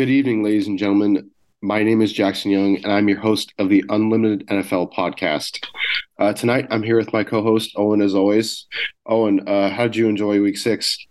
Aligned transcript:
Good 0.00 0.08
evening, 0.08 0.42
ladies 0.42 0.66
and 0.66 0.78
gentlemen. 0.78 1.30
My 1.60 1.82
name 1.82 2.00
is 2.00 2.10
Jackson 2.10 2.50
Young, 2.50 2.76
and 2.76 2.90
I'm 2.90 3.06
your 3.06 3.20
host 3.20 3.52
of 3.58 3.68
the 3.68 3.84
Unlimited 3.90 4.46
NFL 4.46 4.94
podcast. 4.94 5.62
Uh, 6.18 6.32
tonight, 6.32 6.66
I'm 6.70 6.82
here 6.82 6.96
with 6.96 7.12
my 7.12 7.22
co-host 7.22 7.72
Owen, 7.76 8.00
as 8.00 8.14
always. 8.14 8.64
Owen, 9.04 9.46
uh, 9.46 9.68
how 9.68 9.82
did 9.82 9.96
you 9.96 10.08
enjoy 10.08 10.40
Week 10.40 10.56
Six? 10.56 11.06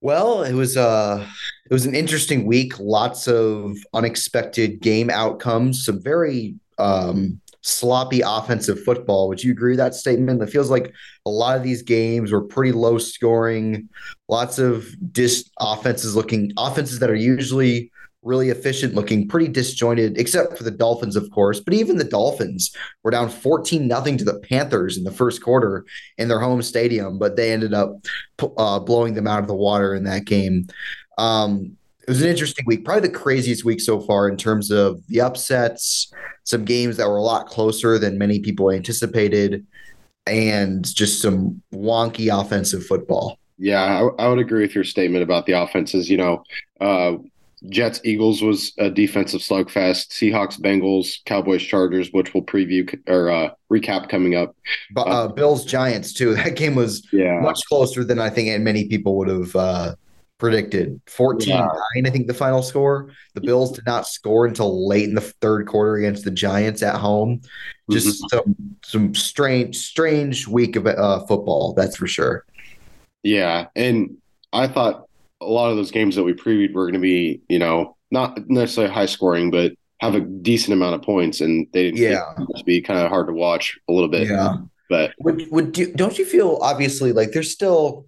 Well, 0.00 0.44
it 0.44 0.52
was 0.52 0.76
uh 0.76 1.26
it 1.68 1.72
was 1.72 1.84
an 1.84 1.96
interesting 1.96 2.46
week. 2.46 2.78
Lots 2.78 3.26
of 3.26 3.76
unexpected 3.92 4.80
game 4.80 5.10
outcomes. 5.10 5.84
Some 5.84 6.00
very 6.00 6.54
um, 6.78 7.40
sloppy 7.62 8.22
offensive 8.24 8.82
football. 8.82 9.28
Would 9.28 9.44
you 9.44 9.52
agree 9.52 9.72
with 9.72 9.78
that 9.78 9.94
statement? 9.94 10.42
It 10.42 10.50
feels 10.50 10.70
like 10.70 10.94
a 11.26 11.30
lot 11.30 11.56
of 11.56 11.62
these 11.62 11.82
games 11.82 12.32
were 12.32 12.42
pretty 12.42 12.72
low 12.72 12.98
scoring. 12.98 13.88
Lots 14.28 14.58
of 14.58 14.88
dis 15.12 15.50
offenses 15.60 16.16
looking 16.16 16.52
offenses 16.56 16.98
that 17.00 17.10
are 17.10 17.14
usually 17.14 17.90
really 18.22 18.50
efficient 18.50 18.94
looking 18.94 19.26
pretty 19.26 19.48
disjointed 19.48 20.18
except 20.18 20.58
for 20.58 20.62
the 20.62 20.70
dolphins 20.70 21.16
of 21.16 21.30
course 21.30 21.58
but 21.58 21.72
even 21.72 21.96
the 21.96 22.04
dolphins 22.04 22.76
were 23.02 23.10
down 23.10 23.30
14 23.30 23.88
nothing 23.88 24.18
to 24.18 24.24
the 24.24 24.38
panthers 24.40 24.98
in 24.98 25.04
the 25.04 25.10
first 25.10 25.42
quarter 25.42 25.86
in 26.18 26.28
their 26.28 26.38
home 26.38 26.60
stadium 26.60 27.18
but 27.18 27.36
they 27.36 27.50
ended 27.50 27.72
up 27.72 27.92
uh, 28.58 28.78
blowing 28.78 29.14
them 29.14 29.26
out 29.26 29.40
of 29.40 29.48
the 29.48 29.54
water 29.54 29.94
in 29.94 30.04
that 30.04 30.26
game 30.26 30.66
um, 31.16 31.76
it 32.10 32.14
was 32.14 32.22
an 32.22 32.28
interesting 32.28 32.64
week 32.66 32.84
probably 32.84 33.06
the 33.08 33.14
craziest 33.14 33.64
week 33.64 33.80
so 33.80 34.00
far 34.00 34.28
in 34.28 34.36
terms 34.36 34.72
of 34.72 35.00
the 35.06 35.20
upsets 35.20 36.12
some 36.42 36.64
games 36.64 36.96
that 36.96 37.06
were 37.06 37.18
a 37.18 37.22
lot 37.22 37.46
closer 37.46 38.00
than 38.00 38.18
many 38.18 38.40
people 38.40 38.68
anticipated 38.68 39.64
and 40.26 40.92
just 40.92 41.22
some 41.22 41.62
wonky 41.72 42.28
offensive 42.28 42.84
football 42.84 43.38
yeah 43.58 43.82
I, 44.18 44.24
I 44.24 44.28
would 44.28 44.40
agree 44.40 44.62
with 44.62 44.74
your 44.74 44.82
statement 44.82 45.22
about 45.22 45.46
the 45.46 45.52
offenses 45.52 46.10
you 46.10 46.16
know 46.16 46.42
uh, 46.80 47.12
Jets 47.68 48.00
Eagles 48.04 48.42
was 48.42 48.72
a 48.78 48.88
defensive 48.88 49.42
slugfest. 49.42 50.12
Seahawks 50.12 50.58
Bengals 50.58 51.22
Cowboys 51.26 51.62
Chargers, 51.62 52.08
which 52.10 52.32
we'll 52.32 52.42
preview 52.42 52.98
or 53.06 53.30
uh, 53.30 53.50
recap 53.70 54.08
coming 54.08 54.34
up. 54.34 54.56
But 54.92 55.02
uh, 55.02 55.28
Bills 55.28 55.66
Giants 55.66 56.14
too. 56.14 56.34
That 56.36 56.56
game 56.56 56.74
was 56.74 57.06
yeah. 57.12 57.38
much 57.40 57.60
closer 57.68 58.02
than 58.02 58.18
I 58.18 58.30
think 58.30 58.58
many 58.62 58.88
people 58.88 59.14
would 59.18 59.28
have 59.28 59.54
uh, 59.54 59.94
predicted. 60.40 61.00
14-9. 61.06 61.70
I 62.04 62.10
think 62.10 62.26
the 62.26 62.34
final 62.34 62.62
score. 62.62 63.10
The 63.34 63.42
Bills 63.42 63.72
did 63.72 63.86
not 63.86 64.08
score 64.08 64.46
until 64.46 64.88
late 64.88 65.08
in 65.08 65.14
the 65.14 65.20
third 65.20 65.68
quarter 65.68 65.96
against 65.96 66.24
the 66.24 66.30
Giants 66.32 66.82
at 66.82 66.96
home. 66.96 67.42
Just 67.90 68.24
mm-hmm. 68.24 68.36
some 68.36 68.76
some 68.82 69.14
strange 69.14 69.76
strange 69.76 70.48
week 70.48 70.76
of 70.76 70.86
uh, 70.86 71.24
football, 71.26 71.74
that's 71.74 71.96
for 71.96 72.06
sure. 72.06 72.44
Yeah, 73.22 73.66
and 73.76 74.16
I 74.52 74.66
thought 74.66 75.06
a 75.40 75.46
lot 75.46 75.70
of 75.70 75.76
those 75.76 75.90
games 75.90 76.16
that 76.16 76.24
we 76.24 76.32
previewed 76.32 76.72
were 76.72 76.84
going 76.84 76.94
to 76.94 77.00
be, 77.00 77.42
you 77.48 77.58
know, 77.58 77.96
not 78.10 78.48
necessarily 78.48 78.92
high 78.92 79.06
scoring, 79.06 79.50
but 79.50 79.72
have 80.00 80.14
a 80.14 80.20
decent 80.20 80.72
amount 80.72 80.94
of 80.94 81.02
points, 81.02 81.40
and 81.40 81.66
they 81.72 81.90
didn't. 81.90 81.98
Yeah, 81.98 82.32
be 82.64 82.80
kind 82.80 83.00
of 83.00 83.08
hard 83.10 83.26
to 83.26 83.32
watch 83.32 83.78
a 83.88 83.92
little 83.92 84.08
bit. 84.08 84.28
Yeah, 84.28 84.56
but 84.88 85.12
would 85.20 85.50
would 85.50 85.76
you, 85.76 85.92
don't 85.92 86.18
you 86.18 86.24
feel 86.24 86.58
obviously 86.62 87.12
like 87.12 87.32
there's 87.32 87.52
still. 87.52 88.06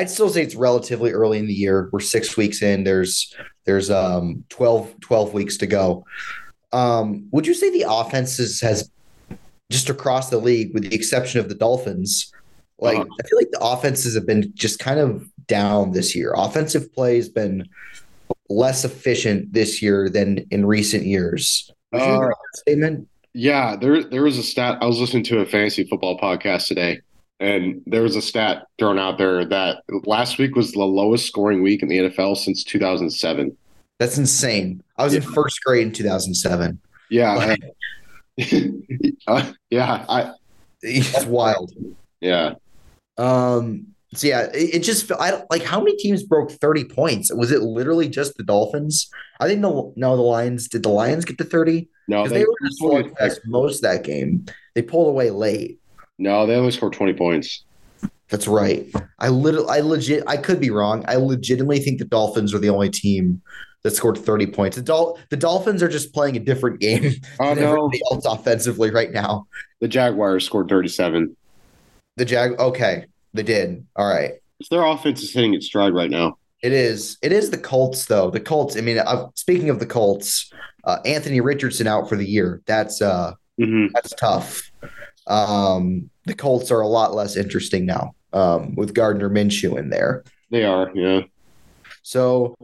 I'd 0.00 0.08
still 0.08 0.30
say 0.30 0.42
it's 0.42 0.54
relatively 0.54 1.12
early 1.12 1.38
in 1.38 1.46
the 1.46 1.52
year. 1.52 1.90
We're 1.92 2.00
six 2.00 2.34
weeks 2.34 2.62
in. 2.62 2.84
There's 2.84 3.34
there's 3.66 3.90
um 3.90 4.44
12, 4.48 4.98
12 5.00 5.34
weeks 5.34 5.58
to 5.58 5.66
go. 5.66 6.06
Um, 6.72 7.28
would 7.32 7.46
you 7.46 7.52
say 7.52 7.68
the 7.70 7.84
offenses 7.86 8.62
has 8.62 8.90
just 9.70 9.90
across 9.90 10.30
the 10.30 10.38
league, 10.38 10.72
with 10.72 10.88
the 10.88 10.94
exception 10.94 11.38
of 11.38 11.50
the 11.50 11.54
Dolphins, 11.54 12.32
like 12.78 12.96
uh-huh. 12.96 13.06
I 13.22 13.28
feel 13.28 13.38
like 13.38 13.50
the 13.50 13.60
offenses 13.60 14.14
have 14.14 14.26
been 14.26 14.50
just 14.54 14.78
kind 14.78 14.98
of 14.98 15.28
down 15.46 15.92
this 15.92 16.16
year. 16.16 16.32
Offensive 16.34 16.90
play 16.94 17.16
has 17.16 17.28
been 17.28 17.68
less 18.48 18.86
efficient 18.86 19.52
this 19.52 19.82
year 19.82 20.08
than 20.08 20.38
in 20.50 20.64
recent 20.64 21.04
years. 21.04 21.70
Uh, 21.92 22.28
statement? 22.54 23.06
Yeah, 23.34 23.76
there 23.76 24.02
there 24.02 24.22
was 24.22 24.38
a 24.38 24.42
stat. 24.42 24.78
I 24.80 24.86
was 24.86 24.98
listening 24.98 25.24
to 25.24 25.40
a 25.40 25.46
fantasy 25.46 25.84
football 25.84 26.18
podcast 26.18 26.68
today, 26.68 27.00
and 27.40 27.82
there 27.86 28.02
was 28.02 28.16
a 28.16 28.22
stat 28.22 28.66
thrown 28.78 28.98
out 28.98 29.18
there 29.18 29.44
that 29.46 29.82
last 30.04 30.38
week 30.38 30.54
was 30.54 30.72
the 30.72 30.80
lowest 30.80 31.26
scoring 31.26 31.62
week 31.62 31.82
in 31.82 31.88
the 31.88 31.98
NFL 31.98 32.36
since 32.36 32.62
2007. 32.62 33.56
That's 33.98 34.18
insane. 34.18 34.82
I 34.98 35.04
was 35.04 35.14
yeah. 35.14 35.20
in 35.20 35.32
first 35.32 35.62
grade 35.64 35.86
in 35.86 35.92
2007. 35.92 36.78
Yeah, 37.10 37.56
uh, 39.26 39.52
yeah, 39.70 40.04
I. 40.08 40.32
It's 40.82 41.26
wild. 41.26 41.72
Yeah. 42.20 42.54
Um, 43.18 43.88
so 44.14 44.26
yeah, 44.26 44.48
it, 44.54 44.76
it 44.76 44.82
just 44.82 45.10
I 45.12 45.42
like 45.50 45.62
how 45.62 45.78
many 45.80 45.96
teams 45.96 46.22
broke 46.22 46.50
30 46.50 46.84
points. 46.84 47.32
Was 47.32 47.52
it 47.52 47.62
literally 47.62 48.08
just 48.08 48.36
the 48.36 48.42
Dolphins? 48.42 49.10
I 49.40 49.46
think 49.46 49.60
no, 49.60 49.92
no, 49.96 50.16
the 50.16 50.22
Lions 50.22 50.68
did 50.68 50.82
the 50.82 50.88
Lions 50.88 51.24
get 51.24 51.38
to 51.38 51.44
30? 51.44 51.88
No, 52.08 52.26
they, 52.26 52.38
they 52.38 52.44
were 52.44 53.10
just 53.20 53.40
most 53.46 53.82
that 53.82 54.04
game. 54.04 54.46
They 54.74 54.82
pulled 54.82 55.08
away 55.08 55.30
late. 55.30 55.79
No, 56.20 56.46
they 56.46 56.54
only 56.54 56.70
scored 56.70 56.92
20 56.92 57.14
points. 57.14 57.64
That's 58.28 58.46
right. 58.46 58.86
I 59.18 59.28
literally, 59.28 59.68
I 59.70 59.80
legit, 59.80 60.22
I 60.26 60.36
could 60.36 60.60
be 60.60 60.70
wrong. 60.70 61.02
I 61.08 61.16
legitimately 61.16 61.80
think 61.80 61.98
the 61.98 62.04
Dolphins 62.04 62.54
are 62.54 62.58
the 62.58 62.68
only 62.68 62.90
team 62.90 63.40
that 63.82 63.96
scored 63.96 64.18
30 64.18 64.48
points. 64.48 64.76
The, 64.76 64.82
Dol- 64.82 65.18
the 65.30 65.36
Dolphins 65.36 65.82
are 65.82 65.88
just 65.88 66.12
playing 66.12 66.36
a 66.36 66.40
different 66.40 66.78
game 66.78 67.14
oh, 67.40 67.54
no. 67.54 67.90
else 68.12 68.26
offensively 68.26 68.90
right 68.90 69.10
now. 69.10 69.46
The 69.80 69.88
Jaguars 69.88 70.44
scored 70.44 70.68
37. 70.68 71.34
The 72.16 72.24
Jag, 72.26 72.60
okay. 72.60 73.06
They 73.32 73.42
did. 73.42 73.86
All 73.96 74.06
right. 74.06 74.34
Their 74.70 74.84
offense 74.84 75.22
is 75.22 75.32
hitting 75.32 75.54
its 75.54 75.66
stride 75.66 75.94
right 75.94 76.10
now. 76.10 76.36
It 76.62 76.72
is. 76.72 77.16
It 77.22 77.32
is 77.32 77.48
the 77.48 77.56
Colts, 77.56 78.04
though. 78.04 78.30
The 78.30 78.40
Colts. 78.40 78.76
I 78.76 78.82
mean, 78.82 78.98
uh, 78.98 79.28
speaking 79.34 79.70
of 79.70 79.78
the 79.78 79.86
Colts, 79.86 80.52
uh, 80.84 80.98
Anthony 81.06 81.40
Richardson 81.40 81.86
out 81.86 82.10
for 82.10 82.16
the 82.16 82.28
year. 82.28 82.60
That's 82.66 83.00
uh, 83.00 83.32
mm-hmm. 83.58 83.86
that's 83.94 84.12
tough. 84.14 84.70
Um, 85.30 86.10
the 86.26 86.34
Colts 86.34 86.70
are 86.70 86.80
a 86.80 86.88
lot 86.88 87.14
less 87.14 87.36
interesting 87.36 87.86
now 87.86 88.14
um, 88.32 88.74
with 88.74 88.94
Gardner 88.94 89.30
Minshew 89.30 89.78
in 89.78 89.90
there. 89.90 90.24
They 90.50 90.64
are, 90.64 90.90
yeah. 90.94 91.22
So 92.02 92.56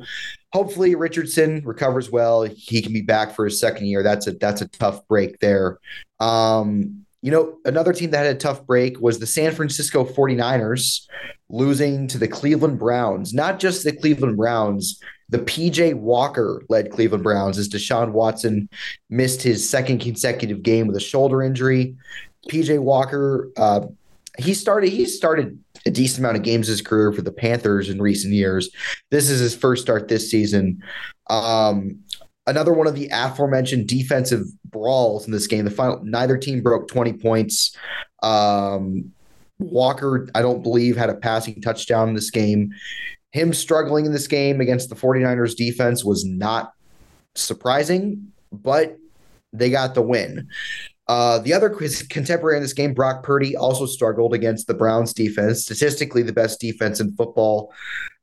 hopefully 0.52 0.94
Richardson 0.94 1.62
recovers 1.64 2.10
well. 2.10 2.42
He 2.42 2.82
can 2.82 2.92
be 2.92 3.02
back 3.02 3.34
for 3.34 3.44
his 3.44 3.60
second 3.60 3.86
year. 3.86 4.02
That's 4.02 4.26
a 4.26 4.32
that's 4.32 4.62
a 4.62 4.68
tough 4.68 5.06
break 5.08 5.38
there. 5.40 5.78
Um, 6.20 7.04
you 7.22 7.30
know, 7.30 7.58
another 7.64 7.92
team 7.92 8.10
that 8.10 8.26
had 8.26 8.36
a 8.36 8.38
tough 8.38 8.66
break 8.66 9.00
was 9.00 9.18
the 9.18 9.26
San 9.26 9.52
Francisco 9.52 10.04
49ers 10.04 11.06
losing 11.48 12.06
to 12.08 12.18
the 12.18 12.28
Cleveland 12.28 12.78
Browns. 12.78 13.34
Not 13.34 13.58
just 13.58 13.84
the 13.84 13.92
Cleveland 13.92 14.36
Browns, 14.36 15.00
the 15.28 15.38
PJ 15.38 15.94
Walker 15.94 16.62
led 16.68 16.92
Cleveland 16.92 17.24
Browns 17.24 17.58
as 17.58 17.68
Deshaun 17.68 18.12
Watson 18.12 18.68
missed 19.10 19.42
his 19.42 19.68
second 19.68 20.00
consecutive 20.00 20.62
game 20.62 20.86
with 20.86 20.96
a 20.96 21.00
shoulder 21.00 21.42
injury. 21.42 21.96
PJ 22.48 22.78
Walker, 22.80 23.50
uh, 23.56 23.80
he 24.38 24.54
started 24.54 24.90
he 24.90 25.06
started 25.06 25.58
a 25.86 25.90
decent 25.90 26.20
amount 26.20 26.36
of 26.36 26.42
games 26.42 26.66
his 26.66 26.82
career 26.82 27.12
for 27.12 27.22
the 27.22 27.32
Panthers 27.32 27.88
in 27.88 28.00
recent 28.00 28.34
years. 28.34 28.70
This 29.10 29.30
is 29.30 29.40
his 29.40 29.54
first 29.54 29.82
start 29.82 30.08
this 30.08 30.30
season. 30.30 30.82
Um, 31.30 32.00
another 32.46 32.72
one 32.72 32.86
of 32.86 32.94
the 32.94 33.08
aforementioned 33.12 33.88
defensive 33.88 34.44
brawls 34.64 35.26
in 35.26 35.32
this 35.32 35.46
game. 35.46 35.64
The 35.64 35.70
final, 35.70 36.00
neither 36.04 36.36
team 36.36 36.62
broke 36.62 36.88
20 36.88 37.14
points. 37.14 37.76
Um, 38.22 39.12
Walker, 39.58 40.28
I 40.34 40.42
don't 40.42 40.62
believe, 40.62 40.96
had 40.96 41.10
a 41.10 41.14
passing 41.14 41.60
touchdown 41.60 42.08
in 42.08 42.14
this 42.14 42.30
game. 42.30 42.72
Him 43.32 43.52
struggling 43.52 44.06
in 44.06 44.12
this 44.12 44.26
game 44.26 44.60
against 44.60 44.88
the 44.88 44.96
49ers 44.96 45.56
defense 45.56 46.04
was 46.04 46.24
not 46.24 46.72
surprising, 47.34 48.32
but 48.52 48.96
they 49.52 49.70
got 49.70 49.94
the 49.94 50.02
win. 50.02 50.48
Uh, 51.08 51.38
the 51.38 51.52
other 51.52 51.70
contemporary 51.70 52.56
in 52.56 52.62
this 52.62 52.72
game, 52.72 52.92
Brock 52.92 53.22
Purdy, 53.22 53.56
also 53.56 53.86
struggled 53.86 54.34
against 54.34 54.66
the 54.66 54.74
Browns 54.74 55.12
defense, 55.12 55.62
statistically 55.62 56.22
the 56.22 56.32
best 56.32 56.60
defense 56.60 56.98
in 56.98 57.14
football. 57.14 57.72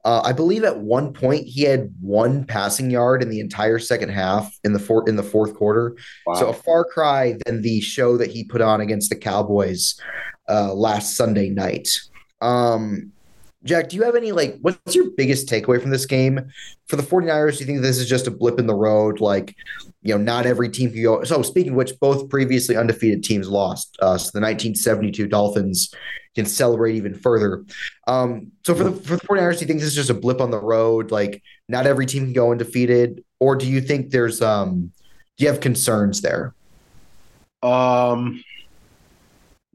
Uh, 0.05 0.21
I 0.21 0.33
believe 0.33 0.65
at 0.65 0.79
one 0.79 1.13
point 1.13 1.47
he 1.47 1.61
had 1.61 1.93
one 2.01 2.43
passing 2.43 2.91
yard 2.91 3.23
in 3.23 3.29
the 3.29 3.39
entire 3.39 3.79
second 3.79 4.09
half 4.09 4.53
in 4.65 4.73
the 4.73 4.79
fourth 4.79 5.07
in 5.07 5.15
the 5.15 5.23
fourth 5.23 5.55
quarter. 5.55 5.95
Wow. 6.27 6.33
So 6.33 6.49
a 6.49 6.53
far 6.53 6.83
cry 6.83 7.37
than 7.45 7.61
the 7.61 7.79
show 7.79 8.17
that 8.17 8.29
he 8.29 8.43
put 8.43 8.59
on 8.59 8.81
against 8.81 9.09
the 9.09 9.15
Cowboys 9.15 9.97
uh, 10.49 10.73
last 10.73 11.15
Sunday 11.15 11.49
night. 11.49 11.87
Um, 12.41 13.12
Jack, 13.63 13.89
do 13.89 13.95
you 13.95 14.03
have 14.03 14.15
any 14.15 14.31
like 14.31 14.57
what's 14.61 14.95
your 14.95 15.11
biggest 15.11 15.47
takeaway 15.47 15.81
from 15.81 15.91
this 15.91 16.05
game 16.05 16.51
for 16.87 16.95
the 16.95 17.03
49ers? 17.03 17.57
Do 17.57 17.59
you 17.59 17.65
think 17.65 17.81
this 17.81 17.97
is 17.97 18.09
just 18.09 18.27
a 18.27 18.31
blip 18.31 18.59
in 18.59 18.67
the 18.67 18.75
road? 18.75 19.21
Like, 19.21 19.55
you 20.01 20.13
know, 20.13 20.21
not 20.21 20.45
every 20.45 20.69
team 20.69 20.91
can 20.91 21.01
go. 21.01 21.23
So, 21.23 21.41
speaking 21.41 21.71
of 21.71 21.77
which, 21.77 21.97
both 21.99 22.29
previously 22.29 22.75
undefeated 22.75 23.23
teams 23.23 23.47
lost. 23.47 23.97
Uh, 24.01 24.17
so, 24.17 24.31
the 24.33 24.41
1972 24.41 25.27
Dolphins 25.27 25.93
can 26.35 26.45
celebrate 26.45 26.95
even 26.95 27.13
further. 27.13 27.63
Um, 28.07 28.51
so, 28.65 28.75
for 28.75 28.83
the 28.83 28.91
for 28.91 29.15
the 29.15 29.21
49ers, 29.27 29.59
do 29.59 29.61
you 29.61 29.67
think 29.67 29.79
this 29.79 29.89
is 29.89 29.95
just 29.95 30.09
a 30.09 30.13
blip 30.13 30.41
on 30.41 30.51
the 30.51 30.59
road? 30.59 31.11
Like, 31.11 31.41
not 31.69 31.87
every 31.87 32.05
team 32.05 32.25
can 32.25 32.33
go 32.33 32.51
undefeated, 32.51 33.23
or 33.39 33.55
do 33.55 33.65
you 33.65 33.79
think 33.79 34.09
there's 34.09 34.41
um, 34.41 34.91
do 35.37 35.45
you 35.45 35.49
have 35.49 35.61
concerns 35.61 36.21
there? 36.21 36.53
Um, 37.61 38.43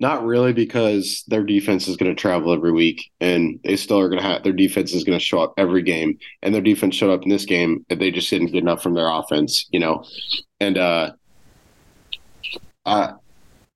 Not 0.00 0.24
really, 0.24 0.52
because 0.52 1.24
their 1.26 1.42
defense 1.42 1.88
is 1.88 1.96
going 1.96 2.14
to 2.14 2.20
travel 2.20 2.52
every 2.52 2.70
week, 2.70 3.10
and 3.20 3.58
they 3.64 3.74
still 3.74 3.98
are 3.98 4.08
going 4.08 4.22
to 4.22 4.28
have 4.28 4.44
their 4.44 4.52
defense 4.52 4.92
is 4.92 5.02
going 5.02 5.18
to 5.18 5.24
show 5.24 5.40
up 5.40 5.54
every 5.56 5.82
game, 5.82 6.18
and 6.42 6.54
their 6.54 6.62
defense 6.62 6.94
showed 6.94 7.12
up 7.12 7.24
in 7.24 7.30
this 7.30 7.44
game. 7.44 7.84
And 7.90 8.00
they 8.00 8.12
just 8.12 8.30
didn't 8.30 8.52
get 8.52 8.62
enough 8.62 8.82
from 8.82 8.94
their 8.94 9.08
offense, 9.10 9.66
you 9.70 9.80
know, 9.80 10.04
and 10.60 10.78
uh, 10.78 11.12
I 12.86 13.14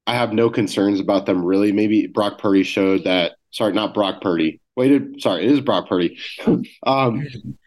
I 0.07 0.15
have 0.15 0.33
no 0.33 0.51
concerns 0.51 1.01
about 1.01 1.27
them 1.27 1.45
really. 1.45 1.73
Maybe 1.73 2.07
Brock 2.07 2.39
Purdy 2.39 2.63
showed 2.63 3.05
that. 3.05 3.33
Sorry, 3.51 3.73
not 3.73 3.95
Brock 3.95 4.21
Purdy. 4.21 4.61
Waited. 4.77 5.21
Sorry, 5.21 5.45
it 5.45 5.51
is 5.51 5.61
Brock 5.61 5.89
Purdy. 5.89 6.19
um, 6.47 7.27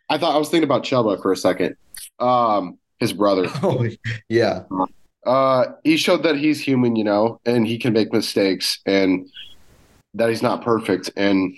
I 0.09 0.17
thought 0.17 0.35
I 0.35 0.37
was 0.37 0.49
thinking 0.49 0.63
about 0.63 0.83
Chubba 0.83 1.21
for 1.21 1.31
a 1.31 1.37
second. 1.37 1.75
Um, 2.19 2.77
his 2.99 3.13
brother. 3.13 3.47
Oh, 3.63 3.87
yeah. 4.29 4.63
Uh, 5.25 5.65
he 5.83 5.97
showed 5.97 6.23
that 6.23 6.37
he's 6.37 6.59
human, 6.59 6.95
you 6.95 7.03
know, 7.03 7.39
and 7.45 7.65
he 7.65 7.77
can 7.77 7.93
make 7.93 8.13
mistakes, 8.13 8.79
and 8.85 9.29
that 10.13 10.29
he's 10.29 10.41
not 10.41 10.63
perfect. 10.63 11.09
And 11.15 11.55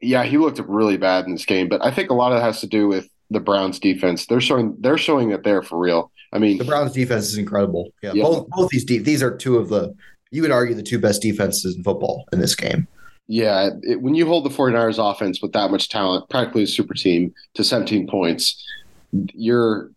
yeah, 0.00 0.24
he 0.24 0.38
looked 0.38 0.58
really 0.60 0.96
bad 0.96 1.26
in 1.26 1.32
this 1.32 1.44
game. 1.44 1.68
But 1.68 1.84
I 1.84 1.90
think 1.90 2.10
a 2.10 2.14
lot 2.14 2.32
of 2.32 2.38
it 2.38 2.42
has 2.42 2.60
to 2.60 2.66
do 2.66 2.88
with 2.88 3.08
the 3.30 3.40
Browns 3.40 3.78
defense. 3.78 4.26
They're 4.26 4.40
showing 4.40 4.76
they're 4.80 4.98
showing 4.98 5.30
that 5.30 5.44
they're 5.44 5.62
for 5.62 5.78
real. 5.78 6.10
I 6.32 6.38
mean, 6.38 6.58
the 6.58 6.64
Browns 6.64 6.92
defense 6.92 7.28
is 7.28 7.38
incredible. 7.38 7.90
Yeah, 8.02 8.12
yeah. 8.14 8.22
both 8.22 8.48
both 8.48 8.70
these 8.70 8.84
deep 8.84 9.04
these 9.04 9.22
are 9.22 9.36
two 9.36 9.56
of 9.56 9.68
the 9.68 9.94
you 10.30 10.42
would 10.42 10.50
argue 10.50 10.74
the 10.74 10.82
two 10.82 10.98
best 10.98 11.22
defenses 11.22 11.76
in 11.76 11.82
football 11.82 12.26
in 12.32 12.40
this 12.40 12.54
game. 12.54 12.86
Yeah, 13.26 13.70
it, 13.82 14.00
when 14.00 14.14
you 14.14 14.26
hold 14.26 14.44
the 14.44 14.50
49ers 14.50 14.98
offense 14.98 15.40
with 15.40 15.52
that 15.52 15.70
much 15.70 15.88
talent, 15.88 16.28
practically 16.30 16.64
a 16.64 16.66
super 16.66 16.94
team 16.94 17.32
to 17.54 17.62
17 17.62 18.08
points, 18.08 18.64
you're 19.12 19.90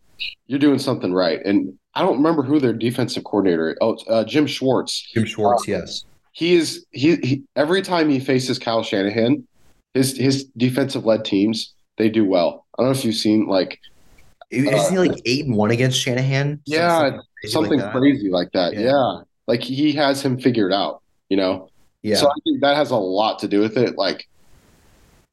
you're 0.47 0.59
doing 0.59 0.79
something 0.79 1.13
right. 1.13 1.39
And 1.43 1.77
I 1.95 2.01
don't 2.01 2.17
remember 2.17 2.43
who 2.43 2.59
their 2.59 2.73
defensive 2.73 3.23
coordinator. 3.23 3.77
Oh, 3.81 3.97
uh, 4.09 4.23
Jim 4.23 4.47
Schwartz. 4.47 5.11
Jim 5.13 5.25
Schwartz, 5.25 5.63
uh, 5.63 5.71
yes. 5.71 6.05
He 6.31 6.55
is 6.55 6.85
he, 6.91 7.17
he 7.17 7.43
every 7.55 7.81
time 7.83 8.09
he 8.09 8.19
faces 8.19 8.57
Kyle 8.57 8.83
Shanahan, 8.83 9.47
his 9.93 10.17
his 10.17 10.45
defensive 10.57 11.05
led 11.05 11.25
teams 11.25 11.73
they 11.97 12.09
do 12.09 12.25
well. 12.25 12.65
I 12.77 12.81
don't 12.81 12.91
know 12.91 12.97
if 12.97 13.05
you've 13.05 13.15
seen 13.15 13.47
like 13.47 13.79
isn't 14.53 14.73
uh, 14.73 14.89
he 14.89 14.97
like 14.97 15.21
eight 15.25 15.45
and 15.45 15.55
one 15.55 15.71
against 15.71 15.99
Shanahan? 15.99 16.61
Yeah, 16.65 16.99
something, 16.99 17.21
something 17.49 17.79
like 17.79 17.91
crazy 17.91 18.29
like 18.29 18.51
that. 18.53 18.73
Yeah. 18.73 18.81
yeah. 18.81 19.21
Like 19.47 19.61
he 19.61 19.91
has 19.93 20.21
him 20.23 20.39
figured 20.39 20.71
out, 20.71 21.01
you 21.29 21.37
know? 21.37 21.69
Yeah. 22.01 22.17
So 22.17 22.27
I 22.27 22.33
think 22.43 22.61
that 22.61 22.75
has 22.75 22.91
a 22.91 22.97
lot 22.97 23.39
to 23.39 23.47
do 23.47 23.59
with 23.59 23.77
it. 23.77 23.97
Like, 23.97 24.27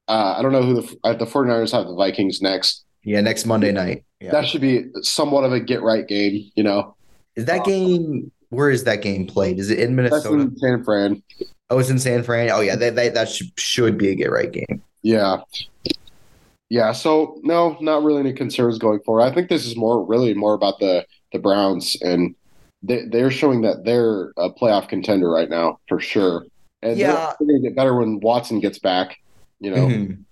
uh, 0.09 0.35
I 0.37 0.43
don't 0.43 0.53
know 0.53 0.63
who 0.63 0.81
the, 0.81 0.97
uh, 1.05 1.15
the 1.15 1.27
49ers 1.27 1.73
have 1.73 1.87
the 1.87 1.95
Vikings 1.95 2.41
next. 2.41 2.85
Yeah, 3.03 3.21
next 3.21 3.47
Monday 3.47 3.73
night. 3.73 4.05
Yeah. 4.21 4.33
That 4.33 4.47
should 4.47 4.61
be 4.61 4.87
somewhat 5.03 5.45
of 5.45 5.53
a 5.53 5.61
get 5.61 5.83
right 5.83 6.07
game, 6.07 6.51
you 6.55 6.63
know? 6.63 6.95
Is 7.37 7.47
that 7.47 7.65
game, 7.65 8.31
where 8.51 8.71
is 8.71 8.85
that 8.85 9.03
game 9.03 9.27
played? 9.27 9.59
Is 9.59 9.71
it 9.71 9.79
in 9.79 9.97
Minnesota? 9.97 10.35
In 10.35 10.57
San 10.59 10.85
Fran. 10.85 11.23
Oh, 11.71 11.79
it's 11.79 11.89
in 11.89 11.99
San 11.99 12.23
Fran. 12.23 12.51
Oh, 12.51 12.61
yeah, 12.61 12.77
they, 12.77 12.91
they, 12.91 13.09
that 13.09 13.29
should, 13.29 13.49
should 13.59 13.97
be 13.97 14.11
a 14.11 14.15
get 14.15 14.31
right 14.31 14.51
game. 14.53 14.83
Yeah. 15.03 15.43
Yeah, 16.69 16.93
so 16.93 17.41
no, 17.43 17.77
not 17.81 18.05
really 18.05 18.21
any 18.21 18.33
concerns 18.33 18.79
going 18.79 19.01
forward. 19.01 19.23
I 19.23 19.35
think 19.35 19.49
this 19.49 19.67
is 19.67 19.77
more 19.77 20.05
really 20.05 20.35
more 20.35 20.55
about 20.55 20.79
the 20.79 21.05
the 21.33 21.39
Browns 21.39 21.97
and 22.01 22.35
they 22.83 23.07
they're 23.07 23.31
showing 23.31 23.63
that 23.63 23.85
they're 23.85 24.31
a 24.37 24.51
playoff 24.51 24.89
contender 24.89 25.29
right 25.29 25.51
now 25.51 25.81
for 25.89 26.01
sure. 26.01 26.47
And 26.83 26.97
yeah. 26.97 27.35
they're 27.39 27.49
going 27.49 27.63
to 27.63 27.69
get 27.69 27.77
better 27.77 27.95
when 27.95 28.21
Watson 28.21 28.61
gets 28.61 28.79
back, 28.79 29.19
you 29.59 29.71
know. 29.71 29.87
Mm-hmm. 29.87 30.23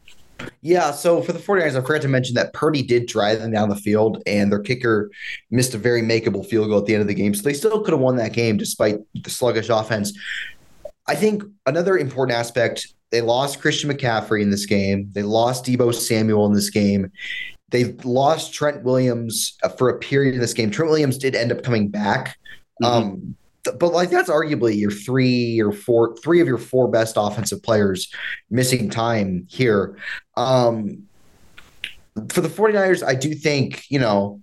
Yeah, 0.60 0.92
so 0.92 1.22
for 1.22 1.32
the 1.32 1.38
49ers, 1.38 1.76
I 1.76 1.80
forgot 1.80 2.02
to 2.02 2.08
mention 2.08 2.34
that 2.34 2.52
Purdy 2.52 2.82
did 2.82 3.06
drive 3.06 3.40
them 3.40 3.52
down 3.52 3.68
the 3.68 3.76
field, 3.76 4.22
and 4.26 4.50
their 4.50 4.60
kicker 4.60 5.10
missed 5.50 5.74
a 5.74 5.78
very 5.78 6.02
makeable 6.02 6.46
field 6.46 6.68
goal 6.68 6.78
at 6.78 6.86
the 6.86 6.94
end 6.94 7.02
of 7.02 7.08
the 7.08 7.14
game. 7.14 7.34
So 7.34 7.42
they 7.42 7.54
still 7.54 7.80
could 7.82 7.92
have 7.92 8.00
won 8.00 8.16
that 8.16 8.32
game 8.32 8.56
despite 8.56 8.96
the 9.14 9.30
sluggish 9.30 9.68
offense. 9.68 10.16
I 11.06 11.14
think 11.14 11.42
another 11.66 11.96
important 11.96 12.36
aspect 12.36 12.88
they 13.10 13.22
lost 13.22 13.60
Christian 13.60 13.90
McCaffrey 13.90 14.42
in 14.42 14.50
this 14.50 14.66
game. 14.66 15.08
They 15.12 15.22
lost 15.22 15.64
Deebo 15.64 15.94
Samuel 15.94 16.46
in 16.46 16.52
this 16.52 16.68
game. 16.68 17.10
They 17.70 17.92
lost 18.04 18.52
Trent 18.52 18.82
Williams 18.82 19.56
uh, 19.62 19.68
for 19.70 19.88
a 19.88 19.98
period 19.98 20.34
in 20.34 20.40
this 20.40 20.52
game. 20.52 20.70
Trent 20.70 20.90
Williams 20.90 21.18
did 21.18 21.34
end 21.34 21.52
up 21.52 21.62
coming 21.62 21.88
back. 21.88 22.38
Mm-hmm. 22.82 22.84
Um, 22.84 23.36
but 23.64 23.92
like 23.92 24.10
that's 24.10 24.30
arguably 24.30 24.78
your 24.78 24.90
three 24.90 25.60
or 25.60 25.72
four, 25.72 26.16
three 26.18 26.40
of 26.40 26.46
your 26.46 26.58
four 26.58 26.88
best 26.88 27.14
offensive 27.16 27.62
players 27.62 28.12
missing 28.50 28.90
time 28.90 29.46
here. 29.48 29.96
Um, 30.36 31.04
for 32.30 32.40
the 32.40 32.48
49ers, 32.48 33.06
I 33.06 33.14
do 33.14 33.34
think, 33.34 33.84
you 33.90 33.98
know, 33.98 34.40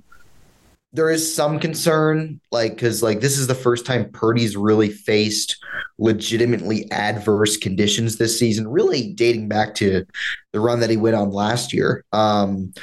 there 0.94 1.10
is 1.10 1.36
some 1.36 1.60
concern, 1.60 2.40
like 2.52 2.76
because 2.76 3.04
like 3.04 3.20
this 3.20 3.38
is 3.38 3.48
the 3.48 3.56
first 3.56 3.86
time 3.86 4.10
Purdy's 4.12 4.56
really 4.56 4.90
faced 4.90 5.58
legitimately 5.98 6.90
adverse 6.92 7.58
conditions 7.58 8.18
this 8.18 8.40
season, 8.40 8.68
really 8.68 9.12
dating 9.14 9.50
back 9.50 9.76
to 9.76 10.06
the 10.54 10.60
run 10.60 10.80
that 10.80 10.90
he 10.90 10.96
went 10.96 11.16
on 11.16 11.32
last 11.32 11.74
year. 11.74 12.06
Um, 12.14 12.74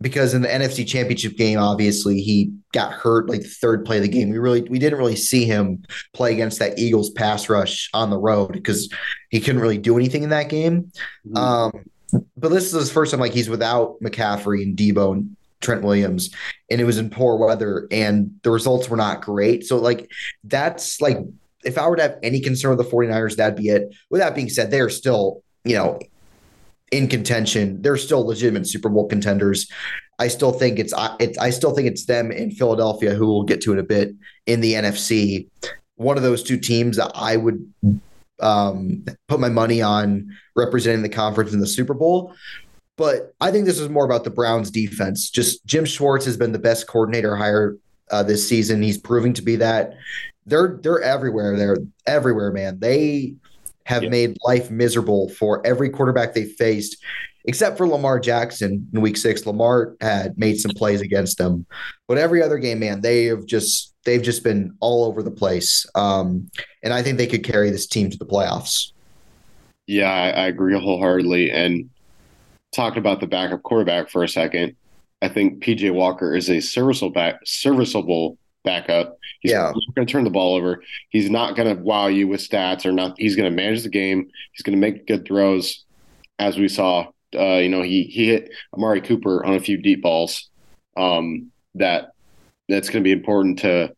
because 0.00 0.34
in 0.34 0.42
the 0.42 0.48
NFC 0.48 0.86
Championship 0.86 1.36
game, 1.36 1.58
obviously 1.58 2.20
he 2.20 2.52
got 2.72 2.92
hurt 2.92 3.28
like 3.28 3.42
the 3.42 3.48
third 3.48 3.84
play 3.84 3.96
of 3.96 4.02
the 4.02 4.08
game. 4.08 4.30
We 4.30 4.38
really 4.38 4.62
we 4.62 4.78
didn't 4.78 4.98
really 4.98 5.16
see 5.16 5.44
him 5.44 5.84
play 6.14 6.32
against 6.32 6.58
that 6.58 6.78
Eagles 6.78 7.10
pass 7.10 7.48
rush 7.48 7.90
on 7.92 8.10
the 8.10 8.18
road 8.18 8.52
because 8.52 8.88
he 9.28 9.40
couldn't 9.40 9.60
really 9.60 9.78
do 9.78 9.96
anything 9.96 10.22
in 10.22 10.30
that 10.30 10.48
game. 10.48 10.90
Mm-hmm. 11.26 11.36
Um, 11.36 11.84
but 12.36 12.48
this 12.48 12.66
is 12.66 12.72
his 12.72 12.92
first 12.92 13.10
time 13.10 13.20
like 13.20 13.32
he's 13.32 13.50
without 13.50 14.00
McCaffrey 14.00 14.62
and 14.62 14.76
Deebo 14.76 15.12
and 15.12 15.36
Trent 15.60 15.82
Williams, 15.82 16.30
and 16.70 16.80
it 16.80 16.84
was 16.84 16.98
in 16.98 17.10
poor 17.10 17.36
weather, 17.36 17.86
and 17.90 18.38
the 18.42 18.50
results 18.50 18.88
were 18.88 18.96
not 18.96 19.20
great. 19.20 19.66
So, 19.66 19.76
like, 19.76 20.10
that's 20.44 21.00
like, 21.00 21.18
if 21.64 21.76
I 21.76 21.86
were 21.86 21.96
to 21.96 22.02
have 22.02 22.18
any 22.22 22.40
concern 22.40 22.76
with 22.76 22.86
the 22.86 22.96
49ers, 22.96 23.36
that'd 23.36 23.58
be 23.58 23.68
it. 23.68 23.94
With 24.08 24.22
that 24.22 24.34
being 24.34 24.48
said, 24.48 24.70
they 24.70 24.80
are 24.80 24.88
still, 24.88 25.42
you 25.64 25.74
know, 25.74 25.98
in 26.90 27.08
contention. 27.08 27.80
They're 27.82 27.96
still 27.96 28.26
legitimate 28.26 28.66
Super 28.66 28.88
Bowl 28.88 29.08
contenders. 29.08 29.70
I 30.18 30.28
still 30.28 30.52
think 30.52 30.78
it's, 30.78 30.92
it's 31.18 31.38
I 31.38 31.50
still 31.50 31.74
think 31.74 31.88
it's 31.88 32.04
them 32.04 32.30
in 32.30 32.50
Philadelphia 32.50 33.14
who 33.14 33.26
we'll 33.26 33.44
get 33.44 33.62
to 33.62 33.72
in 33.72 33.78
a 33.78 33.82
bit 33.82 34.14
in 34.46 34.60
the 34.60 34.74
NFC. 34.74 35.48
One 35.96 36.16
of 36.16 36.22
those 36.22 36.42
two 36.42 36.58
teams 36.58 36.96
that 36.96 37.10
I 37.14 37.36
would 37.36 37.72
um, 38.40 39.04
put 39.28 39.40
my 39.40 39.48
money 39.48 39.82
on 39.82 40.36
representing 40.56 41.02
the 41.02 41.08
conference 41.08 41.52
in 41.52 41.60
the 41.60 41.66
Super 41.66 41.94
Bowl. 41.94 42.34
But 42.96 43.34
I 43.40 43.50
think 43.50 43.64
this 43.64 43.78
is 43.78 43.88
more 43.88 44.04
about 44.04 44.24
the 44.24 44.30
Browns 44.30 44.70
defense. 44.70 45.30
Just 45.30 45.64
Jim 45.64 45.86
Schwartz 45.86 46.26
has 46.26 46.36
been 46.36 46.52
the 46.52 46.58
best 46.58 46.86
coordinator 46.86 47.34
hire 47.34 47.76
uh, 48.10 48.22
this 48.22 48.46
season. 48.46 48.82
He's 48.82 48.98
proving 48.98 49.32
to 49.34 49.42
be 49.42 49.56
that. 49.56 49.94
They're 50.44 50.78
they're 50.82 51.00
everywhere. 51.00 51.56
They're 51.56 51.78
everywhere, 52.06 52.52
man. 52.52 52.78
They 52.78 53.36
have 53.86 54.02
yep. 54.02 54.10
made 54.10 54.36
life 54.44 54.70
miserable 54.70 55.28
for 55.30 55.64
every 55.66 55.90
quarterback 55.90 56.34
they 56.34 56.44
faced, 56.44 56.96
except 57.44 57.76
for 57.76 57.86
Lamar 57.86 58.20
Jackson 58.20 58.86
in 58.92 59.00
Week 59.00 59.16
Six. 59.16 59.46
Lamar 59.46 59.96
had 60.00 60.36
made 60.38 60.60
some 60.60 60.72
plays 60.72 61.00
against 61.00 61.38
them, 61.38 61.66
but 62.08 62.18
every 62.18 62.42
other 62.42 62.58
game, 62.58 62.80
man, 62.80 63.00
they 63.00 63.24
have 63.24 63.46
just 63.46 63.94
they've 64.04 64.22
just 64.22 64.44
been 64.44 64.74
all 64.80 65.04
over 65.04 65.22
the 65.22 65.30
place. 65.30 65.86
Um, 65.94 66.50
and 66.82 66.92
I 66.92 67.02
think 67.02 67.18
they 67.18 67.26
could 67.26 67.44
carry 67.44 67.70
this 67.70 67.86
team 67.86 68.10
to 68.10 68.18
the 68.18 68.26
playoffs. 68.26 68.92
Yeah, 69.86 70.10
I, 70.10 70.30
I 70.30 70.46
agree 70.46 70.78
wholeheartedly. 70.78 71.50
And 71.50 71.90
talking 72.72 72.98
about 72.98 73.20
the 73.20 73.26
backup 73.26 73.62
quarterback 73.62 74.08
for 74.08 74.22
a 74.22 74.28
second, 74.28 74.76
I 75.22 75.28
think 75.28 75.62
PJ 75.62 75.92
Walker 75.92 76.34
is 76.34 76.48
a 76.48 76.60
serviceable 76.60 77.12
back, 77.12 77.40
serviceable 77.44 78.38
backup. 78.64 79.16
He's 79.40 79.52
yeah. 79.52 79.72
going 79.94 80.06
to 80.06 80.12
turn 80.12 80.24
the 80.24 80.30
ball 80.30 80.54
over. 80.54 80.82
He's 81.10 81.30
not 81.30 81.56
going 81.56 81.74
to 81.74 81.82
wow 81.82 82.06
you 82.06 82.28
with 82.28 82.40
stats 82.40 82.84
or 82.84 82.92
not. 82.92 83.14
He's 83.18 83.36
going 83.36 83.50
to 83.50 83.54
manage 83.56 83.82
the 83.82 83.88
game. 83.88 84.28
He's 84.52 84.62
going 84.62 84.78
to 84.78 84.80
make 84.80 85.06
good 85.06 85.26
throws, 85.26 85.84
as 86.38 86.58
we 86.58 86.68
saw. 86.68 87.06
Uh, 87.34 87.56
you 87.56 87.68
know, 87.68 87.82
he 87.82 88.04
he 88.04 88.26
hit 88.26 88.50
Amari 88.74 89.00
Cooper 89.00 89.44
on 89.44 89.54
a 89.54 89.60
few 89.60 89.76
deep 89.76 90.02
balls. 90.02 90.50
Um, 90.96 91.50
that 91.76 92.12
that's 92.68 92.88
going 92.88 93.02
to 93.02 93.06
be 93.06 93.12
important 93.12 93.60
to 93.60 93.94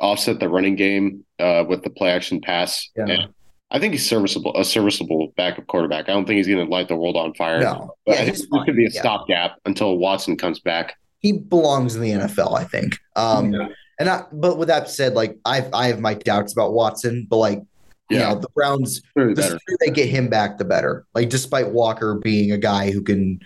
offset 0.00 0.40
the 0.40 0.48
running 0.48 0.76
game 0.76 1.24
uh, 1.38 1.64
with 1.68 1.82
the 1.82 1.90
play 1.90 2.10
action 2.10 2.40
pass. 2.40 2.88
Yeah. 2.96 3.26
I 3.70 3.80
think 3.80 3.94
he's 3.94 4.08
serviceable, 4.08 4.56
a 4.56 4.64
serviceable 4.64 5.32
backup 5.36 5.66
quarterback. 5.66 6.08
I 6.08 6.12
don't 6.12 6.24
think 6.24 6.36
he's 6.36 6.46
going 6.46 6.64
to 6.64 6.70
light 6.70 6.86
the 6.86 6.96
world 6.96 7.16
on 7.16 7.34
fire. 7.34 7.60
No, 7.60 7.96
but 8.06 8.14
yeah, 8.14 8.22
I 8.22 8.24
think 8.24 8.36
this 8.36 8.46
could 8.64 8.76
be 8.76 8.86
a 8.86 8.90
yeah. 8.90 9.00
stopgap 9.00 9.56
until 9.64 9.98
Watson 9.98 10.36
comes 10.36 10.60
back. 10.60 10.96
He 11.26 11.32
belongs 11.32 11.96
in 11.96 12.02
the 12.02 12.12
NFL, 12.12 12.56
I 12.56 12.62
think. 12.62 12.98
Um, 13.16 13.52
yeah. 13.52 13.68
And 13.98 14.08
I, 14.08 14.22
but 14.30 14.58
with 14.58 14.68
that 14.68 14.88
said, 14.88 15.14
like 15.14 15.38
I, 15.44 15.68
I 15.72 15.88
have 15.88 15.98
my 15.98 16.14
doubts 16.14 16.52
about 16.52 16.72
Watson, 16.72 17.26
but 17.28 17.38
like 17.38 17.62
yeah. 18.10 18.18
you 18.18 18.34
know, 18.34 18.40
the 18.40 18.48
Browns, 18.50 19.02
the 19.16 19.34
sooner 19.34 19.78
they 19.80 19.90
get 19.90 20.08
him 20.08 20.28
back, 20.28 20.58
the 20.58 20.64
better. 20.64 21.04
Like 21.14 21.30
despite 21.30 21.70
Walker 21.70 22.14
being 22.14 22.52
a 22.52 22.58
guy 22.58 22.92
who 22.92 23.02
can 23.02 23.40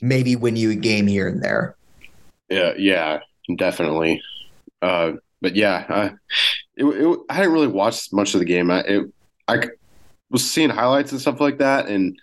maybe 0.00 0.34
win 0.34 0.56
you 0.56 0.70
a 0.70 0.76
game 0.76 1.06
here 1.06 1.28
and 1.28 1.42
there. 1.42 1.76
Yeah, 2.48 2.72
yeah, 2.78 3.20
definitely. 3.56 4.22
Uh, 4.80 5.12
but 5.42 5.54
yeah, 5.54 5.84
uh, 5.88 6.10
it, 6.76 6.84
it, 6.84 7.18
I 7.28 7.36
didn't 7.36 7.52
really 7.52 7.66
watch 7.66 8.10
much 8.12 8.32
of 8.32 8.40
the 8.40 8.46
game. 8.46 8.70
I, 8.70 8.80
it, 8.80 9.12
I 9.46 9.68
was 10.30 10.50
seeing 10.50 10.70
highlights 10.70 11.12
and 11.12 11.20
stuff 11.20 11.40
like 11.40 11.58
that, 11.58 11.88
and 11.88 12.18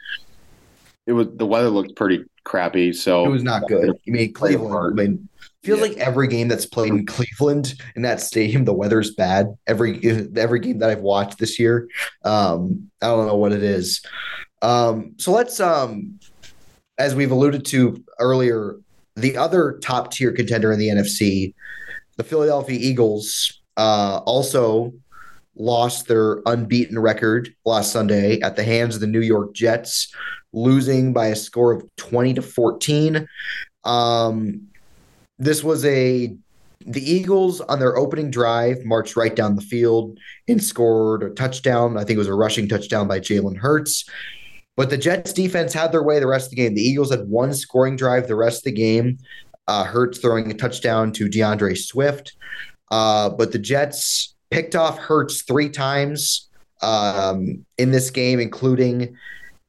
it 1.06 1.14
was 1.14 1.28
the 1.36 1.46
weather 1.46 1.70
looked 1.70 1.96
pretty 1.96 2.24
crappy. 2.44 2.94
So 2.94 3.26
it 3.26 3.30
was 3.30 3.44
not 3.44 3.68
good. 3.68 3.90
I 3.92 4.12
mean, 4.12 4.34
Cleveland. 4.34 5.00
I 5.00 5.04
mean, 5.04 5.30
Feels 5.64 5.80
Yeah. 5.80 5.86
like 5.86 5.98
every 5.98 6.28
game 6.28 6.50
that's 6.50 6.66
played 6.66 6.92
in 6.92 7.06
Cleveland 7.06 7.76
in 7.96 8.02
that 8.02 8.20
stadium, 8.20 8.66
the 8.66 8.74
weather's 8.74 9.16
bad. 9.16 9.56
Every 9.66 9.98
every 10.36 10.60
game 10.60 10.80
that 10.80 10.90
I've 10.90 11.00
watched 11.00 11.40
this 11.40 11.58
year, 11.58 11.88
um, 12.26 12.92
I 13.02 13.08
don't 13.08 13.28
know 13.28 13.38
what 13.38 13.54
it 13.54 13.64
is. 13.64 14.02
Um, 14.62 15.14
so 15.18 15.32
let's, 15.32 15.62
um, 15.62 16.20
as 16.98 17.16
we've 17.16 17.32
alluded 17.32 17.64
to 17.68 18.04
earlier, 18.20 18.76
the 19.16 19.38
other 19.38 19.80
top 19.82 20.12
tier 20.12 20.34
contender 20.34 20.72
in 20.74 20.80
the 20.80 20.90
NFC, 20.90 21.54
the 22.18 22.24
Philadelphia 22.26 22.78
Eagles, 22.80 23.62
uh, 23.78 24.20
also 24.26 24.94
lost 25.56 26.08
their 26.08 26.42
unbeaten 26.46 27.00
record 27.00 27.54
last 27.64 27.92
Sunday 27.94 28.40
at 28.42 28.56
the 28.58 28.64
hands 28.66 28.96
of 28.96 29.02
the 29.02 29.08
New 29.08 29.22
York 29.22 29.54
Jets, 29.54 30.14
losing 30.54 31.14
by 31.14 31.28
a 31.28 31.36
score 31.36 31.72
of 31.72 31.84
20 31.98 32.36
to 32.36 32.42
14. 32.42 33.28
Um, 33.84 34.68
this 35.40 35.64
was 35.64 35.84
a 35.86 36.36
the 36.86 37.12
Eagles 37.12 37.62
on 37.62 37.80
their 37.80 37.98
opening 37.98 38.30
drive 38.30 38.84
marched 38.84 39.16
right 39.16 39.36
down 39.36 39.56
the 39.56 39.62
field 39.62 40.20
and 40.48 40.62
scored 40.62 41.24
a 41.24 41.30
touchdown. 41.30 41.98
I 41.98 42.04
think 42.04 42.16
it 42.16 42.20
was 42.20 42.28
a 42.28 42.34
rushing 42.34 42.68
touchdown 42.68 43.08
by 43.08 43.20
Jalen 43.20 43.58
Hurts. 43.58 44.10
But 44.76 44.90
the 44.90 44.98
Jets 44.98 45.34
defense 45.34 45.72
had 45.74 45.92
their 45.92 46.04
way 46.04 46.20
the 46.20 46.28
rest 46.28 46.48
of 46.48 46.50
the 46.52 46.56
game. 46.58 46.74
The 46.74 46.82
Eagles 46.82 47.12
had 47.12 47.28
one 47.28 47.54
scoring 47.54 47.96
drive 47.96 48.28
the 48.28 48.36
rest 48.36 48.60
of 48.60 48.64
the 48.66 48.72
game. 48.72 49.18
Uh, 49.68 49.86
Hurts 49.86 50.18
throwing 50.18 50.50
a 50.52 50.54
touchdown 50.54 51.12
to 51.14 51.30
DeAndre 51.30 51.78
Swift. 51.78 52.36
Uh, 52.92 53.30
but 53.30 53.52
the 53.52 53.60
Jets 53.60 54.36
picked 54.52 54.76
off 54.76 54.98
Hurts 54.98 55.44
three 55.44 55.70
times 55.70 56.50
um, 56.82 57.66
in 57.78 57.92
this 57.92 58.10
game, 58.10 58.40
including 58.40 59.16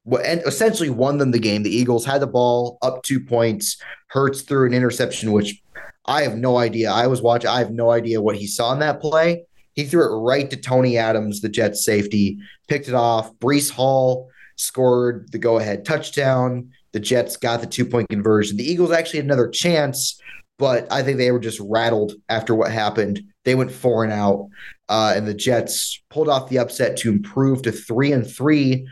essentially 0.07 0.91
won 0.91 1.19
them 1.19 1.31
the 1.31 1.39
game. 1.39 1.63
The 1.63 1.75
Eagles 1.75 2.05
had 2.05 2.21
the 2.21 2.27
ball 2.27 2.79
up 2.83 3.03
two 3.03 3.21
points. 3.21 3.81
Hurts 4.09 4.43
threw 4.43 4.67
an 4.67 4.75
interception, 4.75 5.33
which 5.33 5.61
I 6.07 6.23
have 6.23 6.37
no 6.37 6.59
idea. 6.59 6.91
I 6.91 7.07
was 7.07 7.23
watching. 7.23 7.49
I 7.49 7.59
have 7.59 7.71
no 7.71 7.91
idea 7.91 8.21
what 8.21 8.37
he 8.37 8.47
saw 8.47 8.73
in 8.73 8.81
that 8.81 9.01
play. 9.01 9.47
He 9.75 9.85
threw 9.85 10.05
it 10.05 10.23
right 10.23 10.49
to 10.51 10.57
Tony 10.57 10.99
Adams, 10.99 11.41
the 11.41 11.49
Jets 11.49 11.85
safety, 11.85 12.39
picked 12.69 12.89
it 12.89 12.95
off. 12.95 13.35
Breece 13.39 13.71
Hall 13.71 14.31
scored 14.57 15.33
the 15.33 15.39
go-ahead 15.39 15.85
touchdown. 15.85 16.71
The 16.93 17.01
Jets 17.01 17.37
got 17.37 17.61
the 17.61 17.67
two-point 17.67 18.09
conversion. 18.09 18.57
The 18.57 18.71
Eagles 18.71 18.93
actually 18.93 19.19
had 19.19 19.27
another 19.27 19.49
chance, 19.49 20.21
but 20.59 20.87
I 20.93 21.03
think 21.03 21.19
they 21.19 21.33
were 21.33 21.41
just 21.41 21.59
rattled 21.61 22.13
after 22.29 22.55
what 22.55 22.71
happened. 22.71 23.21
They 23.45 23.57
went 23.57 23.73
four 23.73 24.05
and 24.05 24.13
out, 24.13 24.49
uh, 24.89 25.15
and 25.17 25.27
the 25.27 25.35
Jets 25.35 26.01
pulled 26.09 26.29
off 26.29 26.49
the 26.49 26.59
upset 26.59 26.97
to 26.99 27.11
improve 27.11 27.63
to 27.63 27.73
three 27.73 28.13
and 28.13 28.25
three 28.25 28.87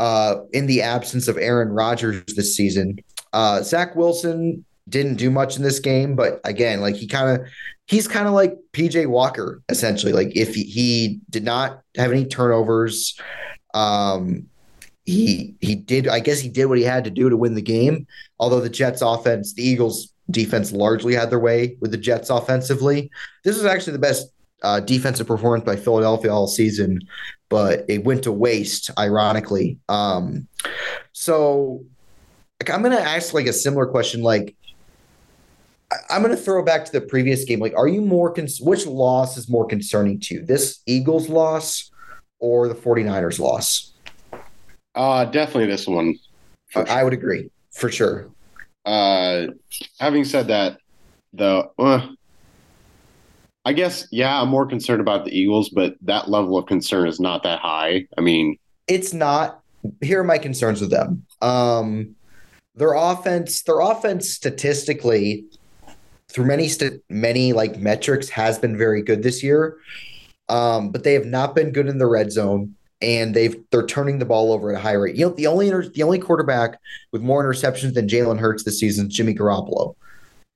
uh, 0.00 0.40
in 0.54 0.64
the 0.64 0.80
absence 0.80 1.28
of 1.28 1.36
Aaron 1.36 1.68
Rodgers 1.68 2.24
this 2.34 2.56
season. 2.56 2.98
Uh, 3.34 3.62
Zach 3.62 3.94
Wilson 3.94 4.64
didn't 4.88 5.16
do 5.16 5.30
much 5.30 5.58
in 5.58 5.62
this 5.62 5.78
game, 5.78 6.16
but 6.16 6.40
again, 6.44 6.80
like 6.80 6.96
he 6.96 7.06
kind 7.06 7.38
of 7.38 7.46
he's 7.86 8.08
kind 8.08 8.26
of 8.26 8.32
like 8.32 8.56
PJ 8.72 9.06
Walker 9.06 9.62
essentially. 9.68 10.14
Like 10.14 10.34
if 10.34 10.54
he, 10.54 10.64
he 10.64 11.20
did 11.28 11.44
not 11.44 11.82
have 11.98 12.12
any 12.12 12.24
turnovers, 12.24 13.20
um, 13.74 14.46
he 15.04 15.54
he 15.60 15.74
did. 15.74 16.08
I 16.08 16.20
guess 16.20 16.40
he 16.40 16.48
did 16.48 16.64
what 16.64 16.78
he 16.78 16.84
had 16.84 17.04
to 17.04 17.10
do 17.10 17.28
to 17.28 17.36
win 17.36 17.54
the 17.54 17.62
game. 17.62 18.06
Although 18.38 18.60
the 18.60 18.70
Jets 18.70 19.02
offense, 19.02 19.52
the 19.52 19.62
Eagles 19.62 20.14
defense 20.30 20.72
largely 20.72 21.14
had 21.14 21.28
their 21.28 21.40
way 21.40 21.76
with 21.80 21.90
the 21.90 21.98
Jets 21.98 22.30
offensively. 22.30 23.10
This 23.44 23.56
was 23.56 23.66
actually 23.66 23.92
the 23.92 23.98
best 23.98 24.32
uh, 24.62 24.80
defensive 24.80 25.26
performance 25.26 25.64
by 25.64 25.76
Philadelphia 25.76 26.32
all 26.32 26.46
season, 26.46 27.00
but 27.50 27.84
it 27.88 28.04
went 28.04 28.22
to 28.22 28.32
waste, 28.32 28.90
ironically. 28.98 29.78
Um, 29.90 30.48
so 31.12 31.84
like, 32.60 32.70
I'm 32.70 32.82
going 32.82 32.96
to 32.96 33.02
ask 33.02 33.34
like 33.34 33.46
a 33.46 33.52
similar 33.52 33.86
question. 33.86 34.22
Like, 34.22 34.56
I'm 36.08 36.22
going 36.22 36.34
to 36.34 36.40
throw 36.40 36.64
back 36.64 36.84
to 36.84 36.92
the 36.92 37.00
previous 37.00 37.44
game. 37.44 37.58
Like, 37.58 37.74
are 37.76 37.88
you 37.88 38.00
more, 38.00 38.32
cons- 38.32 38.60
which 38.60 38.86
loss 38.86 39.36
is 39.36 39.48
more 39.48 39.66
concerning 39.66 40.20
to 40.20 40.34
you? 40.36 40.44
This 40.44 40.80
Eagles 40.86 41.28
loss 41.28 41.90
or 42.38 42.68
the 42.68 42.74
49ers 42.74 43.38
loss? 43.38 43.92
Uh, 44.94 45.24
definitely 45.24 45.66
this 45.66 45.86
one. 45.86 46.16
I 46.74 46.82
I 46.82 47.04
would 47.04 47.12
agree 47.12 47.50
for 47.72 47.90
sure. 47.90 48.28
Uh, 48.84 49.46
having 49.98 50.24
said 50.24 50.48
that, 50.48 50.78
though, 51.32 51.72
uh, 51.78 52.08
I 53.64 53.72
guess 53.72 54.06
yeah, 54.10 54.40
I'm 54.40 54.48
more 54.48 54.66
concerned 54.66 55.00
about 55.00 55.24
the 55.24 55.36
Eagles, 55.36 55.68
but 55.68 55.94
that 56.02 56.30
level 56.30 56.56
of 56.56 56.66
concern 56.66 57.08
is 57.08 57.20
not 57.20 57.42
that 57.42 57.60
high. 57.60 58.06
I 58.16 58.20
mean, 58.20 58.58
It's 58.88 59.12
not. 59.12 59.60
Here 60.00 60.20
are 60.20 60.24
my 60.24 60.38
concerns 60.38 60.80
with 60.80 60.90
them. 60.90 61.24
Um, 61.42 62.14
their 62.74 62.94
offense, 62.94 63.62
their 63.62 63.80
offense 63.80 64.30
statistically, 64.30 65.44
through 66.28 66.46
many 66.46 66.68
st- 66.68 67.02
many 67.10 67.52
like 67.52 67.78
metrics, 67.78 68.28
has 68.30 68.58
been 68.58 68.76
very 68.76 69.02
good 69.02 69.22
this 69.22 69.42
year. 69.42 69.76
Um, 70.48 70.90
but 70.90 71.04
they 71.04 71.14
have 71.14 71.26
not 71.26 71.54
been 71.54 71.72
good 71.72 71.86
in 71.86 71.98
the 71.98 72.06
red 72.06 72.32
zone, 72.32 72.74
and 73.02 73.34
they've 73.34 73.56
they're 73.70 73.86
turning 73.86 74.18
the 74.18 74.24
ball 74.24 74.52
over 74.52 74.72
at 74.72 74.78
a 74.78 74.82
high 74.82 74.92
rate. 74.92 75.16
You 75.16 75.26
know, 75.26 75.34
the 75.34 75.46
only 75.46 75.66
inter- 75.66 75.88
the 75.88 76.02
only 76.02 76.18
quarterback 76.18 76.80
with 77.12 77.22
more 77.22 77.44
interceptions 77.44 77.94
than 77.94 78.08
Jalen 78.08 78.38
Hurts 78.40 78.64
this 78.64 78.80
season 78.80 79.08
is 79.08 79.14
Jimmy 79.14 79.34
Garoppolo. 79.34 79.94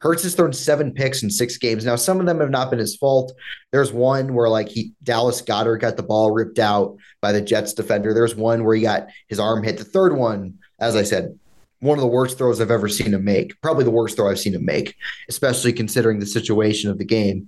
Hurts 0.01 0.23
has 0.25 0.35
thrown 0.35 0.53
seven 0.53 0.93
picks 0.93 1.23
in 1.23 1.31
six 1.31 1.57
games. 1.57 1.85
Now, 1.85 1.97
some 1.97 2.21
of 2.21 2.27
them 2.27 2.41
have 2.41 2.51
not 2.51 2.69
been 2.69 2.79
his 2.79 2.97
fault. 2.97 3.33
There's 3.73 3.93
one 3.93 4.35
where 4.35 4.51
like 4.51 4.69
he 4.69 4.93
Dallas 5.03 5.41
Goedert 5.41 5.81
got 5.81 5.97
the 5.97 6.03
ball 6.03 6.31
ripped 6.31 6.59
out 6.59 6.97
by 7.23 7.33
the 7.33 7.41
Jets 7.41 7.73
defender. 7.73 8.13
There's 8.13 8.35
one 8.35 8.65
where 8.65 8.77
he 8.77 8.83
got 8.83 9.09
his 9.29 9.41
arm 9.41 9.63
hit. 9.63 9.79
The 9.79 9.85
third 9.85 10.17
one, 10.17 10.59
as 10.79 10.95
I 10.95 11.05
said, 11.05 11.39
one 11.81 11.99
of 11.99 12.03
the 12.03 12.09
worst 12.09 12.39
throws 12.39 12.61
I've 12.61 12.71
ever 12.71 12.89
seen 12.89 13.13
him 13.13 13.25
make. 13.25 13.61
Probably 13.61 13.85
the 13.85 13.91
worst 13.91 14.17
throw 14.17 14.31
I've 14.31 14.39
seen 14.39 14.55
him 14.55 14.65
make, 14.65 14.97
especially 15.29 15.73
considering 15.73 16.19
the 16.19 16.27
situation 16.27 16.91
of 16.91 16.99
the 16.99 17.05
game. 17.05 17.47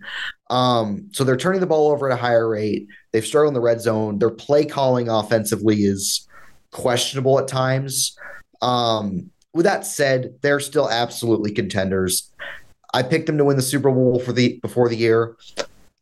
Um, 0.51 1.09
so 1.13 1.25
they're 1.25 1.39
turning 1.39 1.61
the 1.61 1.67
ball 1.67 1.91
over 1.91 2.11
at 2.11 2.19
a 2.19 2.21
higher 2.21 2.49
rate. 2.49 2.87
They've 3.13 3.25
struggled 3.25 3.51
in 3.51 3.55
the 3.55 3.61
red 3.61 3.81
zone. 3.81 4.19
Their 4.19 4.31
play 4.31 4.67
calling 4.67 5.09
offensively 5.09 5.77
is 5.85 6.29
questionable 6.71 7.39
at 7.39 7.49
times. 7.49 8.17
Um, 8.61 9.31
with 9.57 9.65
that 9.65 9.87
said, 9.87 10.35
they're 10.43 10.61
still 10.61 10.89
absolutely 10.89 11.51
contenders. 11.51 12.31
I 12.95 13.03
picked 13.03 13.27
them 13.27 13.39
to 13.39 13.45
win 13.45 13.57
the 13.57 13.63
Super 13.63 13.91
Bowl 13.91 14.21
for 14.21 14.33
the 14.33 14.59
before 14.61 14.89
the 14.89 14.97
year. 14.97 15.37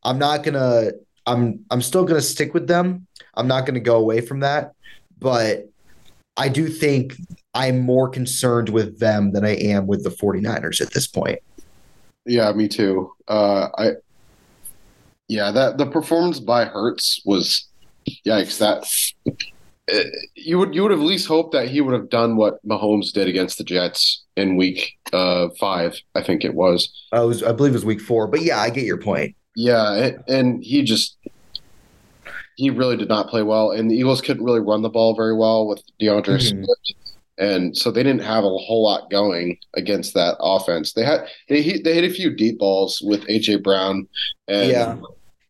I'm 0.03 0.19
not 0.19 0.43
gonna. 0.43 0.91
I'm 1.27 1.65
I'm 1.71 1.81
still 1.81 2.05
gonna 2.05 2.21
stick 2.21 2.53
with 2.53 2.67
them. 2.67 3.07
I'm 3.35 3.49
not 3.49 3.65
gonna 3.65 3.81
go 3.81 3.97
away 3.97 4.21
from 4.21 4.41
that. 4.41 4.73
But 5.19 5.71
I 6.37 6.49
do 6.49 6.69
think 6.69 7.15
I'm 7.55 7.81
more 7.81 8.09
concerned 8.09 8.69
with 8.69 8.99
them 8.99 9.33
than 9.33 9.45
I 9.45 9.55
am 9.57 9.87
with 9.87 10.03
the 10.03 10.11
49ers 10.11 10.81
at 10.81 10.93
this 10.93 11.07
point. 11.07 11.39
yeah, 12.27 12.53
me 12.53 12.69
too. 12.69 13.13
Uh, 13.29 13.69
I 13.79 13.93
yeah, 15.29 15.51
that 15.53 15.79
the 15.79 15.87
performance 15.87 16.41
by 16.41 16.65
Hurts 16.65 17.23
was 17.25 17.69
yikes. 18.27 18.59
That 18.59 18.85
you 20.35 20.59
would 20.59 20.75
you 20.75 20.83
would 20.83 20.91
have 20.91 21.01
at 21.01 21.07
least 21.07 21.29
hoped 21.29 21.53
that 21.53 21.69
he 21.69 21.81
would 21.81 21.93
have 21.93 22.09
done 22.09 22.37
what 22.37 22.65
Mahomes 22.67 23.13
did 23.13 23.29
against 23.29 23.59
the 23.59 23.65
Jets 23.65 24.25
in 24.37 24.57
Week 24.57 24.93
uh, 25.13 25.49
Five, 25.61 25.97
I 26.15 26.23
think 26.23 26.45
it 26.45 26.55
was. 26.55 26.91
I 27.13 27.21
was 27.21 27.43
I 27.43 27.53
believe 27.53 27.73
it 27.73 27.77
was 27.77 27.85
week 27.85 28.01
four, 28.01 28.27
but 28.27 28.43
yeah, 28.43 28.59
I 28.59 28.71
get 28.71 28.85
your 28.85 28.99
point. 29.01 29.37
Yeah, 29.57 29.93
and, 29.95 30.25
and 30.29 30.65
he 30.65 30.83
just 30.83 31.17
he 32.57 32.71
really 32.71 32.97
did 32.97 33.09
not 33.09 33.29
play 33.29 33.43
well, 33.43 33.73
and 33.73 33.91
the 33.91 33.97
Eagles 33.97 34.21
couldn't 34.21 34.45
really 34.45 34.61
run 34.61 34.83
the 34.83 34.89
ball 34.89 35.15
very 35.15 35.37
well 35.37 35.67
with 35.67 35.83
DeAndre 36.01 36.39
Mhm. 36.39 36.65
Swift, 36.65 36.95
and 37.37 37.77
so 37.77 37.91
they 37.91 38.03
didn't 38.03 38.23
have 38.23 38.45
a 38.45 38.49
whole 38.49 38.83
lot 38.85 39.11
going 39.11 39.59
against 39.75 40.15
that 40.15 40.37
offense. 40.41 40.93
They 40.95 41.05
had 41.05 41.27
they 41.49 41.63
hit, 41.63 41.85
they 41.85 41.95
hit 41.95 42.11
a 42.11 42.15
few 42.15 42.35
deep 42.35 42.59
balls 42.59 43.03
with 43.05 43.23
AJ 43.29 43.63
Brown, 43.63 44.09
and 44.49 44.71
Yeah. 44.71 44.97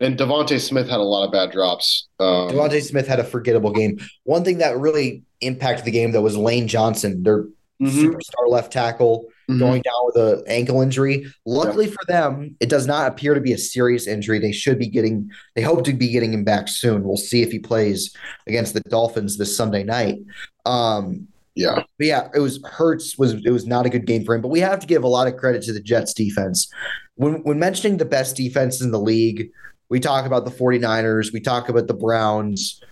And 0.04 0.18
DeVonta 0.18 0.61
Smith 0.61 0.88
had 0.88 1.00
a 1.00 1.02
lot 1.02 1.25
of 1.25 1.32
bad 1.32 1.50
drops. 1.50 2.06
Um, 2.20 2.50
DeVonta 2.50 2.82
Smith 2.82 3.06
had 3.06 3.20
a 3.20 3.25
forgettable 3.25 3.73
game. 3.73 3.99
One 4.25 4.44
thing 4.44 4.58
that 4.58 4.78
really 4.78 5.23
impacted 5.40 5.84
the 5.84 5.90
game 5.90 6.12
though 6.12 6.23
was 6.23 6.37
Lane 6.37 6.68
Johnson, 6.68 7.23
their 7.23 7.44
mhm, 7.80 7.88
superstar 7.88 8.49
left 8.49 8.73
tackle, 8.73 9.26
mhm. 9.50 9.58
going 9.58 9.82
down 9.82 10.06
with 10.06 10.16
an 10.16 10.44
ankle 10.46 10.82
injury. 10.82 11.26
Luckily 11.46 11.87
for 11.87 12.04
them, 12.06 12.54
it 12.61 12.68
does 12.68 12.87
not 12.87 13.08
appear 13.08 13.34
to 13.34 13.40
be 13.40 13.52
a 13.52 13.58
serious 13.58 14.06
injury. 14.06 14.38
They 14.38 14.52
should 14.52 14.78
be 14.78 14.88
getting, 14.88 15.30
they 15.54 15.62
hope 15.62 15.84
to 15.84 15.92
be 15.92 16.08
getting 16.08 16.32
him 16.32 16.44
back 16.44 16.68
soon. 16.68 17.02
We'll 17.04 17.16
see 17.16 17.42
if 17.42 17.50
he 17.50 17.58
plays 17.58 18.14
against 18.46 18.75
the 18.75 18.80
Dolphins 18.80 19.38
this 19.38 19.56
Sunday 19.56 19.84
night. 19.84 20.18
Um, 20.66 21.28
yeah, 21.54 21.84
but 21.99 22.06
yeah, 22.06 22.28
it 22.34 22.40
was 22.40 22.61
Hurts 22.64 23.16
was 23.16 23.34
it 23.34 23.50
was 23.50 23.64
not 23.64 23.87
a 23.87 23.90
good 23.90 24.06
game 24.06 24.25
for 24.25 24.34
him. 24.34 24.42
But 24.42 24.49
we 24.49 24.61
have 24.61 24.80
to 24.80 24.87
give 24.87 25.04
a 25.04 25.08
lot 25.08 25.28
of 25.28 25.37
credit 25.37 25.62
to 25.62 25.73
the 25.73 25.80
Jets 25.80 26.12
defense. 26.12 26.68
When 27.14 27.44
when 27.44 27.61
mentioning 27.61 27.96
the 27.96 28.04
best 28.04 28.37
defense 28.37 28.80
in 28.80 28.90
the 28.90 28.99
league, 28.99 29.50
we 29.88 30.00
talk 30.00 30.26
about 30.26 30.45
the 30.45 30.50
49ers, 30.50 31.33
we 31.33 31.41
talk 31.41 31.69
about 31.69 31.87
the 31.87 31.95
Browns. 31.95 32.83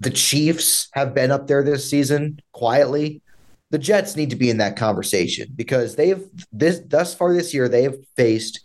The 0.00 0.10
Chiefs 0.10 0.88
have 0.92 1.14
been 1.14 1.30
up 1.30 1.46
there 1.46 1.62
this 1.62 1.88
season 1.88 2.40
quietly. 2.52 3.22
The 3.70 3.78
Jets 3.78 4.16
need 4.16 4.30
to 4.30 4.36
be 4.36 4.50
in 4.50 4.58
that 4.58 4.76
conversation 4.76 5.48
because 5.56 5.96
they've 5.96 6.24
this 6.52 6.80
thus 6.86 7.14
far 7.14 7.32
this 7.32 7.52
year 7.52 7.68
they 7.68 7.82
have 7.82 7.96
faced 8.16 8.60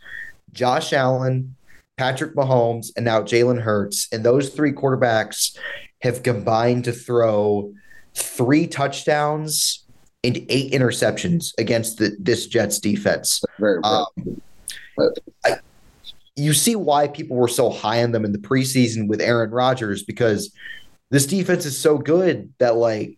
Josh 0.52 0.94
Allen, 0.94 1.56
Patrick 1.98 2.36
Mahomes, 2.36 2.88
and 2.96 3.06
now 3.06 3.22
Jalen 3.22 3.62
Hurts, 3.62 4.08
and 4.12 4.24
those 4.24 4.50
three 4.50 4.72
quarterbacks 4.72 5.58
have 6.02 6.24
combined 6.24 6.84
to 6.86 6.92
throw 6.92 7.74
three 8.14 8.68
touchdowns 8.68 9.86
and 10.24 10.46
eight 10.50 10.74
interceptions 10.74 11.54
against 11.58 11.98
the, 11.98 12.16
this 12.20 12.48
Jets 12.48 12.80
defense. 12.80 13.42
Very 13.58 13.82
um, 13.84 14.06
I, 15.46 15.56
you 16.40 16.54
see 16.54 16.76
why 16.76 17.08
people 17.08 17.38
were 17.38 17.48
so 17.48 17.70
high 17.70 18.04
on 18.04 18.12
them 18.12 18.26
in 18.26 18.32
the 18.32 18.40
preseason 18.40 19.08
with 19.08 19.22
Aaron 19.22 19.52
Rodgers 19.52 20.04
because 20.04 20.54
this 21.12 21.26
defense 21.26 21.66
is 21.66 21.78
so 21.78 21.98
good 21.98 22.54
that 22.60 22.76
like 22.76 23.18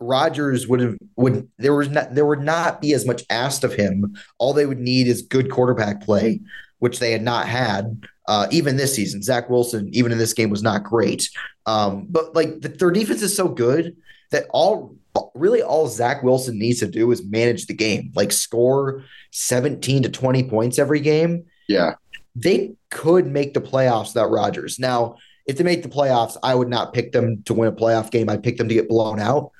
Rodgers 0.00 0.66
would 0.68 0.80
have 0.80 0.96
would 1.16 1.48
there 1.58 1.74
was 1.74 1.88
not 1.88 2.14
there 2.14 2.26
would 2.26 2.42
not 2.42 2.80
be 2.80 2.92
as 2.92 3.06
much 3.06 3.24
asked 3.30 3.64
of 3.64 3.74
him. 3.74 4.14
All 4.38 4.52
they 4.52 4.66
would 4.66 4.80
need 4.80 5.06
is 5.06 5.22
good 5.22 5.50
quarterback 5.50 6.02
play, 6.02 6.40
which 6.78 6.98
they 6.98 7.12
had 7.12 7.22
not 7.22 7.48
had 7.48 8.06
uh, 8.28 8.46
even 8.50 8.76
this 8.76 8.94
season. 8.94 9.22
Zach 9.22 9.48
Wilson, 9.48 9.88
even 9.92 10.12
in 10.12 10.18
this 10.18 10.34
game, 10.34 10.50
was 10.50 10.62
not 10.62 10.84
great. 10.84 11.30
Um, 11.64 12.06
but 12.10 12.34
like 12.34 12.60
the, 12.60 12.68
their 12.68 12.90
defense 12.90 13.22
is 13.22 13.34
so 13.34 13.48
good 13.48 13.96
that 14.30 14.46
all 14.50 14.96
really 15.34 15.62
all 15.62 15.88
Zach 15.88 16.22
Wilson 16.22 16.58
needs 16.58 16.80
to 16.80 16.86
do 16.86 17.10
is 17.10 17.24
manage 17.24 17.66
the 17.66 17.74
game, 17.74 18.12
like 18.14 18.32
score 18.32 19.04
17 19.32 20.02
to 20.02 20.08
20 20.08 20.44
points 20.44 20.78
every 20.78 21.00
game. 21.00 21.44
Yeah. 21.68 21.94
They 22.36 22.74
could 22.90 23.26
make 23.26 23.54
the 23.54 23.60
playoffs 23.60 24.14
without 24.14 24.30
Rodgers. 24.30 24.78
Now, 24.78 25.16
if 25.46 25.56
they 25.56 25.64
make 25.64 25.82
the 25.82 25.88
playoffs, 25.88 26.36
I 26.42 26.54
would 26.54 26.68
not 26.68 26.92
pick 26.92 27.12
them 27.12 27.42
to 27.44 27.54
win 27.54 27.68
a 27.68 27.72
playoff 27.72 28.10
game. 28.10 28.28
I'd 28.28 28.42
pick 28.42 28.58
them 28.58 28.68
to 28.68 28.74
get 28.74 28.88
blown 28.88 29.18
out. 29.18 29.52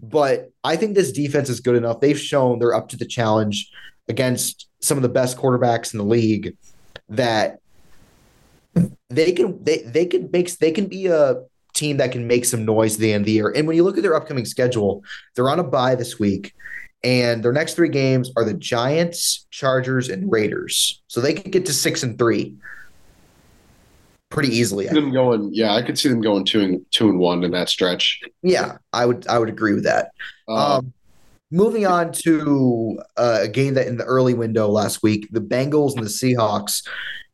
But 0.00 0.50
I 0.64 0.76
think 0.76 0.94
this 0.94 1.12
defense 1.12 1.48
is 1.48 1.60
good 1.60 1.76
enough. 1.76 2.00
They've 2.00 2.18
shown 2.18 2.58
they're 2.58 2.74
up 2.74 2.88
to 2.90 2.96
the 2.96 3.04
challenge 3.04 3.70
against 4.08 4.68
some 4.80 4.96
of 4.96 5.02
the 5.02 5.08
best 5.08 5.36
quarterbacks 5.36 5.92
in 5.92 5.98
the 5.98 6.04
league 6.04 6.56
that 7.08 7.58
they 9.08 9.32
can 9.32 9.62
they 9.64 9.78
they 9.78 10.06
can 10.06 10.30
make 10.32 10.56
they 10.58 10.70
can 10.70 10.86
be 10.86 11.06
a 11.06 11.42
team 11.74 11.98
that 11.98 12.12
can 12.12 12.26
make 12.26 12.44
some 12.44 12.64
noise 12.64 12.94
at 12.94 13.00
the 13.00 13.12
end 13.12 13.22
of 13.22 13.26
the 13.26 13.32
year. 13.32 13.50
And 13.50 13.66
when 13.66 13.76
you 13.76 13.84
look 13.84 13.96
at 13.96 14.02
their 14.02 14.14
upcoming 14.14 14.44
schedule, 14.44 15.02
they're 15.34 15.50
on 15.50 15.58
a 15.58 15.64
bye 15.64 15.94
this 15.94 16.18
week. 16.18 16.54
And 17.02 17.42
their 17.42 17.52
next 17.52 17.74
three 17.74 17.88
games 17.88 18.30
are 18.36 18.44
the 18.44 18.54
Giants, 18.54 19.46
Chargers, 19.50 20.08
and 20.08 20.30
Raiders. 20.30 21.00
So 21.08 21.20
they 21.20 21.32
could 21.32 21.50
get 21.50 21.66
to 21.66 21.72
six 21.72 22.02
and 22.02 22.18
three 22.18 22.56
pretty 24.30 24.48
easily. 24.48 24.86
Them 24.86 25.12
going, 25.12 25.50
yeah, 25.52 25.74
I 25.74 25.82
could 25.82 25.98
see 25.98 26.08
them 26.08 26.20
going 26.20 26.44
two 26.44 26.60
and 26.60 26.86
two 26.90 27.08
and 27.08 27.18
one 27.18 27.44
in 27.44 27.50
that 27.52 27.68
stretch. 27.68 28.20
Yeah, 28.42 28.78
I 28.92 29.06
would 29.06 29.26
I 29.28 29.38
would 29.38 29.48
agree 29.48 29.74
with 29.74 29.84
that. 29.84 30.12
Um, 30.48 30.58
um, 30.58 30.92
moving 31.50 31.86
on 31.86 32.12
to 32.12 32.98
uh, 33.16 33.40
a 33.42 33.48
game 33.48 33.74
that 33.74 33.86
in 33.86 33.96
the 33.96 34.04
early 34.04 34.34
window 34.34 34.68
last 34.68 35.02
week, 35.02 35.28
the 35.32 35.40
Bengals 35.40 35.96
and 35.96 36.04
the 36.04 36.10
Seahawks. 36.10 36.86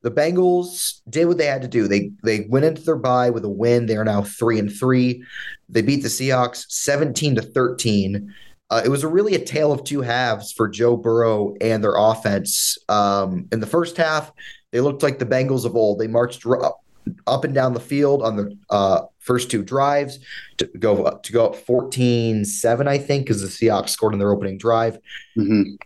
The 0.02 0.10
Bengals 0.10 1.00
did 1.10 1.26
what 1.26 1.36
they 1.36 1.46
had 1.46 1.62
to 1.62 1.68
do. 1.68 1.88
They 1.88 2.10
they 2.22 2.46
went 2.48 2.64
into 2.64 2.82
their 2.82 2.96
bye 2.96 3.30
with 3.30 3.44
a 3.44 3.48
win. 3.48 3.86
They 3.86 3.96
are 3.96 4.04
now 4.04 4.22
three 4.22 4.58
and 4.58 4.72
three. 4.72 5.24
They 5.68 5.82
beat 5.82 6.02
the 6.02 6.08
Seahawks 6.08 6.64
seventeen 6.68 7.34
to 7.34 7.42
thirteen. 7.42 8.32
Uh, 8.68 8.82
it 8.84 8.88
was 8.88 9.04
a 9.04 9.08
really 9.08 9.34
a 9.34 9.44
tale 9.44 9.72
of 9.72 9.84
two 9.84 10.00
halves 10.00 10.52
for 10.52 10.68
Joe 10.68 10.96
Burrow 10.96 11.54
and 11.60 11.84
their 11.84 11.94
offense. 11.96 12.76
Um, 12.88 13.48
in 13.52 13.60
the 13.60 13.66
first 13.66 13.96
half, 13.96 14.32
they 14.72 14.80
looked 14.80 15.02
like 15.02 15.18
the 15.18 15.26
Bengals 15.26 15.64
of 15.64 15.76
old. 15.76 16.00
They 16.00 16.08
marched 16.08 16.44
up, 16.46 16.82
up 17.26 17.44
and 17.44 17.54
down 17.54 17.74
the 17.74 17.80
field 17.80 18.22
on 18.22 18.36
the 18.36 18.58
uh, 18.68 19.02
first 19.20 19.50
two 19.50 19.62
drives 19.62 20.18
to 20.58 20.66
go 20.78 21.04
up, 21.04 21.22
to 21.24 21.32
go 21.32 21.46
up 21.46 21.54
14-7, 21.64 22.88
I 22.88 22.98
think, 22.98 23.26
because 23.26 23.40
the 23.42 23.48
Seahawks 23.48 23.90
scored 23.90 24.14
in 24.14 24.18
their 24.18 24.32
opening 24.32 24.58
drive. 24.58 24.98
Mm-hmm. 25.36 25.76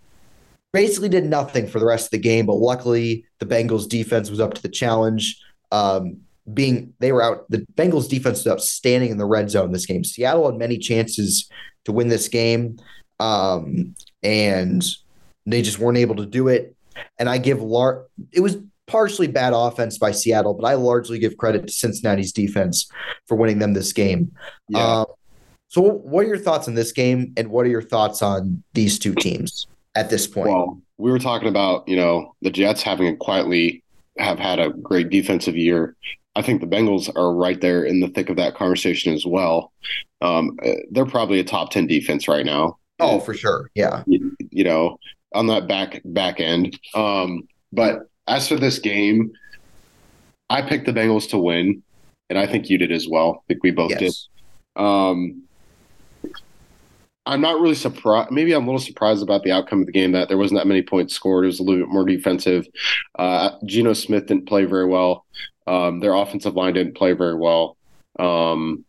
Basically 0.72 1.08
did 1.08 1.24
nothing 1.24 1.66
for 1.66 1.80
the 1.80 1.86
rest 1.86 2.06
of 2.06 2.10
the 2.12 2.18
game, 2.18 2.46
but 2.46 2.54
luckily 2.54 3.26
the 3.40 3.46
Bengals 3.46 3.88
defense 3.88 4.30
was 4.30 4.40
up 4.40 4.54
to 4.54 4.62
the 4.62 4.68
challenge. 4.68 5.38
Um, 5.70 6.18
being 6.54 6.94
they 6.98 7.12
were 7.12 7.22
out, 7.22 7.50
the 7.50 7.66
Bengals 7.74 8.08
defense 8.08 8.44
was 8.44 8.52
outstanding 8.52 9.10
in 9.10 9.18
the 9.18 9.26
red 9.26 9.50
zone 9.50 9.72
this 9.72 9.86
game. 9.86 10.04
Seattle 10.04 10.50
had 10.50 10.58
many 10.58 10.78
chances 10.78 11.48
to 11.84 11.92
win 11.92 12.08
this 12.08 12.28
game, 12.28 12.78
um, 13.18 13.94
and 14.22 14.84
they 15.46 15.62
just 15.62 15.78
weren't 15.78 15.98
able 15.98 16.16
to 16.16 16.26
do 16.26 16.48
it. 16.48 16.74
And 17.18 17.28
I 17.28 17.38
give 17.38 17.62
Lar 17.62 18.06
it 18.32 18.40
was 18.40 18.58
partially 18.86 19.28
bad 19.28 19.52
offense 19.54 19.98
by 19.98 20.10
Seattle, 20.10 20.54
but 20.54 20.66
I 20.66 20.74
largely 20.74 21.18
give 21.18 21.36
credit 21.36 21.66
to 21.66 21.72
Cincinnati's 21.72 22.32
defense 22.32 22.90
for 23.26 23.36
winning 23.36 23.60
them 23.60 23.72
this 23.72 23.92
game. 23.92 24.32
Yeah. 24.68 25.00
Um, 25.00 25.06
so, 25.68 25.82
what 25.82 26.24
are 26.24 26.28
your 26.28 26.38
thoughts 26.38 26.66
on 26.66 26.74
this 26.74 26.90
game, 26.90 27.32
and 27.36 27.48
what 27.48 27.64
are 27.64 27.68
your 27.68 27.82
thoughts 27.82 28.22
on 28.22 28.62
these 28.74 28.98
two 28.98 29.14
teams 29.14 29.68
at 29.94 30.10
this 30.10 30.26
point? 30.26 30.50
Well, 30.50 30.80
we 30.98 31.12
were 31.12 31.20
talking 31.20 31.48
about 31.48 31.86
you 31.86 31.96
know 31.96 32.34
the 32.42 32.50
Jets 32.50 32.82
having 32.82 33.06
a 33.06 33.16
quietly 33.16 33.84
have 34.18 34.38
had 34.38 34.58
a 34.58 34.70
great 34.70 35.10
defensive 35.10 35.56
year. 35.56 35.96
I 36.36 36.42
think 36.42 36.60
the 36.60 36.66
Bengals 36.66 37.10
are 37.16 37.34
right 37.34 37.60
there 37.60 37.84
in 37.84 38.00
the 38.00 38.08
thick 38.08 38.30
of 38.30 38.36
that 38.36 38.54
conversation 38.54 39.12
as 39.12 39.26
well. 39.26 39.72
Um, 40.20 40.56
they're 40.90 41.06
probably 41.06 41.40
a 41.40 41.44
top 41.44 41.70
ten 41.70 41.86
defense 41.86 42.28
right 42.28 42.46
now. 42.46 42.78
Oh, 43.00 43.18
for 43.20 43.34
sure. 43.34 43.70
Yeah. 43.74 44.04
You, 44.06 44.36
you 44.50 44.62
know, 44.62 44.98
on 45.34 45.46
that 45.48 45.66
back 45.66 46.00
back 46.04 46.38
end. 46.38 46.78
Um, 46.94 47.48
but 47.72 48.08
as 48.28 48.46
for 48.48 48.56
this 48.56 48.78
game, 48.78 49.32
I 50.50 50.62
picked 50.62 50.86
the 50.86 50.92
Bengals 50.92 51.28
to 51.30 51.38
win, 51.38 51.82
and 52.28 52.38
I 52.38 52.46
think 52.46 52.70
you 52.70 52.78
did 52.78 52.92
as 52.92 53.08
well. 53.08 53.42
I 53.42 53.42
think 53.48 53.62
we 53.62 53.70
both 53.70 53.90
yes. 53.90 53.98
did. 53.98 54.82
Um, 54.82 55.42
I'm 57.26 57.40
not 57.40 57.60
really 57.60 57.74
surprised. 57.74 58.30
Maybe 58.30 58.52
I'm 58.52 58.64
a 58.64 58.66
little 58.66 58.80
surprised 58.80 59.22
about 59.22 59.42
the 59.42 59.52
outcome 59.52 59.80
of 59.80 59.86
the 59.86 59.92
game 59.92 60.12
that 60.12 60.28
there 60.28 60.38
wasn't 60.38 60.58
that 60.58 60.66
many 60.66 60.82
points 60.82 61.14
scored. 61.14 61.44
It 61.44 61.48
was 61.48 61.60
a 61.60 61.62
little 61.62 61.84
bit 61.84 61.92
more 61.92 62.04
defensive. 62.04 62.66
Uh, 63.18 63.50
Geno 63.64 63.92
Smith 63.92 64.26
didn't 64.26 64.48
play 64.48 64.64
very 64.64 64.86
well. 64.86 65.26
Um, 65.70 66.00
their 66.00 66.14
offensive 66.14 66.56
line 66.56 66.74
didn't 66.74 66.96
play 66.96 67.12
very 67.12 67.36
well. 67.36 67.76
Um, 68.18 68.84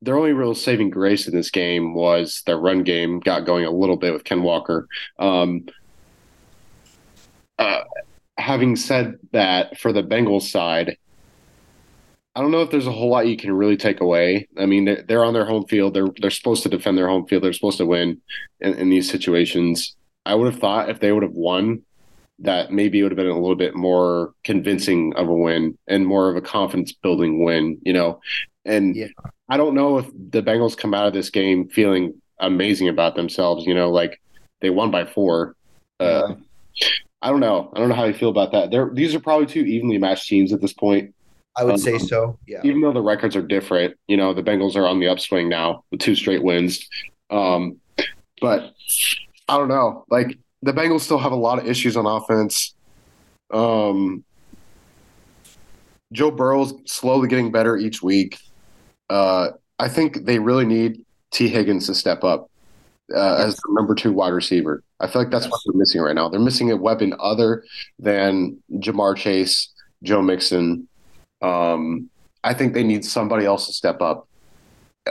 their 0.00 0.16
only 0.16 0.32
real 0.32 0.54
saving 0.54 0.90
grace 0.90 1.26
in 1.26 1.34
this 1.34 1.50
game 1.50 1.92
was 1.92 2.42
their 2.46 2.56
run 2.56 2.84
game 2.84 3.18
got 3.18 3.44
going 3.44 3.64
a 3.64 3.70
little 3.70 3.96
bit 3.96 4.12
with 4.12 4.22
Ken 4.22 4.44
Walker. 4.44 4.86
Um, 5.18 5.66
uh, 7.58 7.80
having 8.38 8.76
said 8.76 9.18
that, 9.32 9.76
for 9.80 9.92
the 9.92 10.04
Bengals 10.04 10.42
side, 10.42 10.98
I 12.36 12.40
don't 12.40 12.52
know 12.52 12.62
if 12.62 12.70
there's 12.70 12.86
a 12.86 12.92
whole 12.92 13.10
lot 13.10 13.26
you 13.26 13.36
can 13.36 13.52
really 13.52 13.76
take 13.76 14.00
away. 14.00 14.46
I 14.56 14.66
mean, 14.66 14.84
they're, 14.84 15.02
they're 15.02 15.24
on 15.24 15.34
their 15.34 15.46
home 15.46 15.66
field. 15.66 15.94
They're 15.94 16.10
they're 16.20 16.30
supposed 16.30 16.62
to 16.64 16.68
defend 16.68 16.96
their 16.96 17.08
home 17.08 17.26
field. 17.26 17.42
They're 17.42 17.52
supposed 17.52 17.78
to 17.78 17.86
win 17.86 18.20
in, 18.60 18.74
in 18.74 18.88
these 18.88 19.10
situations. 19.10 19.96
I 20.26 20.36
would 20.36 20.52
have 20.52 20.60
thought 20.60 20.90
if 20.90 21.00
they 21.00 21.10
would 21.10 21.22
have 21.24 21.32
won, 21.32 21.82
that 22.40 22.72
maybe 22.72 22.98
it 22.98 23.02
would 23.04 23.12
have 23.12 23.16
been 23.16 23.26
a 23.26 23.40
little 23.40 23.56
bit 23.56 23.74
more 23.74 24.34
convincing 24.42 25.14
of 25.14 25.28
a 25.28 25.34
win 25.34 25.78
and 25.86 26.06
more 26.06 26.28
of 26.28 26.36
a 26.36 26.40
confidence 26.40 26.92
building 26.92 27.44
win. 27.44 27.78
You 27.82 27.92
know, 27.92 28.20
and 28.64 28.96
yeah. 28.96 29.08
I 29.48 29.56
don't 29.56 29.74
know 29.74 29.98
if 29.98 30.06
the 30.30 30.42
Bengals 30.42 30.76
come 30.76 30.94
out 30.94 31.06
of 31.06 31.12
this 31.12 31.30
game 31.30 31.68
feeling 31.68 32.20
amazing 32.40 32.88
about 32.88 33.14
themselves. 33.14 33.66
You 33.66 33.74
know, 33.74 33.90
like 33.90 34.20
they 34.60 34.70
won 34.70 34.90
by 34.90 35.04
four. 35.04 35.56
Uh, 36.00 36.34
I 37.22 37.30
don't 37.30 37.40
know. 37.40 37.72
I 37.74 37.78
don't 37.78 37.88
know 37.88 37.94
how 37.94 38.04
you 38.04 38.12
feel 38.12 38.28
about 38.28 38.52
that. 38.52 38.70
They're, 38.70 38.90
these 38.92 39.14
are 39.14 39.20
probably 39.20 39.46
two 39.46 39.60
evenly 39.60 39.96
matched 39.96 40.28
teams 40.28 40.52
at 40.52 40.60
this 40.60 40.74
point. 40.74 41.14
I 41.56 41.64
would 41.64 41.74
um, 41.74 41.78
say 41.78 41.98
so. 41.98 42.38
Yeah. 42.46 42.60
Even 42.64 42.82
though 42.82 42.92
the 42.92 43.00
records 43.00 43.36
are 43.36 43.42
different, 43.42 43.96
you 44.08 44.16
know, 44.16 44.34
the 44.34 44.42
Bengals 44.42 44.76
are 44.76 44.86
on 44.86 45.00
the 45.00 45.08
upswing 45.08 45.48
now 45.48 45.84
with 45.90 46.00
two 46.00 46.16
straight 46.16 46.42
wins. 46.42 46.86
Um, 47.30 47.78
but 48.40 48.74
I 49.48 49.56
don't 49.56 49.68
know. 49.68 50.04
Like 50.10 50.38
the 50.64 50.72
Bengals 50.72 51.00
still 51.00 51.18
have 51.18 51.32
a 51.32 51.36
lot 51.36 51.58
of 51.58 51.66
issues 51.66 51.96
on 51.96 52.06
offense. 52.06 52.74
Um, 53.52 54.24
Joe 56.12 56.30
Burrow's 56.30 56.74
slowly 56.86 57.28
getting 57.28 57.52
better 57.52 57.76
each 57.76 58.02
week. 58.02 58.38
Uh, 59.10 59.50
I 59.78 59.88
think 59.88 60.24
they 60.24 60.38
really 60.38 60.64
need 60.64 61.04
Tee 61.32 61.48
Higgins 61.48 61.86
to 61.86 61.94
step 61.94 62.24
up 62.24 62.50
uh, 63.14 63.34
as 63.34 63.56
the 63.56 63.74
number 63.74 63.94
two 63.94 64.12
wide 64.12 64.32
receiver. 64.32 64.82
I 65.00 65.06
feel 65.06 65.20
like 65.20 65.30
that's 65.30 65.46
what 65.46 65.60
they're 65.66 65.78
missing 65.78 66.00
right 66.00 66.14
now. 66.14 66.28
They're 66.30 66.40
missing 66.40 66.70
a 66.70 66.76
weapon 66.76 67.14
other 67.20 67.64
than 67.98 68.62
Ja'Marr 68.72 69.16
Chase, 69.16 69.68
Joe 70.02 70.22
Mixon. 70.22 70.88
Um, 71.42 72.08
I 72.42 72.54
think 72.54 72.72
they 72.72 72.84
need 72.84 73.04
somebody 73.04 73.44
else 73.44 73.66
to 73.66 73.72
step 73.74 74.00
up 74.00 74.28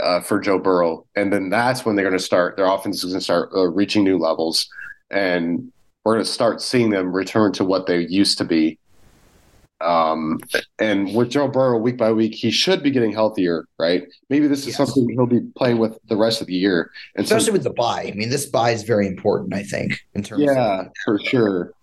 uh, 0.01 0.21
for 0.21 0.39
Joe 0.39 0.57
Burrow, 0.57 1.05
and 1.15 1.31
then 1.31 1.49
that's 1.49 1.85
when 1.85 1.95
they're 1.95 2.05
going 2.05 2.17
to 2.17 2.23
start. 2.23 2.57
Their 2.57 2.65
offense 2.65 3.03
is 3.03 3.11
going 3.11 3.19
to 3.19 3.23
start 3.23 3.49
uh, 3.55 3.67
reaching 3.67 4.03
new 4.03 4.17
levels, 4.17 4.67
and 5.13 5.71
we're 6.03 6.15
going 6.15 6.25
to 6.25 6.29
start 6.29 6.61
seeing 6.61 6.89
them 6.89 7.15
return 7.15 7.53
to 7.53 7.63
what 7.63 7.85
they 7.85 7.99
used 7.99 8.37
to 8.39 8.43
be 8.43 8.77
um, 9.83 10.39
and 10.79 11.13
with 11.13 11.31
Joe 11.31 11.47
Burrow 11.47 11.77
week 11.77 11.97
by 11.97 12.11
week, 12.11 12.33
he 12.33 12.51
should 12.51 12.81
be 12.81 12.91
getting 12.91 13.11
healthier, 13.11 13.65
right? 13.77 14.03
Maybe 14.29 14.47
this 14.47 14.61
is 14.61 14.67
yes. 14.67 14.77
something 14.77 15.09
he'll 15.09 15.25
be 15.25 15.41
playing 15.57 15.77
with 15.77 15.97
the 16.07 16.15
rest 16.15 16.41
of 16.41 16.47
the 16.47 16.53
year, 16.53 16.91
and 17.15 17.25
especially 17.25 17.51
with 17.51 17.63
the 17.63 17.71
bye. 17.71 18.09
I 18.11 18.15
mean, 18.15 18.29
this 18.29 18.45
bye 18.45 18.71
is 18.71 18.83
very 18.83 19.07
important. 19.07 19.53
I 19.53 19.63
think 19.63 19.99
in 20.13 20.23
terms. 20.23 20.43
Yeah, 20.43 20.81
of- 20.81 20.87
for 21.03 21.19
sure. 21.19 21.73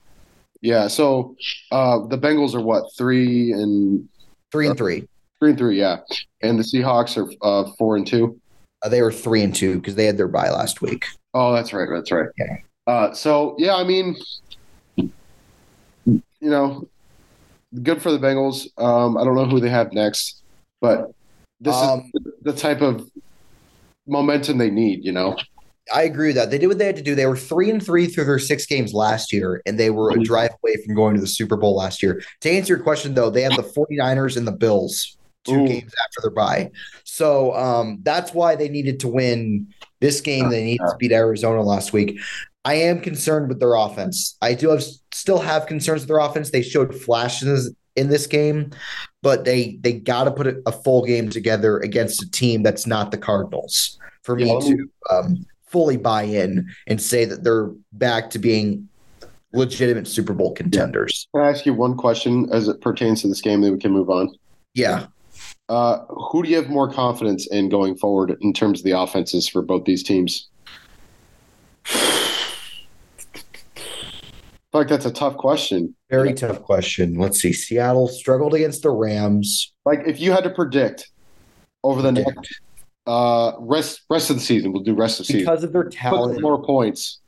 Yeah. 0.63 0.89
So 0.89 1.37
uh, 1.73 2.07
the 2.07 2.19
Bengals 2.19 2.55
are 2.55 2.61
what 2.61 2.85
three 2.97 3.53
and 3.53 4.09
three 4.51 4.67
and 4.67 4.77
three. 4.77 5.07
Three 5.39 5.51
and 5.51 5.59
three, 5.59 5.79
yeah. 5.79 5.99
And 6.43 6.59
the 6.59 6.63
Seahawks 6.63 7.17
are 7.17 7.31
uh, 7.43 7.71
four 7.79 7.97
and 7.97 8.07
two. 8.07 8.39
Uh, 8.83 8.89
they 8.89 9.01
were 9.03 9.13
three 9.13 9.43
and 9.43 9.55
two 9.55 9.77
because 9.77 9.95
they 9.95 10.05
had 10.05 10.17
their 10.17 10.29
bye 10.29 10.51
last 10.51 10.83
week. 10.83 11.07
Oh, 11.33 11.55
that's 11.55 11.73
right. 11.73 11.89
That's 11.91 12.11
right. 12.11 12.29
Yeah. 12.39 12.57
Uh, 12.91 13.15
so 13.15 13.55
yeah, 13.57 13.77
I 13.77 13.85
mean, 13.85 14.17
you 14.97 15.13
know, 16.41 16.89
good 17.85 18.03
for 18.03 18.11
the 18.11 18.19
Bengals. 18.19 18.67
Um, 18.83 19.17
I 19.17 19.23
don't 19.23 19.37
know 19.37 19.45
who 19.45 19.61
they 19.61 19.69
have 19.69 19.93
next, 19.93 20.43
but 20.81 21.13
this 21.61 21.77
um, 21.77 22.11
is 22.13 22.33
the 22.43 22.53
type 22.53 22.81
of 22.81 23.09
momentum 24.09 24.59
they 24.59 24.71
need. 24.71 25.05
You 25.05 25.13
know, 25.13 25.37
I 25.95 26.03
agree 26.03 26.31
with 26.31 26.37
that. 26.37 26.51
They 26.51 26.59
did 26.59 26.67
what 26.67 26.79
they 26.79 26.87
had 26.87 26.97
to 26.97 27.03
do. 27.03 27.15
They 27.15 27.27
were 27.27 27.37
three 27.37 27.71
and 27.71 27.81
three 27.81 28.07
through 28.07 28.25
their 28.25 28.41
six 28.41 28.67
games 28.67 28.93
last 28.93 29.33
year, 29.33 29.63
and 29.67 29.79
they 29.79 29.91
were 29.91 30.11
a 30.11 30.19
drive 30.25 30.51
away 30.61 30.75
from 30.85 30.97
going 30.97 31.15
to 31.15 31.21
the 31.21 31.29
Super 31.29 31.57
Bowl 31.57 31.77
last 31.77 32.03
year. 32.03 32.21
To 32.41 32.51
answer 32.51 32.75
your 32.75 32.83
question, 32.83 33.15
though, 33.15 33.31
they 33.31 33.43
have 33.43 33.55
the 33.55 33.63
49ers 33.63 34.37
and 34.37 34.49
the 34.49 34.53
Bills 34.53 35.17
two 35.45 35.61
Ooh. 35.61 35.67
games 35.67 35.93
after 36.07 36.21
their 36.23 36.31
bye. 36.31 36.71
So 37.05 37.55
um, 37.55 38.01
that's 38.03 38.35
why 38.35 38.57
they 38.57 38.69
needed 38.69 39.01
to 39.01 39.09
win 39.09 39.69
this 40.01 40.21
game. 40.21 40.51
They 40.51 40.65
needed 40.65 40.87
to 40.87 40.97
beat 40.99 41.13
Arizona 41.13 41.63
last 41.63 41.93
week. 41.93 42.19
I 42.65 42.75
am 42.75 43.01
concerned 43.01 43.49
with 43.49 43.59
their 43.59 43.75
offense. 43.75 44.37
I 44.43 44.55
do 44.55 44.69
have 44.71 44.83
still 45.13 45.39
have 45.39 45.67
concerns 45.67 46.03
with 46.03 46.09
their 46.09 46.19
offense. 46.19 46.51
They 46.51 46.63
showed 46.63 46.95
flashes 46.95 47.75
in 47.97 48.09
this 48.09 48.27
game, 48.27 48.71
but 49.23 49.45
they 49.45 49.79
they 49.81 49.95
got 49.95 50.25
to 50.25 50.31
put 50.31 50.47
a, 50.47 50.63
a, 50.67 50.73
full 50.73 51.05
game 51.05 51.31
together 51.31 51.79
against 51.79 52.23
a 52.23 52.31
team 52.31 52.63
that's 52.63 52.87
not 52.87 53.11
the 53.11 53.19
Cardinals 53.19 53.99
for 54.23 54.37
me 54.37 54.47
to 54.61 54.91
um, 55.11 55.47
fully 55.67 55.97
buy 55.97 56.23
in 56.23 56.69
and 56.87 57.01
say 57.01 57.25
that 57.25 57.43
they're 57.45 57.71
back 57.93 58.31
to 58.31 58.39
being 58.39 58.89
legitimate 59.53 60.07
Super 60.07 60.35
Bowl 60.35 60.53
contenders. 60.53 61.29
Can 61.35 61.45
I 61.45 61.49
ask 61.49 61.67
you 61.67 61.75
one 61.75 61.97
question 61.97 62.49
as 62.53 62.69
it 62.69 62.81
pertains 62.81 63.23
to 63.23 63.29
this 63.29 63.41
game? 63.41 63.63
Then 63.63 63.73
we 63.73 63.79
can 63.79 63.93
move 63.93 64.11
on. 64.11 64.35
Yeah. 64.75 65.07
Uh, 65.69 66.05
who 66.09 66.43
do 66.43 66.51
you 66.51 66.57
have 66.57 66.69
more 66.69 66.93
confidence 66.93 67.47
in 67.49 67.69
going 67.69 67.97
forward 67.97 68.37
in 68.41 68.53
terms 68.53 68.81
of 68.81 68.85
the 68.85 68.93
offenses 68.93 69.49
for 69.49 69.63
both 69.63 69.85
these 69.85 70.03
teams? 70.03 70.49
Like 74.73 74.89
that's 74.89 75.05
a 75.05 75.13
tough 75.13 75.37
question. 75.37 75.95
Very 76.11 76.33
tough 76.33 76.63
question. 76.63 77.15
Let's 77.15 77.41
see. 77.41 77.53
Seattle 77.53 78.07
struggled 78.07 78.55
against 78.55 78.83
the 78.83 78.91
Rams. 78.91 79.73
Like 79.85 80.03
if 80.07 80.21
you 80.21 80.31
had 80.31 80.45
to 80.45 80.51
predict 80.51 81.11
over 81.83 82.03
the 82.03 82.13
next 82.13 82.61
uh 83.07 83.53
rest 83.59 84.03
rest 84.09 84.31
of 84.31 84.37
the 84.37 84.43
season, 84.43 84.73
we'll 84.73 84.83
do 84.83 84.95
rest 84.95 85.19
of 85.19 85.27
the 85.27 85.33
season. 85.33 85.41
Because 85.41 85.65
of 85.65 85.73
their 85.73 85.89
talent. 85.89 86.41
more 86.41 86.63
points. 86.63 87.21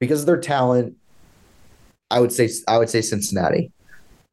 Because 0.00 0.20
of 0.20 0.26
their 0.26 0.40
talent, 0.40 0.96
I 2.10 2.20
would 2.20 2.32
say 2.32 2.48
I 2.66 2.78
would 2.78 2.88
say 2.88 3.02
Cincinnati. 3.02 3.70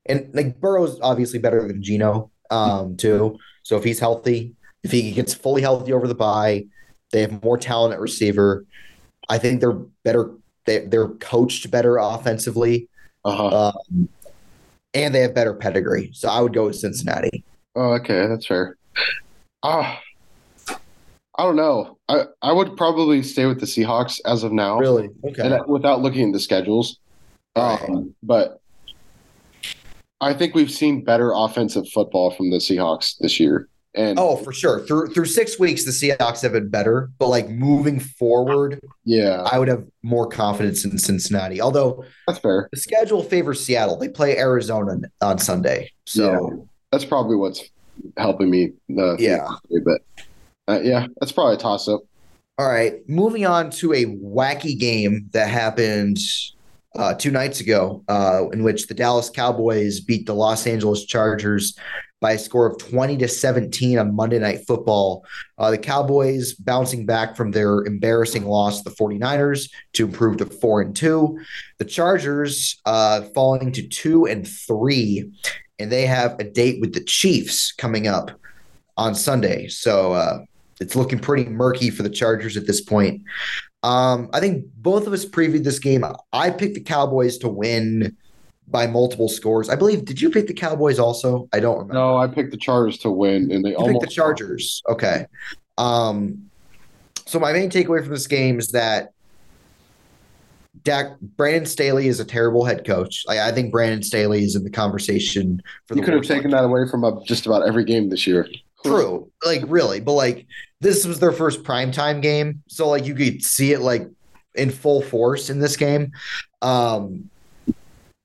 And 0.05 0.29
like 0.33 0.59
Burrow's 0.59 0.99
obviously 1.01 1.39
better 1.39 1.67
than 1.67 1.83
Geno 1.83 2.31
um, 2.49 2.95
too. 2.95 3.37
So 3.63 3.77
if 3.77 3.83
he's 3.83 3.99
healthy, 3.99 4.55
if 4.83 4.91
he 4.91 5.11
gets 5.11 5.33
fully 5.33 5.61
healthy 5.61 5.91
over 5.91 6.07
the 6.07 6.15
bye, 6.15 6.65
they 7.11 7.21
have 7.21 7.43
more 7.43 7.57
talent 7.57 7.93
at 7.93 7.99
receiver. 7.99 8.65
I 9.29 9.37
think 9.37 9.59
they're 9.59 9.79
better 10.03 10.31
they 10.65 10.85
they're 10.85 11.09
coached 11.09 11.69
better 11.71 11.97
offensively, 11.97 12.87
uh-huh. 13.25 13.71
um, 13.73 14.09
and 14.93 15.13
they 15.13 15.21
have 15.21 15.33
better 15.33 15.53
pedigree. 15.53 16.11
So 16.13 16.29
I 16.29 16.41
would 16.41 16.53
go 16.53 16.67
with 16.67 16.75
Cincinnati. 16.75 17.43
Oh, 17.75 17.93
okay, 17.93 18.27
that's 18.27 18.45
fair. 18.45 18.77
Ah, 19.63 20.01
uh, 20.67 20.75
I 21.35 21.43
don't 21.43 21.55
know. 21.55 21.97
I 22.07 22.25
I 22.41 22.51
would 22.51 22.75
probably 22.77 23.23
stay 23.23 23.45
with 23.45 23.59
the 23.59 23.65
Seahawks 23.65 24.19
as 24.25 24.43
of 24.43 24.51
now. 24.51 24.77
Really? 24.77 25.09
Okay. 25.23 25.41
And, 25.41 25.65
without 25.67 26.01
looking 26.01 26.27
at 26.27 26.33
the 26.33 26.39
schedules, 26.39 26.99
right. 27.55 27.81
um, 27.89 28.13
but 28.21 28.61
I 30.19 30.33
think 30.33 30.53
we've 30.53 30.71
seen 30.71 31.03
better 31.03 31.31
offensive 31.33 31.89
football 31.89 32.31
from 32.31 32.51
the 32.51 32.57
Seahawks 32.57 33.17
this 33.19 33.39
year. 33.39 33.67
And 33.93 34.17
oh, 34.17 34.37
for 34.37 34.53
sure. 34.53 34.79
Through 34.85 35.13
through 35.13 35.25
six 35.25 35.59
weeks, 35.59 35.83
the 35.83 35.91
Seahawks 35.91 36.41
have 36.43 36.53
been 36.53 36.69
better, 36.69 37.09
but 37.19 37.27
like 37.27 37.49
moving 37.49 37.99
forward, 37.99 38.79
yeah, 39.03 39.41
I 39.51 39.59
would 39.59 39.67
have 39.67 39.85
more 40.01 40.27
confidence 40.27 40.85
in 40.85 40.97
Cincinnati. 40.97 41.59
Although 41.59 42.05
that's 42.25 42.39
fair. 42.39 42.69
The 42.71 42.79
schedule 42.79 43.21
favors 43.21 43.63
Seattle. 43.63 43.97
They 43.97 44.07
play 44.07 44.37
Arizona 44.37 45.01
on 45.21 45.39
Sunday, 45.39 45.91
so 46.05 46.31
yeah, 46.31 46.63
that's 46.91 47.03
probably 47.03 47.35
what's 47.35 47.69
helping 48.15 48.49
me. 48.49 48.71
Uh, 48.97 49.17
yeah, 49.17 49.45
but 49.83 50.01
uh, 50.69 50.79
yeah, 50.81 51.07
that's 51.19 51.33
probably 51.33 51.55
a 51.55 51.57
toss 51.57 51.89
up. 51.89 51.99
All 52.57 52.69
right, 52.69 52.97
moving 53.09 53.45
on 53.45 53.71
to 53.71 53.91
a 53.91 54.05
wacky 54.05 54.79
game 54.79 55.27
that 55.33 55.49
happened 55.49 56.17
uh, 56.95 57.13
two 57.15 57.31
nights 57.31 57.59
ago, 57.59 58.03
uh, 58.07 58.43
in 58.53 58.63
which 58.63 58.87
the 58.87 58.93
Dallas 58.93 59.29
Cowboys 59.29 59.99
beat 59.99 60.25
the 60.25 60.35
Los 60.35 60.65
Angeles 60.65 61.05
Chargers 61.05 61.77
by 62.21 62.33
a 62.33 62.39
score 62.39 62.67
of 62.67 62.77
20 62.77 63.17
to 63.17 63.27
17 63.27 63.97
on 63.97 64.15
Monday 64.15 64.39
Night 64.39 64.65
Football. 64.67 65.25
Uh, 65.57 65.71
the 65.71 65.77
Cowboys 65.77 66.53
bouncing 66.53 67.05
back 67.05 67.35
from 67.35 67.51
their 67.51 67.83
embarrassing 67.83 68.45
loss 68.45 68.81
to 68.81 68.89
the 68.89 68.95
49ers 68.95 69.69
to 69.93 70.05
improve 70.05 70.37
to 70.37 70.45
4 70.45 70.81
and 70.81 70.95
2. 70.95 71.39
The 71.79 71.85
Chargers 71.85 72.79
uh, 72.85 73.23
falling 73.33 73.71
to 73.73 73.87
2 73.87 74.27
and 74.27 74.47
3, 74.47 75.31
and 75.79 75.91
they 75.91 76.05
have 76.05 76.39
a 76.39 76.43
date 76.43 76.79
with 76.79 76.93
the 76.93 77.03
Chiefs 77.03 77.71
coming 77.71 78.07
up 78.07 78.31
on 78.97 79.15
Sunday. 79.15 79.67
So 79.67 80.13
uh, 80.13 80.45
it's 80.79 80.95
looking 80.95 81.19
pretty 81.19 81.49
murky 81.49 81.89
for 81.89 82.03
the 82.03 82.09
Chargers 82.09 82.55
at 82.55 82.67
this 82.67 82.81
point. 82.81 83.23
Um, 83.83 84.29
I 84.31 84.39
think 84.39 84.65
both 84.77 85.07
of 85.07 85.13
us 85.13 85.25
previewed 85.25 85.63
this 85.63 85.79
game. 85.79 86.05
I 86.31 86.51
picked 86.51 86.75
the 86.75 86.81
Cowboys 86.81 87.39
to 87.39 87.49
win 87.49 88.15
by 88.67 88.87
multiple 88.87 89.27
scores. 89.27 89.69
I 89.69 89.75
believe. 89.75 90.05
Did 90.05 90.21
you 90.21 90.29
pick 90.29 90.47
the 90.47 90.53
Cowboys 90.53 90.99
also? 90.99 91.47
I 91.53 91.59
don't 91.59 91.75
remember. 91.75 91.93
No, 91.93 92.17
I 92.17 92.27
picked 92.27 92.51
the 92.51 92.57
Chargers 92.57 92.97
to 92.99 93.11
win, 93.11 93.51
and 93.51 93.63
they 93.63 93.71
you 93.71 93.75
almost 93.75 94.01
picked 94.01 94.09
the 94.09 94.15
Chargers. 94.15 94.81
Okay. 94.89 95.25
Um, 95.77 96.49
so 97.25 97.39
my 97.39 97.53
main 97.53 97.69
takeaway 97.69 98.01
from 98.01 98.11
this 98.11 98.27
game 98.27 98.59
is 98.59 98.71
that 98.71 99.11
Dak 100.83 101.19
Brandon 101.19 101.65
Staley 101.65 102.07
is 102.07 102.19
a 102.19 102.25
terrible 102.25 102.65
head 102.65 102.85
coach. 102.85 103.23
Like, 103.27 103.39
I 103.39 103.51
think 103.51 103.71
Brandon 103.71 104.03
Staley 104.03 104.43
is 104.43 104.55
in 104.55 104.63
the 104.63 104.69
conversation 104.69 105.61
for 105.85 105.95
the. 105.95 105.99
You 105.99 106.05
could 106.05 106.13
have 106.13 106.23
taken 106.23 106.51
that 106.51 106.63
away 106.63 106.87
from 106.89 107.03
uh, 107.03 107.23
just 107.25 107.45
about 107.45 107.67
every 107.67 107.83
game 107.83 108.09
this 108.09 108.25
year. 108.25 108.47
True, 108.83 109.29
like 109.45 109.63
really, 109.67 109.99
but 109.99 110.13
like 110.13 110.47
this 110.79 111.05
was 111.05 111.19
their 111.19 111.31
first 111.31 111.63
primetime 111.63 112.21
game, 112.21 112.63
so 112.67 112.89
like 112.89 113.05
you 113.05 113.13
could 113.13 113.43
see 113.43 113.73
it 113.73 113.79
like 113.81 114.07
in 114.55 114.71
full 114.71 115.01
force 115.01 115.49
in 115.49 115.59
this 115.59 115.77
game. 115.77 116.11
Um, 116.61 117.29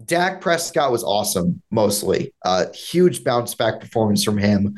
Dak 0.06 0.40
Prescott 0.40 0.92
was 0.92 1.04
awesome, 1.04 1.62
mostly. 1.70 2.32
Uh, 2.44 2.66
huge 2.72 3.24
bounce 3.24 3.54
back 3.54 3.80
performance 3.80 4.24
from 4.24 4.38
him. 4.38 4.76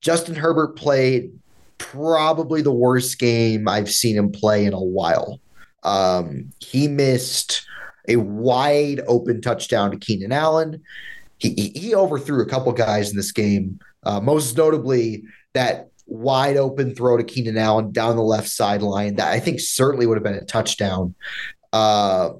Justin 0.00 0.34
Herbert 0.34 0.76
played 0.76 1.32
probably 1.78 2.62
the 2.62 2.72
worst 2.72 3.18
game 3.18 3.68
I've 3.68 3.90
seen 3.90 4.16
him 4.16 4.30
play 4.30 4.64
in 4.64 4.72
a 4.72 4.80
while. 4.80 5.40
Um, 5.82 6.50
he 6.60 6.88
missed 6.88 7.66
a 8.08 8.16
wide 8.16 9.00
open 9.06 9.40
touchdown 9.40 9.90
to 9.90 9.96
Keenan 9.96 10.32
Allen. 10.32 10.82
He, 11.38 11.72
he 11.74 11.94
overthrew 11.94 12.42
a 12.42 12.48
couple 12.48 12.72
guys 12.72 13.10
in 13.10 13.16
this 13.16 13.32
game, 13.32 13.80
uh, 14.04 14.20
most 14.20 14.56
notably 14.56 15.24
that 15.54 15.90
wide 16.06 16.56
open 16.56 16.94
throw 16.94 17.16
to 17.16 17.24
Keenan 17.24 17.56
Allen 17.56 17.92
down 17.92 18.16
the 18.16 18.22
left 18.22 18.48
sideline 18.48 19.16
that 19.16 19.32
I 19.32 19.40
think 19.40 19.60
certainly 19.60 20.06
would 20.06 20.16
have 20.16 20.24
been 20.24 20.34
a 20.34 20.44
touchdown. 20.44 21.14
Uh, 21.72 22.30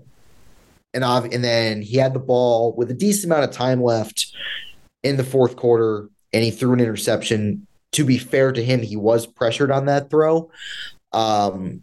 and 0.94 1.04
and 1.04 1.44
then 1.44 1.82
he 1.82 1.96
had 1.96 2.14
the 2.14 2.20
ball 2.20 2.74
with 2.76 2.90
a 2.90 2.94
decent 2.94 3.32
amount 3.32 3.44
of 3.44 3.50
time 3.50 3.82
left 3.82 4.34
in 5.02 5.16
the 5.16 5.24
fourth 5.24 5.56
quarter, 5.56 6.08
and 6.32 6.44
he 6.44 6.50
threw 6.50 6.72
an 6.72 6.80
interception. 6.80 7.66
To 7.92 8.04
be 8.04 8.18
fair 8.18 8.52
to 8.52 8.62
him, 8.62 8.82
he 8.82 8.96
was 8.96 9.26
pressured 9.26 9.70
on 9.70 9.86
that 9.86 10.10
throw. 10.10 10.50
Um, 11.12 11.82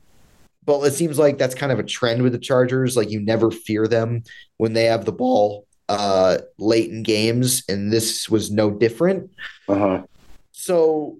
but 0.64 0.82
it 0.82 0.94
seems 0.94 1.18
like 1.18 1.38
that's 1.38 1.56
kind 1.56 1.72
of 1.72 1.80
a 1.80 1.84
trend 1.84 2.22
with 2.22 2.34
the 2.34 2.40
Chargers. 2.40 2.96
Like 2.96 3.10
you 3.10 3.20
never 3.20 3.52
fear 3.52 3.88
them 3.88 4.24
when 4.58 4.74
they 4.74 4.86
have 4.86 5.06
the 5.06 5.12
ball 5.12 5.66
uh, 5.90 6.40
late 6.58 6.92
in 6.92 7.04
games, 7.04 7.64
and 7.70 7.92
this 7.92 8.30
was 8.30 8.52
no 8.52 8.70
different. 8.72 9.32
Uh-huh. 9.68 10.04
So 10.52 11.18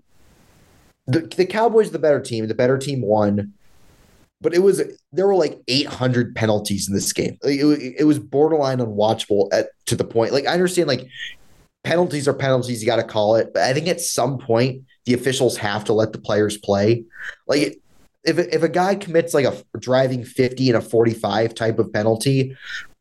the 1.06 1.22
the 1.22 1.46
Cowboys, 1.46 1.92
the 1.92 2.00
better 2.00 2.22
team, 2.22 2.48
the 2.48 2.56
better 2.56 2.78
team 2.78 3.02
won 3.02 3.54
but 4.42 4.54
it 4.54 4.60
was 4.60 4.82
there 5.12 5.28
were 5.28 5.36
like 5.36 5.60
800 5.68 6.36
penalties 6.36 6.88
in 6.88 6.94
this 6.94 7.12
game. 7.14 7.38
It, 7.44 7.96
it 8.00 8.04
was 8.04 8.20
borderline 8.20 8.80
unwatchable 8.80 9.50
at 9.52 9.70
to 9.88 9.96
the 9.96 10.04
point. 10.04 10.34
Like 10.34 10.46
I 10.46 10.54
understand 10.54 10.88
like 10.88 11.08
penalties 11.84 12.28
are 12.28 12.34
penalties, 12.34 12.82
you 12.82 12.86
got 12.86 12.98
to 12.98 13.04
call 13.04 13.36
it, 13.36 13.52
but 13.54 13.64
I 13.64 13.74
think 13.74 13.88
at 13.88 14.02
some 14.02 14.38
point 14.38 14.84
the 15.06 15.14
officials 15.14 15.58
have 15.58 15.86
to 15.86 15.94
let 15.94 16.12
the 16.12 16.20
players 16.20 16.58
play. 16.58 17.04
Like 17.48 17.80
if 18.24 18.38
if 18.38 18.62
a 18.62 18.70
guy 18.70 18.96
commits 18.96 19.34
like 19.34 19.46
a 19.46 19.58
driving 19.80 20.24
50 20.24 20.70
and 20.70 20.78
a 20.78 20.82
45 20.82 21.56
type 21.56 21.80
of 21.80 21.92
penalty, 21.92 22.56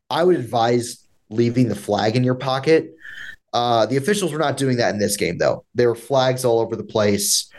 I 0.09 0.23
would 0.23 0.37
advise 0.37 1.05
leaving 1.29 1.69
the 1.69 1.75
flag 1.75 2.15
in 2.15 2.23
your 2.23 2.35
pocket. 2.35 2.93
Uh, 3.53 3.85
the 3.85 3.97
officials 3.97 4.31
were 4.31 4.39
not 4.39 4.57
doing 4.57 4.77
that 4.77 4.93
in 4.93 4.99
this 4.99 5.17
game, 5.17 5.37
though. 5.37 5.65
There 5.73 5.89
were 5.89 5.95
flags 5.95 6.45
all 6.45 6.59
over 6.59 6.75
the 6.75 6.83
place. 6.83 7.49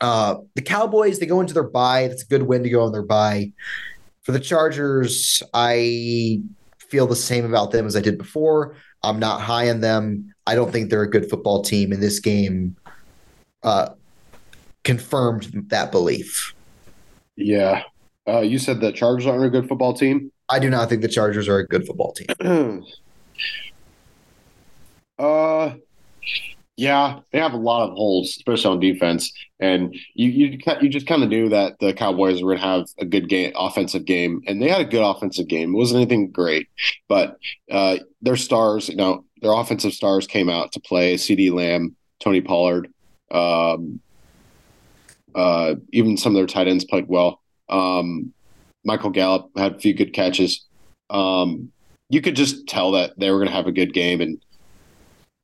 Uh, 0.00 0.36
the 0.54 0.62
Cowboys, 0.62 1.18
they 1.18 1.26
go 1.26 1.40
into 1.40 1.54
their 1.54 1.62
bye. 1.62 2.02
It's 2.02 2.22
a 2.22 2.26
good 2.26 2.42
win 2.42 2.62
to 2.62 2.70
go 2.70 2.82
on 2.82 2.92
their 2.92 3.02
bye. 3.02 3.52
For 4.22 4.32
the 4.32 4.40
Chargers, 4.40 5.42
I 5.52 6.40
feel 6.78 7.06
the 7.06 7.16
same 7.16 7.44
about 7.44 7.70
them 7.70 7.86
as 7.86 7.96
I 7.96 8.00
did 8.00 8.18
before. 8.18 8.76
I'm 9.02 9.18
not 9.18 9.40
high 9.40 9.70
on 9.70 9.80
them. 9.80 10.34
I 10.46 10.54
don't 10.54 10.72
think 10.72 10.90
they're 10.90 11.02
a 11.02 11.10
good 11.10 11.28
football 11.28 11.62
team. 11.62 11.92
In 11.92 12.00
this 12.00 12.20
game, 12.20 12.76
uh, 13.62 13.90
confirmed 14.82 15.66
that 15.68 15.90
belief. 15.90 16.54
Yeah. 17.36 17.82
Uh, 18.26 18.40
you 18.40 18.58
said 18.58 18.80
the 18.80 18.92
Chargers 18.92 19.26
aren't 19.26 19.44
a 19.44 19.50
good 19.50 19.68
football 19.68 19.92
team? 19.92 20.30
I 20.48 20.58
do 20.58 20.70
not 20.70 20.88
think 20.88 21.02
the 21.02 21.08
Chargers 21.08 21.48
are 21.48 21.58
a 21.58 21.66
good 21.66 21.86
football 21.86 22.12
team. 22.12 22.28
uh, 25.18 25.74
Yeah, 26.76 27.20
they 27.30 27.38
have 27.38 27.52
a 27.52 27.58
lot 27.58 27.88
of 27.88 27.94
holes, 27.94 28.30
especially 28.30 28.72
on 28.72 28.80
defense, 28.80 29.32
and 29.60 29.94
you 30.14 30.28
you 30.30 30.58
you 30.80 30.88
just 30.88 31.06
kind 31.06 31.22
of 31.22 31.28
knew 31.28 31.48
that 31.48 31.78
the 31.78 31.92
Cowboys 31.92 32.42
were 32.42 32.50
going 32.50 32.60
to 32.60 32.66
have 32.66 32.86
a 32.98 33.04
good 33.04 33.28
game, 33.28 33.52
offensive 33.54 34.04
game, 34.04 34.42
and 34.48 34.60
they 34.60 34.68
had 34.68 34.80
a 34.80 34.84
good 34.84 35.04
offensive 35.04 35.46
game. 35.46 35.72
It 35.72 35.78
wasn't 35.78 35.98
anything 35.98 36.32
great, 36.32 36.68
but 37.08 37.38
uh, 37.70 37.98
their 38.22 38.34
stars, 38.34 38.88
you 38.88 38.96
know, 38.96 39.24
their 39.40 39.52
offensive 39.52 39.92
stars 39.92 40.26
came 40.26 40.48
out 40.48 40.72
to 40.72 40.80
play. 40.80 41.14
CeeDee 41.14 41.52
Lamb, 41.52 41.94
Tony 42.18 42.40
Pollard, 42.40 42.92
um, 43.30 44.00
uh, 45.36 45.76
even 45.92 46.16
some 46.16 46.32
of 46.32 46.36
their 46.36 46.46
tight 46.46 46.66
ends 46.66 46.84
played 46.84 47.06
well. 47.06 47.40
Um, 47.68 48.32
Michael 48.84 49.10
Gallup 49.10 49.50
had 49.56 49.76
a 49.76 49.78
few 49.78 49.94
good 49.94 50.12
catches. 50.12 50.66
Um, 51.10 51.70
you 52.08 52.20
could 52.20 52.34
just 52.34 52.66
tell 52.66 52.92
that 52.92 53.16
they 53.16 53.30
were 53.30 53.38
going 53.38 53.48
to 53.48 53.54
have 53.54 53.68
a 53.68 53.72
good 53.72 53.92
game, 53.92 54.20
and 54.20 54.42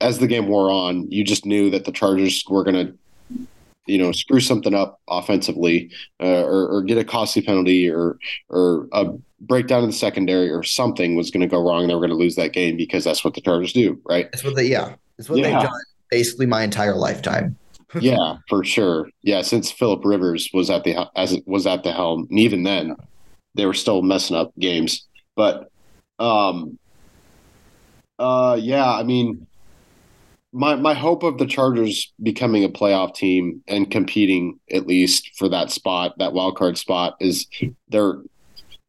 as 0.00 0.18
the 0.18 0.26
game 0.26 0.48
wore 0.48 0.70
on, 0.70 1.10
you 1.10 1.24
just 1.24 1.44
knew 1.44 1.70
that 1.70 1.84
the 1.84 1.92
Chargers 1.92 2.42
were 2.48 2.64
going 2.64 2.86
to, 2.86 3.46
you 3.86 3.98
know, 3.98 4.12
screw 4.12 4.40
something 4.40 4.74
up 4.74 5.00
offensively, 5.08 5.90
uh, 6.20 6.44
or, 6.44 6.68
or, 6.68 6.82
get 6.82 6.98
a 6.98 7.04
costly 7.04 7.42
penalty, 7.42 7.88
or 7.88 8.18
or 8.48 8.88
a 8.92 9.12
breakdown 9.40 9.82
in 9.82 9.88
the 9.88 9.94
secondary, 9.94 10.50
or 10.50 10.62
something 10.62 11.16
was 11.16 11.30
going 11.30 11.40
to 11.40 11.46
go 11.46 11.62
wrong. 11.62 11.82
And 11.82 11.90
they 11.90 11.94
were 11.94 12.00
going 12.00 12.10
to 12.10 12.16
lose 12.16 12.36
that 12.36 12.52
game 12.52 12.76
because 12.76 13.04
that's 13.04 13.24
what 13.24 13.34
the 13.34 13.40
Chargers 13.40 13.72
do, 13.72 14.00
right? 14.08 14.30
That's 14.30 14.44
what 14.44 14.54
they, 14.54 14.64
yeah, 14.64 14.94
that's 15.16 15.28
what 15.28 15.38
yeah. 15.38 15.50
they've 15.50 15.68
done 15.68 15.80
basically 16.10 16.46
my 16.46 16.62
entire 16.62 16.94
lifetime. 16.94 17.56
yeah, 18.00 18.36
for 18.48 18.64
sure. 18.64 19.08
Yeah, 19.22 19.42
since 19.42 19.70
Philip 19.70 20.04
Rivers 20.04 20.50
was 20.52 20.70
at 20.70 20.84
the 20.84 21.08
as 21.16 21.36
was 21.46 21.66
at 21.66 21.82
the 21.82 21.92
helm, 21.92 22.26
and 22.30 22.38
even 22.38 22.62
then, 22.62 22.96
they 23.54 23.66
were 23.66 23.74
still 23.74 24.02
messing 24.02 24.36
up 24.36 24.52
games. 24.58 25.06
But, 25.34 25.70
um, 26.18 26.78
uh, 28.18 28.58
yeah, 28.60 28.92
I 28.92 29.02
mean 29.02 29.46
my 30.52 30.74
my 30.74 30.94
hope 30.94 31.22
of 31.22 31.38
the 31.38 31.46
Chargers 31.46 32.12
becoming 32.22 32.64
a 32.64 32.68
playoff 32.68 33.14
team 33.14 33.62
and 33.68 33.90
competing 33.90 34.58
at 34.70 34.86
least 34.86 35.30
for 35.36 35.48
that 35.48 35.70
spot, 35.70 36.18
that 36.18 36.32
wild 36.32 36.56
card 36.56 36.76
spot, 36.76 37.16
is 37.20 37.46
they're 37.88 38.20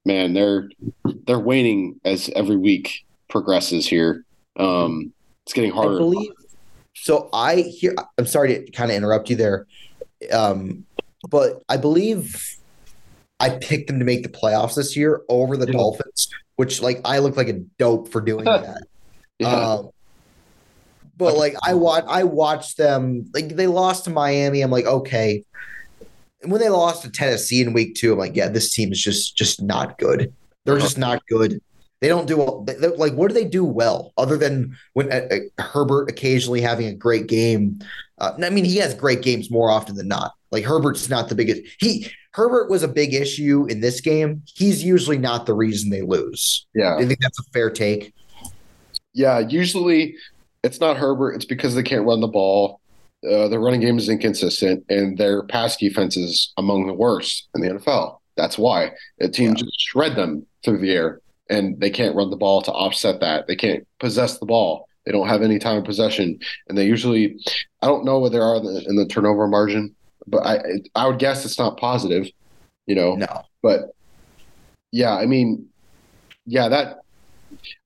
man, 0.06 0.34
they're 0.34 0.70
they're 1.26 1.40
waning 1.40 2.00
as 2.04 2.30
every 2.36 2.58
week 2.58 3.06
progresses 3.30 3.88
here. 3.88 4.26
Um, 4.58 5.14
it's 5.46 5.54
getting 5.54 5.72
harder. 5.72 5.96
I 5.96 6.00
believe, 6.00 6.32
so 6.96 7.30
I 7.32 7.58
hear. 7.58 7.96
I'm 8.18 8.26
sorry 8.26 8.66
to 8.66 8.72
kind 8.72 8.90
of 8.90 8.98
interrupt 8.98 9.30
you 9.30 9.36
there, 9.36 9.68
um, 10.32 10.86
but 11.30 11.62
I 11.70 11.78
believe 11.78 12.58
I 13.40 13.50
picked 13.50 13.88
them 13.88 14.00
to 14.00 14.06
make 14.06 14.24
the 14.24 14.30
playoffs 14.30 14.76
this 14.76 14.96
year 14.96 15.22
over 15.30 15.58
the 15.58 15.68
yeah. 15.68 15.74
Dolphins, 15.74 16.30
which 16.56 16.82
like 16.82 17.02
I 17.06 17.20
look 17.20 17.38
like 17.38 17.50
a 17.50 17.60
dope 17.78 18.08
for 18.08 18.22
doing 18.22 18.46
that. 18.46 18.84
yeah. 19.38 19.48
Um, 19.48 19.92
but 21.22 21.38
like 21.38 21.56
I 21.64 21.74
watch, 21.74 22.04
I 22.08 22.24
watched 22.24 22.78
them. 22.78 23.30
Like 23.34 23.56
they 23.56 23.68
lost 23.68 24.06
to 24.06 24.10
Miami. 24.10 24.62
I'm 24.62 24.72
like, 24.72 24.86
okay. 24.86 25.44
And 26.42 26.52
when 26.52 26.60
they 26.60 26.70
lost 26.70 27.04
to 27.04 27.12
Tennessee 27.12 27.62
in 27.62 27.74
week 27.74 27.96
two, 27.96 28.14
I'm 28.14 28.20
like, 28.20 28.36
yeah, 28.36 28.50
this 28.50 28.74
team 28.74 28.92
is 28.92 29.02
just 29.02 29.38
just 29.38 29.62
not 29.62 29.98
good. 29.98 30.34
They're 30.66 30.80
just 30.80 30.98
not 30.98 31.26
good. 31.28 31.62
They 32.02 32.08
don't 32.08 32.28
do 32.28 32.66
like 32.98 33.14
what 33.14 33.28
do 33.28 33.34
they 33.36 33.46
do 33.46 33.64
well 33.64 34.12
other 34.18 34.36
than 34.36 34.76
when 34.94 35.12
uh, 35.12 35.28
uh, 35.32 35.62
Herbert 35.62 36.10
occasionally 36.10 36.62
having 36.62 36.88
a 36.88 36.94
great 36.94 37.28
game. 37.28 37.80
Uh, 38.18 38.34
I 38.44 38.50
mean, 38.50 38.66
he 38.66 38.78
has 38.78 38.96
great 38.96 39.22
games 39.22 39.52
more 39.52 39.70
often 39.70 39.96
than 39.96 40.08
not. 40.08 40.34
Like 40.50 40.64
Herbert's 40.64 41.10
not 41.10 41.30
the 41.30 41.36
biggest. 41.36 41.62
He 41.80 42.12
Herbert 42.34 42.70
was 42.70 42.82
a 42.82 42.88
big 42.88 43.14
issue 43.14 43.68
in 43.70 43.82
this 43.82 44.02
game. 44.02 44.42
He's 44.46 44.84
usually 44.84 45.20
not 45.20 45.46
the 45.46 45.54
reason 45.54 45.92
they 45.92 46.02
lose. 46.02 46.66
Yeah, 46.74 46.96
I 46.96 47.06
think 47.06 47.20
that's 47.22 47.40
a 47.40 47.44
fair 47.54 47.70
take. 47.70 48.14
Yeah, 49.14 49.40
usually 49.40 50.16
it's 50.64 50.80
not 50.80 50.98
Herbert. 50.98 51.34
It's 51.34 51.46
because 51.46 51.76
they 51.76 51.84
can't 51.84 52.06
run 52.06 52.22
the 52.22 52.28
ball. 52.28 52.80
Uh, 53.24 53.48
their 53.48 53.60
running 53.60 53.82
game 53.82 53.98
is 53.98 54.10
inconsistent, 54.10 54.84
and 54.90 55.18
their 55.18 55.44
pass 55.44 55.78
defense 55.78 56.18
is 56.18 56.54
among 56.58 56.88
the 56.88 56.94
worst 56.94 57.50
in 57.54 57.62
the 57.62 57.70
NFL. 57.70 58.20
That's 58.36 58.58
why 58.58 58.92
the 59.20 59.30
team 59.30 59.50
yeah. 59.50 59.56
just 59.56 59.80
shred 59.80 60.16
them 60.16 60.46
through 60.64 60.80
the 60.80 60.92
air, 60.92 61.22
and 61.50 61.80
they 61.80 61.90
can't 61.90 62.16
run 62.16 62.30
the 62.30 62.38
ball 62.38 62.62
to 62.64 62.72
offset 62.72 63.20
that. 63.20 63.48
They 63.48 63.56
can't 63.56 63.88
possess 64.00 64.40
the 64.40 64.46
ball. 64.46 64.88
They 65.06 65.12
don't 65.12 65.28
have 65.28 65.42
any 65.42 65.60
time 65.60 65.78
of 65.78 65.84
possession, 65.84 66.40
and 66.68 66.78
they 66.78 66.86
usually, 66.86 67.40
I 67.82 67.88
don't 67.88 68.06
know 68.06 68.20
what 68.20 68.32
they 68.32 68.40
are 68.40 68.56
in 68.58 68.64
the, 68.64 68.86
in 68.88 68.96
the 68.96 69.06
turnover 69.06 69.48
margin, 69.48 69.96
but 70.28 70.46
I 70.46 70.60
I 70.96 71.08
would 71.08 71.20
guess 71.20 71.46
it's 71.46 71.60
not 71.60 71.78
positive, 71.78 72.28
you 72.86 72.96
know. 72.96 73.16
No, 73.16 73.44
but 73.62 73.94
yeah, 74.92 75.16
I 75.16 75.26
mean, 75.26 75.68
yeah, 76.46 76.70
that 76.70 77.02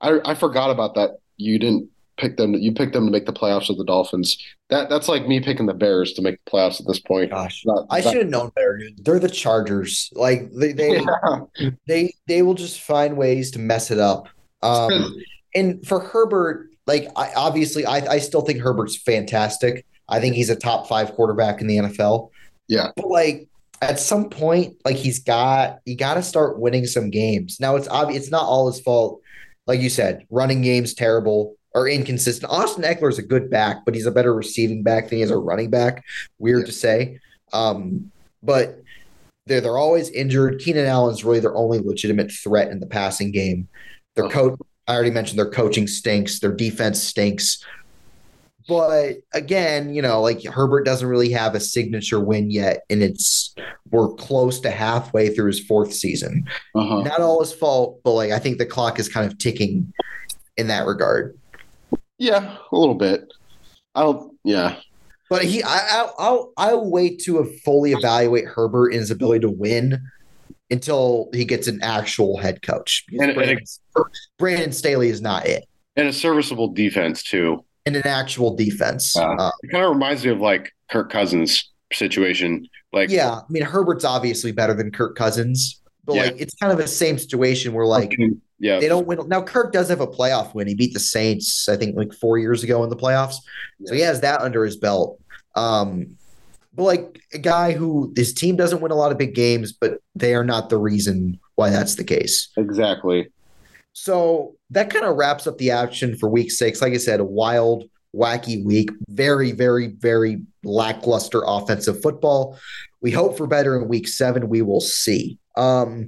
I 0.02 0.20
I 0.24 0.36
forgot 0.36 0.72
about 0.72 0.96
that. 0.96 1.18
You 1.38 1.60
didn't 1.60 1.90
pick 2.18 2.38
them. 2.38 2.54
You 2.54 2.72
pick 2.72 2.94
them 2.94 3.06
to 3.06 3.12
make 3.12 3.26
the 3.26 3.34
playoffs 3.34 3.70
with 3.70 3.78
the 3.78 3.86
Dolphins. 3.86 4.38
That 4.70 4.90
that's 4.90 5.08
like 5.08 5.28
me 5.28 5.40
picking 5.40 5.66
the 5.66 5.74
Bears 5.74 6.14
to 6.14 6.22
make 6.22 6.44
the 6.44 6.52
playoffs 6.52 6.80
at 6.80 6.88
this 6.88 7.00
point. 7.00 7.32
Gosh, 7.32 7.64
I 7.90 8.02
should 8.02 8.18
have 8.18 8.30
known 8.30 8.50
better, 8.56 8.78
dude. 8.78 9.04
They're 9.04 9.20
the 9.20 9.30
Chargers. 9.30 10.10
Like 10.14 10.52
they 10.52 10.74
they 10.74 11.02
yeah. 11.60 11.70
they 11.88 12.14
they 12.28 12.42
will 12.42 12.54
just 12.54 12.82
find 12.82 13.18
ways 13.18 13.52
to 13.52 13.60
mess 13.60 13.92
it 13.92 14.00
up. 14.00 14.28
Um, 14.62 15.16
and 15.54 15.86
for 15.86 16.00
Herbert, 16.00 16.70
like 16.88 17.08
I 17.16 17.32
obviously 17.36 17.86
I 17.86 17.98
I 18.14 18.20
still 18.20 18.42
think 18.42 18.60
Herbert's 18.60 18.98
fantastic. 18.98 19.86
I 20.08 20.20
think 20.20 20.36
he's 20.36 20.50
a 20.50 20.56
top 20.56 20.88
five 20.88 21.14
quarterback 21.14 21.62
in 21.62 21.68
the 21.68 21.78
NFL. 21.78 22.30
Yeah, 22.68 22.92
but 22.96 23.08
like 23.08 23.48
at 23.82 24.00
some 24.00 24.30
point, 24.30 24.76
like 24.86 24.96
he's 24.96 25.20
got 25.20 25.80
you 25.86 25.96
got 25.96 26.16
to 26.16 26.24
start 26.24 26.60
winning 26.60 26.86
some 26.86 27.10
games. 27.10 27.60
Now 27.60 27.76
it's 27.76 27.88
obvious 27.88 28.24
it's 28.24 28.32
not 28.32 28.44
all 28.44 28.72
his 28.72 28.82
fault. 28.82 29.22
Like 29.68 29.80
you 29.80 29.90
said, 29.90 30.26
running 30.30 30.62
game's 30.62 30.94
terrible 30.94 31.55
are 31.76 31.88
inconsistent. 31.88 32.52
Austin 32.52 32.84
Ekeler 32.84 33.10
is 33.10 33.20
a 33.20 33.24
good 33.24 33.50
back, 33.52 33.86
but 33.86 33.94
he's 33.94 34.06
a 34.06 34.12
better 34.12 34.34
receiving 34.34 34.82
back 34.82 35.10
than 35.10 35.18
he 35.18 35.24
is 35.24 35.30
a 35.30 35.38
running 35.38 35.70
back. 35.70 36.04
Weird 36.40 36.62
yeah. 36.62 36.66
to 36.66 36.72
say. 36.72 37.20
Um, 37.54 38.12
but 38.42 38.82
they're 39.46 39.62
they're 39.62 39.78
always 39.78 40.10
injured. 40.10 40.60
Keenan 40.60 40.86
Allen's 40.86 41.24
really 41.24 41.42
their 41.42 41.56
only 41.56 41.80
legitimate 41.80 42.32
threat 42.32 42.72
in 42.72 42.80
the 42.80 42.88
passing 42.88 43.32
game. 43.32 43.68
Their 44.16 44.30
coach, 44.30 44.58
I 44.88 44.96
already 44.96 45.12
mentioned 45.12 45.38
their 45.38 45.50
coaching 45.50 45.88
stinks, 45.88 46.40
their 46.40 46.54
defense 46.54 47.04
stinks. 47.04 47.64
But 48.68 49.18
again, 49.34 49.94
you 49.94 50.02
know, 50.02 50.22
like 50.22 50.44
Herbert 50.44 50.86
doesn't 50.86 51.08
really 51.08 51.30
have 51.32 51.54
a 51.54 51.60
signature 51.60 52.20
win 52.20 52.50
yet, 52.50 52.84
and 52.90 53.04
it's 53.04 53.54
we're 53.92 54.14
close 54.14 54.60
to 54.62 54.72
halfway 54.72 55.30
through 55.30 55.48
his 55.48 55.60
fourth 55.60 55.94
season. 55.94 56.48
Uh-huh. 56.74 57.02
Not 57.02 57.20
all 57.20 57.42
his 57.42 57.54
fault, 57.54 58.00
but 58.04 58.14
like 58.14 58.32
I 58.32 58.40
think 58.40 58.58
the 58.58 58.66
clock 58.66 58.98
is 58.98 59.10
kind 59.10 59.30
of 59.30 59.38
ticking 59.38 59.94
in 60.58 60.68
that 60.68 60.88
regard. 60.88 61.38
Yeah, 62.18 62.58
a 62.72 62.78
little 62.78 62.96
bit. 62.96 63.32
I 63.94 64.02
don't. 64.02 64.38
Yeah, 64.44 64.78
but 65.30 65.44
he, 65.44 65.64
I, 65.64 66.08
I'll, 66.20 66.54
I'll 66.58 66.90
wait 66.90 67.20
to 67.24 67.44
fully 67.64 67.94
evaluate 67.94 68.46
Herbert 68.46 68.90
and 68.90 69.00
his 69.00 69.12
ability 69.12 69.42
to 69.42 69.50
win 69.50 70.00
until 70.70 71.30
he 71.34 71.46
gets 71.46 71.68
an 71.68 71.82
actual 71.82 72.38
head 72.38 72.62
coach. 72.62 73.06
And, 73.20 73.34
Brandon, 73.34 73.58
and 73.96 74.06
Brandon, 74.38 74.72
Staley 74.72 75.10
is 75.10 75.22
not 75.22 75.46
it. 75.46 75.66
And 75.96 76.08
a 76.08 76.14
serviceable 76.14 76.74
defense 76.74 77.24
too. 77.24 77.64
And 77.86 77.96
an 77.96 78.06
actual 78.06 78.56
defense. 78.56 79.16
Uh, 79.18 79.26
uh, 79.26 79.52
it 79.64 79.72
kind 79.72 79.84
of 79.84 79.92
reminds 79.92 80.26
me 80.26 80.32
of 80.32 80.40
like 80.40 80.74
Kirk 80.90 81.12
Cousins 81.12 81.72
situation. 81.92 82.68
Like, 82.94 83.10
yeah, 83.10 83.32
I 83.32 83.42
mean 83.50 83.64
Herbert's 83.64 84.06
obviously 84.06 84.52
better 84.52 84.74
than 84.74 84.92
Kirk 84.92 85.16
Cousins, 85.16 85.82
but 86.04 86.16
yeah. 86.16 86.24
like 86.24 86.36
it's 86.38 86.56
kind 86.56 86.72
of 86.72 86.78
the 86.78 86.88
same 86.88 87.18
situation 87.18 87.74
where 87.74 87.86
like 87.86 88.14
okay. 88.14 88.32
Yeah. 88.60 88.80
They 88.80 88.88
don't 88.88 89.06
win. 89.06 89.28
Now, 89.28 89.42
Kirk 89.42 89.74
does 89.74 89.90
have 89.90 90.02
a 90.02 90.08
playoff 90.08 90.54
win. 90.54 90.68
He 90.68 90.76
beat 90.76 90.94
the 90.94 91.00
Saints, 91.00 91.68
I 91.68 91.76
think, 91.76 91.96
like 91.96 92.14
four 92.14 92.38
years 92.38 92.64
ago 92.64 92.84
in 92.84 92.90
the 92.90 92.96
playoffs. 92.96 93.36
So 93.86 93.94
he 93.94 94.02
has 94.02 94.22
that 94.22 94.42
under 94.42 94.64
his 94.64 94.78
belt. 94.78 95.20
Um, 95.56 96.18
but 96.74 96.84
like 96.84 97.22
a 97.34 97.38
guy 97.38 97.72
who 97.72 98.14
his 98.16 98.34
team 98.34 98.56
doesn't 98.56 98.82
win 98.82 98.92
a 98.92 98.96
lot 98.96 99.12
of 99.12 99.18
big 99.18 99.36
games, 99.36 99.72
but 99.72 100.00
they 100.14 100.36
are 100.36 100.44
not 100.44 100.70
the 100.70 100.78
reason 100.78 101.40
why 101.56 101.70
that's 101.70 101.96
the 101.96 102.04
case. 102.04 102.50
Exactly. 102.58 103.30
So 103.94 104.56
that 104.72 104.90
kind 104.90 105.06
of 105.06 105.16
wraps 105.16 105.48
up 105.48 105.58
the 105.58 105.72
action 105.72 106.18
for 106.18 106.30
week 106.30 106.52
six. 106.52 106.82
Like 106.82 106.94
I 106.94 106.98
said, 106.98 107.22
a 107.22 107.26
wild, 107.26 107.86
wacky 108.14 108.64
week. 108.64 108.90
Very, 109.08 109.54
very, 109.54 109.88
very 109.88 110.42
lackluster 110.64 111.44
offensive 111.46 112.02
football. 112.02 112.60
We 113.02 113.12
hope 113.12 113.38
for 113.38 113.48
better 113.48 113.78
in 113.78 113.88
week 113.88 114.08
seven. 114.08 114.50
We 114.50 114.62
will 114.62 114.82
see. 114.82 115.38
Um, 115.56 116.08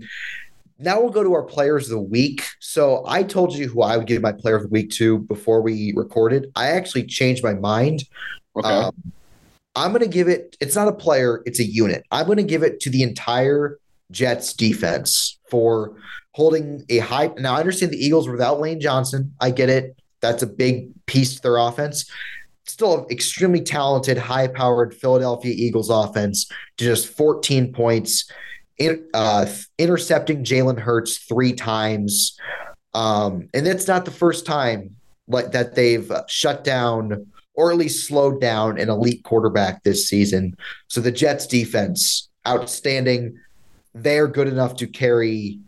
now 0.79 0.99
we'll 1.01 1.11
go 1.11 1.23
to 1.23 1.33
our 1.33 1.43
players 1.43 1.85
of 1.85 1.91
the 1.91 2.01
week. 2.01 2.43
So 2.59 3.03
I 3.07 3.23
told 3.23 3.53
you 3.53 3.67
who 3.67 3.81
I 3.81 3.97
would 3.97 4.07
give 4.07 4.21
my 4.21 4.31
player 4.31 4.55
of 4.55 4.63
the 4.63 4.69
week 4.69 4.91
to 4.91 5.19
before 5.19 5.61
we 5.61 5.93
recorded. 5.95 6.51
I 6.55 6.67
actually 6.67 7.05
changed 7.05 7.43
my 7.43 7.53
mind. 7.53 8.03
Okay. 8.55 8.67
Um, 8.67 9.13
I'm 9.75 9.91
going 9.91 10.01
to 10.01 10.07
give 10.07 10.27
it, 10.27 10.55
it's 10.59 10.75
not 10.75 10.87
a 10.87 10.93
player, 10.93 11.43
it's 11.45 11.59
a 11.59 11.63
unit. 11.63 12.03
I'm 12.11 12.25
going 12.25 12.37
to 12.37 12.43
give 12.43 12.63
it 12.63 12.79
to 12.81 12.89
the 12.89 13.03
entire 13.03 13.79
Jets 14.11 14.53
defense 14.53 15.39
for 15.49 15.95
holding 16.33 16.83
a 16.89 16.99
high. 16.99 17.31
Now, 17.37 17.55
I 17.55 17.59
understand 17.59 17.91
the 17.91 18.03
Eagles 18.03 18.27
without 18.27 18.59
Lane 18.59 18.79
Johnson. 18.79 19.33
I 19.39 19.51
get 19.51 19.69
it. 19.69 19.95
That's 20.21 20.41
a 20.41 20.47
big 20.47 20.89
piece 21.05 21.35
to 21.35 21.41
their 21.41 21.57
offense. 21.57 22.09
Still, 22.65 22.99
an 22.99 23.05
extremely 23.11 23.61
talented, 23.61 24.17
high 24.17 24.47
powered 24.47 24.95
Philadelphia 24.95 25.53
Eagles 25.55 25.89
offense 25.89 26.49
to 26.77 26.85
just 26.85 27.07
14 27.07 27.71
points 27.71 28.29
uh, 29.13 29.45
intercepting 29.77 30.43
Jalen 30.43 30.79
Hurts 30.79 31.17
three 31.19 31.53
times. 31.53 32.37
Um, 32.93 33.49
and 33.53 33.67
it's 33.67 33.87
not 33.87 34.05
the 34.05 34.11
first 34.11 34.45
time 34.45 34.95
like 35.27 35.51
that 35.51 35.75
they've 35.75 36.11
shut 36.27 36.63
down 36.63 37.27
or 37.57 37.71
at 37.71 37.77
least 37.77 38.07
slowed 38.07 38.39
down 38.39 38.79
an 38.79 38.89
elite 38.89 39.23
quarterback 39.23 39.83
this 39.83 40.07
season. 40.07 40.55
So 40.87 41.01
the 41.01 41.11
Jets 41.11 41.47
defense, 41.47 42.29
outstanding. 42.47 43.37
They're 43.93 44.27
good 44.27 44.47
enough 44.47 44.75
to 44.77 44.87
carry 44.87 45.59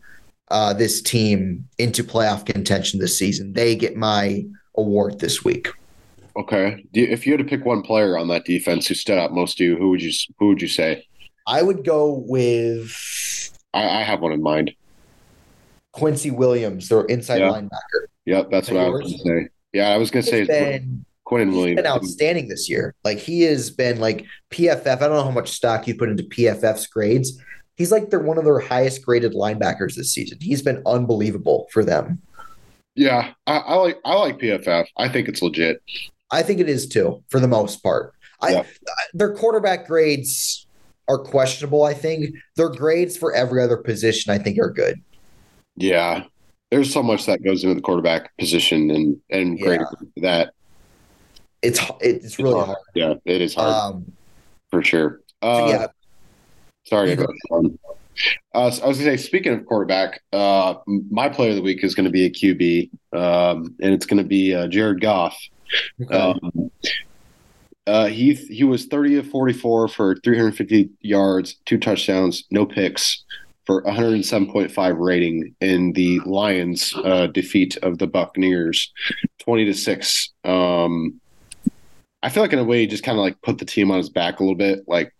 uh, 0.50 0.72
this 0.72 1.02
team 1.02 1.68
into 1.78 2.04
playoff 2.04 2.46
contention 2.46 3.00
this 3.00 3.18
season. 3.18 3.52
They 3.52 3.74
get 3.74 3.96
my 3.96 4.44
award 4.76 5.18
this 5.18 5.44
week. 5.44 5.68
Okay. 6.36 6.86
If 6.92 7.26
you 7.26 7.32
had 7.32 7.38
to 7.38 7.44
pick 7.44 7.64
one 7.64 7.82
player 7.82 8.16
on 8.16 8.28
that 8.28 8.44
defense 8.44 8.86
who 8.86 8.94
stood 8.94 9.18
out 9.18 9.32
most 9.32 9.58
to 9.58 9.64
you, 9.64 9.76
who 9.76 9.90
would 9.90 10.00
you 10.02 10.12
who 10.38 10.48
would 10.48 10.62
you 10.62 10.68
say? 10.68 11.06
I 11.46 11.62
would 11.62 11.84
go 11.84 12.24
with 12.26 12.92
I, 13.72 13.82
I 14.00 14.02
have 14.02 14.20
one 14.20 14.32
in 14.32 14.42
mind. 14.42 14.72
Quincy 15.92 16.30
Williams, 16.30 16.88
their 16.88 17.02
inside 17.04 17.38
Yeah. 17.40 17.50
linebacker. 17.50 18.06
Yep, 18.26 18.48
that's 18.50 18.68
what 18.70 18.76
that 18.78 18.86
I 18.86 18.90
was 18.90 19.00
going 19.02 19.12
to 19.12 19.18
say. 19.44 19.48
Yeah, 19.72 19.88
I 19.90 19.96
was 19.96 20.10
going 20.10 20.24
to 20.24 20.30
say 20.30 20.44
been, 20.44 21.04
Quinn 21.24 21.48
he's 21.48 21.56
Williams. 21.56 21.76
been 21.76 21.86
outstanding 21.86 22.48
this 22.48 22.68
year. 22.68 22.94
Like 23.04 23.18
he 23.18 23.42
has 23.42 23.70
been 23.70 23.98
like 24.00 24.24
PFF. 24.50 24.86
I 24.86 24.94
don't 25.00 25.10
know 25.14 25.24
how 25.24 25.30
much 25.30 25.50
stock 25.50 25.86
you 25.88 25.94
put 25.94 26.08
into 26.08 26.22
PFF's 26.24 26.86
grades. 26.86 27.40
He's 27.76 27.90
like 27.90 28.10
they're 28.10 28.20
one 28.20 28.38
of 28.38 28.44
their 28.44 28.58
highest 28.60 29.04
graded 29.04 29.32
linebackers 29.32 29.94
this 29.94 30.12
season. 30.12 30.38
He's 30.40 30.62
been 30.62 30.82
unbelievable 30.86 31.66
for 31.72 31.84
them. 31.84 32.20
Yeah, 32.94 33.32
I, 33.46 33.56
I 33.58 33.74
like 33.76 33.98
I 34.04 34.14
like 34.14 34.38
PFF. 34.38 34.86
I 34.98 35.08
think 35.08 35.28
it's 35.28 35.40
legit. 35.42 35.82
I 36.30 36.42
think 36.42 36.60
it 36.60 36.68
is 36.68 36.86
too, 36.86 37.22
for 37.30 37.40
the 37.40 37.48
most 37.48 37.82
part. 37.82 38.12
I 38.40 38.50
Yeah. 38.52 38.62
their 39.14 39.34
quarterback 39.34 39.86
grades 39.86 40.66
are 41.08 41.18
questionable. 41.18 41.84
I 41.84 41.94
think 41.94 42.34
their 42.56 42.68
grades 42.68 43.16
for 43.16 43.34
every 43.34 43.62
other 43.62 43.76
position, 43.76 44.32
I 44.32 44.38
think, 44.38 44.58
are 44.58 44.70
good. 44.70 45.00
Yeah, 45.76 46.24
there's 46.70 46.92
so 46.92 47.02
much 47.02 47.26
that 47.26 47.42
goes 47.42 47.62
into 47.64 47.74
the 47.74 47.80
quarterback 47.80 48.36
position 48.38 48.90
and 48.90 49.20
and 49.30 49.58
Yeah. 49.58 49.64
great 49.66 49.80
that. 50.18 50.52
It's 51.62 51.80
it's 52.00 52.38
really 52.38 52.54
hard. 52.54 52.66
hard. 52.66 52.78
Yeah, 52.94 53.14
it 53.24 53.40
is 53.40 53.54
hard 53.54 53.94
Um, 53.94 54.12
for 54.70 54.82
sure. 54.82 55.20
so 55.42 55.48
Uh, 55.48 55.66
yeah, 55.68 55.86
Sorry 56.86 57.14
go 57.16 57.26
on. 57.50 57.78
Uh, 58.54 58.70
so 58.70 58.84
I 58.84 58.88
was 58.88 58.98
going 58.98 59.10
to 59.12 59.16
say, 59.18 59.26
speaking 59.26 59.52
of 59.54 59.64
quarterback, 59.64 60.20
uh, 60.32 60.74
my 61.10 61.28
player 61.28 61.50
of 61.50 61.56
the 61.56 61.62
week 61.62 61.82
is 61.84 61.94
going 61.94 62.04
to 62.04 62.10
be 62.10 62.24
a 62.26 62.30
QB, 62.30 62.90
um, 63.12 63.74
and 63.80 63.94
it's 63.94 64.04
going 64.04 64.22
to 64.22 64.28
be 64.28 64.54
uh, 64.54 64.66
Jared 64.66 65.00
Goff. 65.00 65.38
okay. 66.02 66.14
Um, 66.14 66.70
uh, 67.90 68.06
he 68.06 68.34
he 68.34 68.62
was 68.62 68.86
30 68.86 69.16
of 69.16 69.26
44 69.26 69.88
for 69.88 70.14
350 70.22 70.90
yards, 71.00 71.56
two 71.66 71.76
touchdowns, 71.76 72.44
no 72.52 72.64
picks 72.64 73.24
for 73.66 73.82
107.5 73.82 74.96
rating 74.98 75.56
in 75.60 75.92
the 75.94 76.20
Lions' 76.20 76.94
uh, 77.04 77.26
defeat 77.26 77.76
of 77.78 77.98
the 77.98 78.06
Buccaneers, 78.06 78.92
20 79.40 79.64
to 79.64 79.74
six. 79.74 80.30
Um, 80.44 81.20
I 82.22 82.28
feel 82.28 82.44
like 82.44 82.52
in 82.52 82.60
a 82.60 82.64
way 82.64 82.82
he 82.82 82.86
just 82.86 83.02
kind 83.02 83.18
of 83.18 83.22
like 83.24 83.42
put 83.42 83.58
the 83.58 83.64
team 83.64 83.90
on 83.90 83.98
his 83.98 84.08
back 84.08 84.38
a 84.38 84.44
little 84.44 84.56
bit. 84.56 84.84
Like 84.86 85.12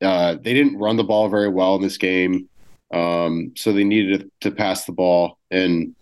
uh, 0.00 0.36
they 0.40 0.54
didn't 0.54 0.78
run 0.78 0.96
the 0.96 1.04
ball 1.04 1.28
very 1.28 1.50
well 1.50 1.76
in 1.76 1.82
this 1.82 1.98
game, 1.98 2.48
um, 2.90 3.52
so 3.54 3.70
they 3.70 3.84
needed 3.84 4.30
to, 4.40 4.48
to 4.48 4.56
pass 4.56 4.86
the 4.86 4.92
ball 4.92 5.36
and 5.50 5.94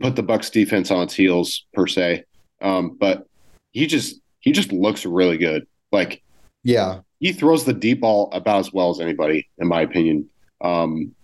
put 0.00 0.16
the 0.16 0.22
Bucks 0.22 0.48
defense 0.48 0.90
on 0.90 1.02
its 1.02 1.12
heels 1.12 1.66
per 1.74 1.86
se. 1.86 2.24
Um, 2.62 2.96
but 2.98 3.26
he 3.72 3.86
just 3.86 4.21
he 4.42 4.52
just 4.52 4.72
looks 4.72 5.06
really 5.06 5.38
good. 5.38 5.66
Like 5.90 6.22
yeah, 6.62 7.00
he 7.20 7.32
throws 7.32 7.64
the 7.64 7.72
deep 7.72 8.02
ball 8.02 8.30
about 8.32 8.60
as 8.60 8.72
well 8.72 8.90
as 8.90 9.00
anybody, 9.00 9.48
in 9.58 9.68
my 9.68 9.80
opinion. 9.80 10.28
Um, 10.60 11.14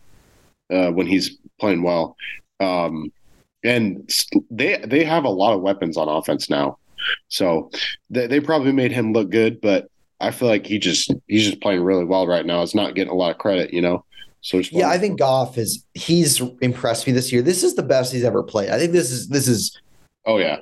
uh, 0.71 0.91
when 0.91 1.07
he's 1.07 1.37
playing 1.61 1.83
well, 1.83 2.17
um, 2.61 3.13
and 3.65 4.11
they 4.51 4.79
they 4.79 5.05
have 5.05 5.25
a 5.25 5.31
lot 5.31 5.55
of 5.55 5.61
weapons 5.61 5.97
on 5.97 6.09
offense 6.09 6.49
now, 6.51 6.79
so 7.29 7.71
they 8.11 8.27
they 8.27 8.41
probably 8.41 8.73
made 8.73 8.93
him 8.93 9.13
look 9.13 9.31
good. 9.31 9.61
But 9.61 9.89
I 10.21 10.31
feel 10.31 10.49
like 10.49 10.67
he 10.67 10.79
just 10.79 11.13
he's 11.27 11.47
just 11.47 11.61
playing 11.61 11.83
really 11.83 12.05
well 12.05 12.27
right 12.27 12.45
now. 12.45 12.63
It's 12.63 12.75
not 12.75 12.95
getting 12.95 13.13
a 13.13 13.17
lot 13.17 13.31
of 13.31 13.39
credit, 13.39 13.73
you 13.73 13.83
know. 13.83 14.05
So 14.41 14.59
it's 14.59 14.73
yeah. 14.73 14.89
I 14.89 14.99
think 14.99 15.19
Goff 15.19 15.59
is 15.59 15.85
he's 15.95 16.41
impressed 16.61 17.07
me 17.07 17.13
this 17.13 17.33
year. 17.33 17.43
This 17.43 17.65
is 17.65 17.75
the 17.75 17.83
best 17.83 18.13
he's 18.13 18.25
ever 18.25 18.43
played. 18.43 18.71
I 18.71 18.79
think 18.79 18.93
this 18.93 19.11
is 19.11 19.29
this 19.29 19.49
is 19.49 19.81
oh 20.27 20.39
yeah, 20.39 20.59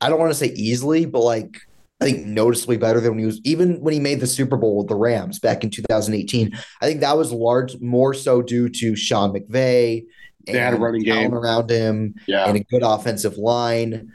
I 0.00 0.08
don't 0.08 0.18
want 0.18 0.30
to 0.30 0.38
say 0.38 0.48
easily, 0.54 1.06
but 1.06 1.20
like 1.20 1.60
I 2.04 2.10
think 2.10 2.26
noticeably 2.26 2.76
better 2.76 3.00
than 3.00 3.12
when 3.12 3.18
he 3.20 3.24
was 3.24 3.40
even 3.44 3.80
when 3.80 3.94
he 3.94 4.00
made 4.00 4.20
the 4.20 4.26
Super 4.26 4.58
Bowl 4.58 4.76
with 4.76 4.88
the 4.88 4.94
Rams 4.94 5.38
back 5.38 5.64
in 5.64 5.70
2018. 5.70 6.52
I 6.82 6.86
think 6.86 7.00
that 7.00 7.16
was 7.16 7.32
large 7.32 7.80
more 7.80 8.12
so 8.12 8.42
due 8.42 8.68
to 8.68 8.94
Sean 8.94 9.32
McVay. 9.32 10.04
They 10.46 10.58
had 10.58 10.74
a 10.74 10.76
running 10.76 11.02
game. 11.02 11.32
around 11.32 11.70
him 11.70 12.16
yeah, 12.26 12.46
and 12.46 12.58
a 12.58 12.64
good 12.64 12.82
offensive 12.82 13.38
line. 13.38 14.12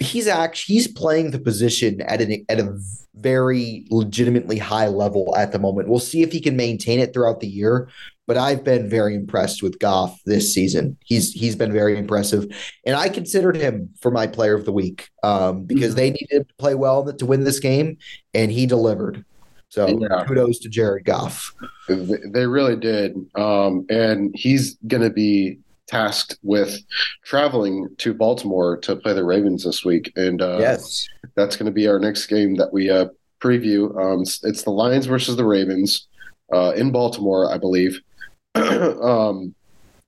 He's 0.00 0.26
actually 0.26 0.74
he's 0.74 0.88
playing 0.88 1.30
the 1.30 1.38
position 1.38 2.00
at 2.00 2.20
an 2.20 2.44
at 2.48 2.58
a 2.58 2.76
very 3.20 3.86
legitimately 3.90 4.58
high 4.58 4.88
level 4.88 5.34
at 5.36 5.52
the 5.52 5.58
moment. 5.58 5.88
We'll 5.88 5.98
see 5.98 6.22
if 6.22 6.32
he 6.32 6.40
can 6.40 6.56
maintain 6.56 7.00
it 7.00 7.12
throughout 7.12 7.40
the 7.40 7.46
year. 7.48 7.88
But 8.26 8.36
I've 8.36 8.62
been 8.62 8.90
very 8.90 9.14
impressed 9.14 9.62
with 9.62 9.78
Goff 9.78 10.20
this 10.26 10.52
season. 10.52 10.98
He's 11.02 11.32
he's 11.32 11.56
been 11.56 11.72
very 11.72 11.96
impressive, 11.96 12.46
and 12.84 12.94
I 12.94 13.08
considered 13.08 13.56
him 13.56 13.88
for 14.02 14.10
my 14.10 14.26
player 14.26 14.54
of 14.54 14.66
the 14.66 14.72
week 14.72 15.08
um, 15.22 15.64
because 15.64 15.94
they 15.94 16.10
needed 16.10 16.46
to 16.46 16.54
play 16.58 16.74
well 16.74 17.10
to 17.10 17.26
win 17.26 17.44
this 17.44 17.58
game, 17.58 17.96
and 18.34 18.52
he 18.52 18.66
delivered. 18.66 19.24
So 19.70 19.98
Yeah. 19.98 20.24
kudos 20.26 20.58
to 20.60 20.68
Jared 20.68 21.06
Goff. 21.06 21.54
They 21.88 22.18
they 22.32 22.46
really 22.46 22.76
did. 22.76 23.16
Um, 23.34 23.86
and 23.88 24.30
he's 24.34 24.76
going 24.86 25.02
to 25.02 25.10
be 25.10 25.58
tasked 25.88 26.38
with 26.42 26.78
traveling 27.24 27.88
to 27.98 28.14
Baltimore 28.14 28.76
to 28.78 28.96
play 28.96 29.14
the 29.14 29.24
Ravens 29.24 29.64
this 29.64 29.84
week. 29.84 30.12
And 30.16 30.40
uh, 30.40 30.58
yes, 30.60 31.08
that's 31.34 31.56
going 31.56 31.66
to 31.66 31.72
be 31.72 31.88
our 31.88 31.98
next 31.98 32.26
game 32.26 32.54
that 32.56 32.72
we 32.72 32.90
uh, 32.90 33.06
preview. 33.40 33.96
Um, 34.00 34.22
it's, 34.22 34.44
it's 34.44 34.62
the 34.62 34.70
Lions 34.70 35.06
versus 35.06 35.36
the 35.36 35.44
Ravens 35.44 36.06
uh, 36.52 36.72
in 36.76 36.92
Baltimore, 36.92 37.52
I 37.52 37.58
believe. 37.58 38.00
um, 38.54 39.54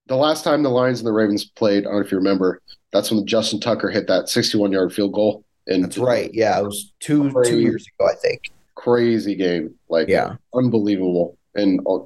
the 0.06 0.16
last 0.16 0.44
time 0.44 0.62
the 0.62 0.68
Lions 0.68 1.00
and 1.00 1.06
the 1.06 1.12
Ravens 1.12 1.44
played, 1.44 1.84
I 1.86 1.90
don't 1.90 1.94
know 1.94 2.04
if 2.04 2.12
you 2.12 2.18
remember, 2.18 2.60
that's 2.92 3.10
when 3.10 3.26
Justin 3.26 3.60
Tucker 3.60 3.90
hit 3.90 4.06
that 4.08 4.28
61 4.28 4.72
yard 4.72 4.92
field 4.92 5.12
goal. 5.12 5.44
And 5.66 5.84
that's 5.84 5.98
right. 5.98 6.30
Yeah, 6.32 6.58
it 6.58 6.64
was 6.64 6.92
two 7.00 7.30
two 7.44 7.60
years 7.60 7.86
ago, 7.86 8.08
I 8.10 8.14
think. 8.14 8.50
Crazy 8.74 9.34
game. 9.34 9.74
Like, 9.88 10.08
Yeah. 10.08 10.36
unbelievable 10.54 11.36
and 11.54 11.80
uh, 11.86 11.98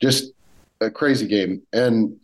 just 0.00 0.32
a 0.80 0.90
crazy 0.90 1.26
game. 1.26 1.62
And 1.72 2.16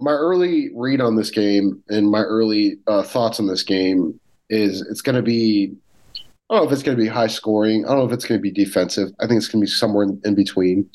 my 0.00 0.12
early 0.12 0.70
read 0.74 1.00
on 1.00 1.16
this 1.16 1.30
game 1.30 1.82
and 1.88 2.10
my 2.10 2.22
early 2.22 2.78
uh, 2.86 3.02
thoughts 3.02 3.38
on 3.38 3.46
this 3.46 3.62
game 3.62 4.18
is 4.48 4.80
it's 4.82 5.02
going 5.02 5.16
to 5.16 5.22
be. 5.22 5.74
I 6.48 6.54
don't 6.54 6.64
know 6.64 6.66
if 6.68 6.72
it's 6.72 6.82
going 6.82 6.96
to 6.96 7.02
be 7.02 7.08
high 7.08 7.28
scoring. 7.28 7.84
I 7.84 7.90
don't 7.90 7.98
know 7.98 8.06
if 8.06 8.12
it's 8.12 8.24
going 8.24 8.38
to 8.38 8.42
be 8.42 8.50
defensive. 8.50 9.10
I 9.20 9.28
think 9.28 9.38
it's 9.38 9.46
going 9.46 9.60
to 9.60 9.66
be 9.66 9.70
somewhere 9.70 10.04
in, 10.04 10.20
in 10.24 10.34
between. 10.34 10.90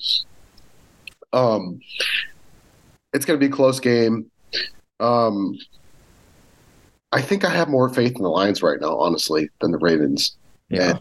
Um, 1.32 1.80
it's 3.14 3.26
going 3.26 3.40
to 3.40 3.46
be 3.46 3.50
a 3.50 3.56
close 3.56 3.80
game. 3.80 4.30
Um, 5.00 5.58
I 7.14 7.22
think 7.22 7.46
I 7.46 7.50
have 7.50 7.70
more 7.70 7.88
faith 7.88 8.18
in 8.18 8.24
the 8.24 8.30
Lions 8.30 8.62
right 8.62 8.82
now, 8.82 8.98
honestly, 8.98 9.50
than 9.62 9.72
the 9.72 9.78
Ravens. 9.78 10.36
Yeah. 10.70 10.98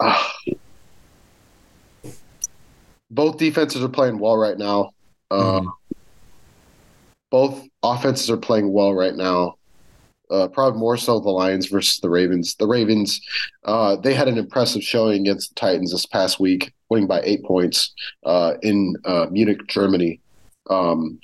Ah. 0.00 0.32
both 3.10 3.38
defenses 3.38 3.82
are 3.82 3.88
playing 3.88 4.20
well 4.20 4.36
right 4.36 4.56
now. 4.56 4.90
Uh, 5.32 5.60
Mhm. 5.60 5.72
Both 7.30 7.66
offenses 7.82 8.30
are 8.30 8.36
playing 8.36 8.72
well 8.72 8.94
right 8.94 9.14
now. 9.14 9.56
Uh, 10.30 10.46
probably 10.48 10.78
more 10.78 10.96
so 10.96 11.18
the 11.20 11.30
Lions 11.30 11.66
versus 11.68 11.98
the 12.00 12.10
Ravens. 12.10 12.54
The 12.56 12.66
Ravens, 12.66 13.20
uh, 13.64 13.96
they 13.96 14.12
had 14.12 14.28
an 14.28 14.36
impressive 14.36 14.82
showing 14.82 15.22
against 15.22 15.50
the 15.50 15.54
Titans 15.54 15.92
this 15.92 16.04
past 16.04 16.38
week, 16.38 16.74
winning 16.90 17.08
by 17.08 17.22
eight 17.24 17.42
points 17.44 17.94
uh, 18.26 18.54
in 18.62 18.94
uh, 19.06 19.26
Munich, 19.30 19.66
Germany, 19.68 20.20
um, 20.68 21.18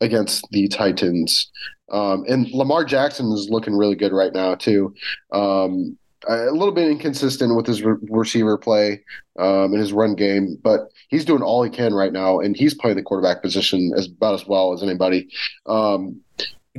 against 0.00 0.44
the 0.50 0.66
Titans. 0.68 1.52
Um, 1.90 2.24
and 2.28 2.50
Lamar 2.50 2.84
Jackson 2.84 3.30
is 3.32 3.48
looking 3.48 3.76
really 3.76 3.94
good 3.94 4.12
right 4.12 4.34
now 4.34 4.54
too. 4.56 4.94
Um, 5.32 5.96
a 6.28 6.50
little 6.50 6.72
bit 6.72 6.90
inconsistent 6.90 7.54
with 7.56 7.66
his 7.66 7.82
re- 7.82 7.96
receiver 8.10 8.58
play 8.58 9.02
um, 9.38 9.72
and 9.72 9.78
his 9.78 9.92
run 9.92 10.14
game, 10.14 10.58
but 10.62 10.88
he's 11.08 11.24
doing 11.24 11.42
all 11.42 11.62
he 11.62 11.70
can 11.70 11.94
right 11.94 12.12
now, 12.12 12.40
and 12.40 12.56
he's 12.56 12.74
playing 12.74 12.96
the 12.96 13.02
quarterback 13.02 13.42
position 13.42 13.92
as 13.96 14.06
about 14.06 14.34
as 14.34 14.46
well 14.46 14.72
as 14.72 14.82
anybody. 14.82 15.28
Um, 15.66 16.20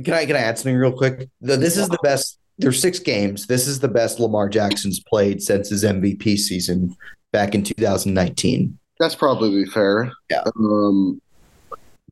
Can 0.04 0.14
I 0.14 0.26
can 0.26 0.36
I 0.36 0.40
add 0.40 0.58
something 0.58 0.76
real 0.76 0.92
quick? 0.92 1.28
The, 1.40 1.56
this 1.56 1.76
is 1.76 1.88
the 1.88 1.98
best. 2.02 2.38
There's 2.58 2.80
six 2.80 2.98
games. 2.98 3.46
This 3.46 3.66
is 3.66 3.80
the 3.80 3.88
best 3.88 4.20
Lamar 4.20 4.48
Jackson's 4.48 5.00
played 5.00 5.42
since 5.42 5.70
his 5.70 5.84
MVP 5.84 6.38
season 6.38 6.94
back 7.32 7.54
in 7.54 7.62
2019. 7.62 8.78
that's 8.98 9.14
probably 9.14 9.64
fair. 9.66 10.12
Yeah. 10.30 10.42
Um, 10.58 11.20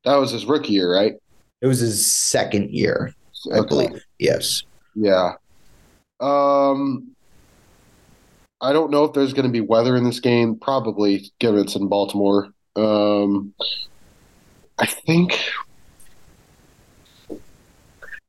that 0.05 0.17
was 0.17 0.31
his 0.31 0.47
rookie 0.47 0.73
year, 0.73 0.95
right? 0.95 1.15
It 1.61 1.67
was 1.67 1.81
his 1.81 2.05
second 2.07 2.71
year, 2.71 3.13
I 3.53 3.61
believe. 3.67 4.03
Yes. 4.19 4.63
Yeah. 4.95 5.33
Um, 6.21 7.15
I 8.61 8.73
don't 8.73 8.91
know 8.91 9.05
if 9.05 9.13
there's 9.13 9.33
going 9.33 9.47
to 9.47 9.53
be 9.53 9.61
weather 9.61 9.97
in 9.97 10.05
this 10.05 10.21
game. 10.21 10.57
Probably, 10.57 11.31
given 11.39 11.61
it's 11.61 11.77
in 11.77 11.89
Baltimore. 11.89 12.49
Um, 12.75 13.55
I 14.79 14.87
think 14.87 15.39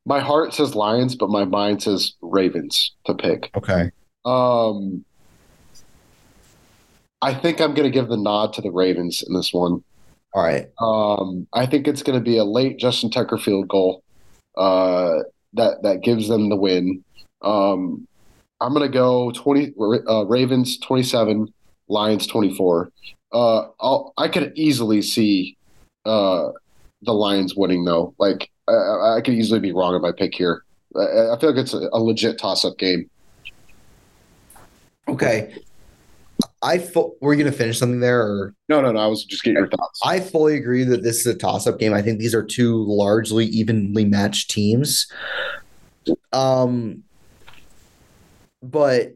my 0.05 0.19
heart 0.19 0.53
says 0.53 0.75
Lions, 0.75 1.15
but 1.15 1.30
my 1.30 1.45
mind 1.45 1.84
says 1.84 2.13
Ravens 2.21 2.93
to 3.05 3.13
pick. 3.13 3.51
Okay. 3.55 3.91
Um, 4.25 5.05
I 7.21 7.34
think 7.34 7.59
I'm 7.59 7.73
going 7.73 7.88
to 7.88 7.93
give 7.93 8.07
the 8.07 8.17
nod 8.17 8.53
to 8.53 8.61
the 8.61 8.71
Ravens 8.71 9.23
in 9.27 9.34
this 9.34 9.53
one. 9.53 9.84
All 10.34 10.43
right. 10.43 10.67
Um, 10.80 11.47
I 11.53 11.65
think 11.65 11.88
it's 11.88 12.03
going 12.03 12.17
to 12.17 12.23
be 12.23 12.38
a 12.38 12.43
late 12.43 12.77
Justin 12.77 13.09
Tucker 13.09 13.38
field 13.38 13.67
goal 13.67 14.03
uh, 14.57 15.15
that 15.53 15.82
that 15.84 16.01
gives 16.01 16.27
them 16.27 16.49
the 16.49 16.55
win. 16.55 17.03
Um, 17.41 18.07
I'm 18.62 18.74
going 18.74 18.89
to 18.89 18.93
go 18.93 19.32
20 19.32 19.74
uh, 20.07 20.26
Ravens 20.26 20.78
27, 20.80 21.51
Lions 21.88 22.28
24. 22.28 22.91
Uh, 23.32 23.68
I'll, 23.80 24.14
I 24.18 24.28
could 24.28 24.51
easily 24.55 25.01
see 25.01 25.57
uh, 26.05 26.49
the 27.03 27.14
Lions 27.14 27.55
winning 27.55 27.86
though. 27.86 28.14
Like 28.18 28.49
I, 28.68 29.18
I 29.18 29.22
could 29.24 29.34
easily 29.34 29.60
be 29.60 29.72
wrong 29.72 29.95
in 29.95 30.01
my 30.01 30.12
pick 30.12 30.34
here. 30.36 30.64
I, 30.95 31.32
I 31.32 31.39
feel 31.39 31.51
like 31.51 31.60
it's 31.60 31.74
a, 31.74 31.89
a 31.93 31.99
legit 31.99 32.38
toss-up 32.38 32.78
game. 32.78 33.10
Okay. 35.07 35.55
I 36.62 36.78
fu- 36.78 37.16
were 37.22 37.34
you 37.34 37.41
going 37.41 37.51
to 37.51 37.57
finish 37.57 37.80
something 37.80 38.01
there 38.01 38.22
or 38.22 38.53
no 38.68 38.82
no 38.82 38.91
no 38.91 38.99
I 38.99 39.07
was 39.07 39.24
just 39.24 39.43
getting 39.43 39.57
your 39.57 39.70
thoughts. 39.70 39.99
I 40.03 40.20
fully 40.20 40.57
agree 40.57 40.84
that 40.84 41.03
this 41.03 41.20
is 41.20 41.28
a 41.28 41.36
toss-up 41.36 41.80
game. 41.80 41.93
I 41.93 42.01
think 42.01 42.20
these 42.20 42.36
are 42.36 42.43
two 42.43 42.84
largely 42.86 43.45
evenly 43.45 44.03
matched 44.03 44.51
teams. 44.51 45.10
Um 46.34 47.03
but 48.62 49.14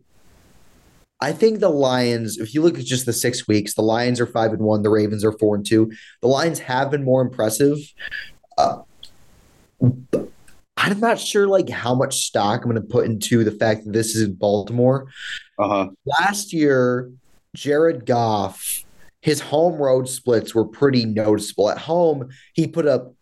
I 1.19 1.31
think 1.31 1.59
the 1.59 1.69
Lions, 1.69 2.37
if 2.37 2.53
you 2.53 2.61
look 2.61 2.77
at 2.77 2.85
just 2.85 3.05
the 3.05 3.13
six 3.13 3.47
weeks, 3.47 3.75
the 3.75 3.81
Lions 3.81 4.19
are 4.19 4.25
five 4.25 4.51
and 4.51 4.61
one, 4.61 4.83
the 4.83 4.89
Ravens 4.89 5.23
are 5.23 5.31
four 5.31 5.55
and 5.55 5.65
two. 5.65 5.91
The 6.21 6.27
Lions 6.27 6.59
have 6.59 6.91
been 6.91 7.03
more 7.03 7.21
impressive. 7.21 7.77
Uh, 8.57 8.79
I'm 10.75 10.99
not 10.99 11.19
sure 11.19 11.47
like 11.47 11.69
how 11.69 11.95
much 11.95 12.25
stock 12.25 12.63
I'm 12.63 12.71
going 12.71 12.81
to 12.81 12.87
put 12.87 13.05
into 13.05 13.45
the 13.45 13.51
fact 13.51 13.85
that 13.85 13.93
this 13.93 14.15
is 14.15 14.23
in 14.23 14.33
Baltimore. 14.33 15.07
Uh-huh. 15.57 15.91
Last 16.05 16.51
year, 16.51 17.09
Jared 17.55 18.05
Goff, 18.05 18.83
his 19.21 19.39
home 19.39 19.75
road 19.75 20.09
splits 20.09 20.53
were 20.53 20.65
pretty 20.65 21.05
noticeable. 21.05 21.69
At 21.69 21.77
home, 21.77 22.29
he 22.53 22.67
put 22.67 22.85
up 22.85 23.13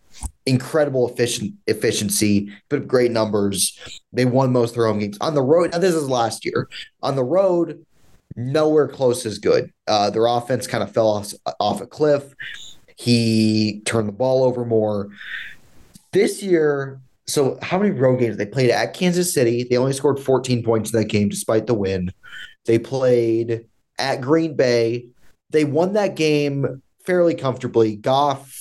incredible 0.45 1.09
efficient 1.09 1.53
efficiency, 1.67 2.51
put 2.69 2.81
up 2.81 2.87
great 2.87 3.11
numbers. 3.11 3.77
They 4.11 4.25
won 4.25 4.51
most 4.51 4.71
of 4.71 4.75
their 4.77 4.87
home 4.87 4.99
games. 4.99 5.17
On 5.21 5.35
the 5.35 5.41
road, 5.41 5.71
now 5.71 5.79
this 5.79 5.95
is 5.95 6.09
last 6.09 6.45
year. 6.45 6.69
On 7.01 7.15
the 7.15 7.23
road, 7.23 7.85
nowhere 8.35 8.87
close 8.87 9.25
as 9.25 9.37
good. 9.39 9.71
Uh, 9.87 10.09
their 10.09 10.25
offense 10.25 10.67
kind 10.67 10.83
of 10.83 10.93
fell 10.93 11.07
off, 11.07 11.33
off 11.59 11.81
a 11.81 11.87
cliff. 11.87 12.33
He 12.97 13.81
turned 13.85 14.07
the 14.07 14.13
ball 14.13 14.43
over 14.43 14.65
more. 14.65 15.09
This 16.11 16.43
year, 16.43 16.99
so 17.25 17.57
how 17.61 17.79
many 17.79 17.91
road 17.91 18.19
games 18.19 18.37
they 18.37 18.45
played 18.45 18.71
at 18.71 18.93
Kansas 18.93 19.33
City? 19.33 19.63
They 19.63 19.77
only 19.77 19.93
scored 19.93 20.19
14 20.19 20.63
points 20.63 20.93
in 20.93 20.99
that 20.99 21.07
game 21.07 21.29
despite 21.29 21.67
the 21.67 21.73
win. 21.73 22.11
They 22.65 22.77
played 22.79 23.65
at 23.97 24.21
Green 24.21 24.55
Bay. 24.55 25.07
They 25.49 25.63
won 25.63 25.93
that 25.93 26.15
game 26.15 26.81
fairly 27.05 27.35
comfortably. 27.35 27.95
Goff 27.95 28.60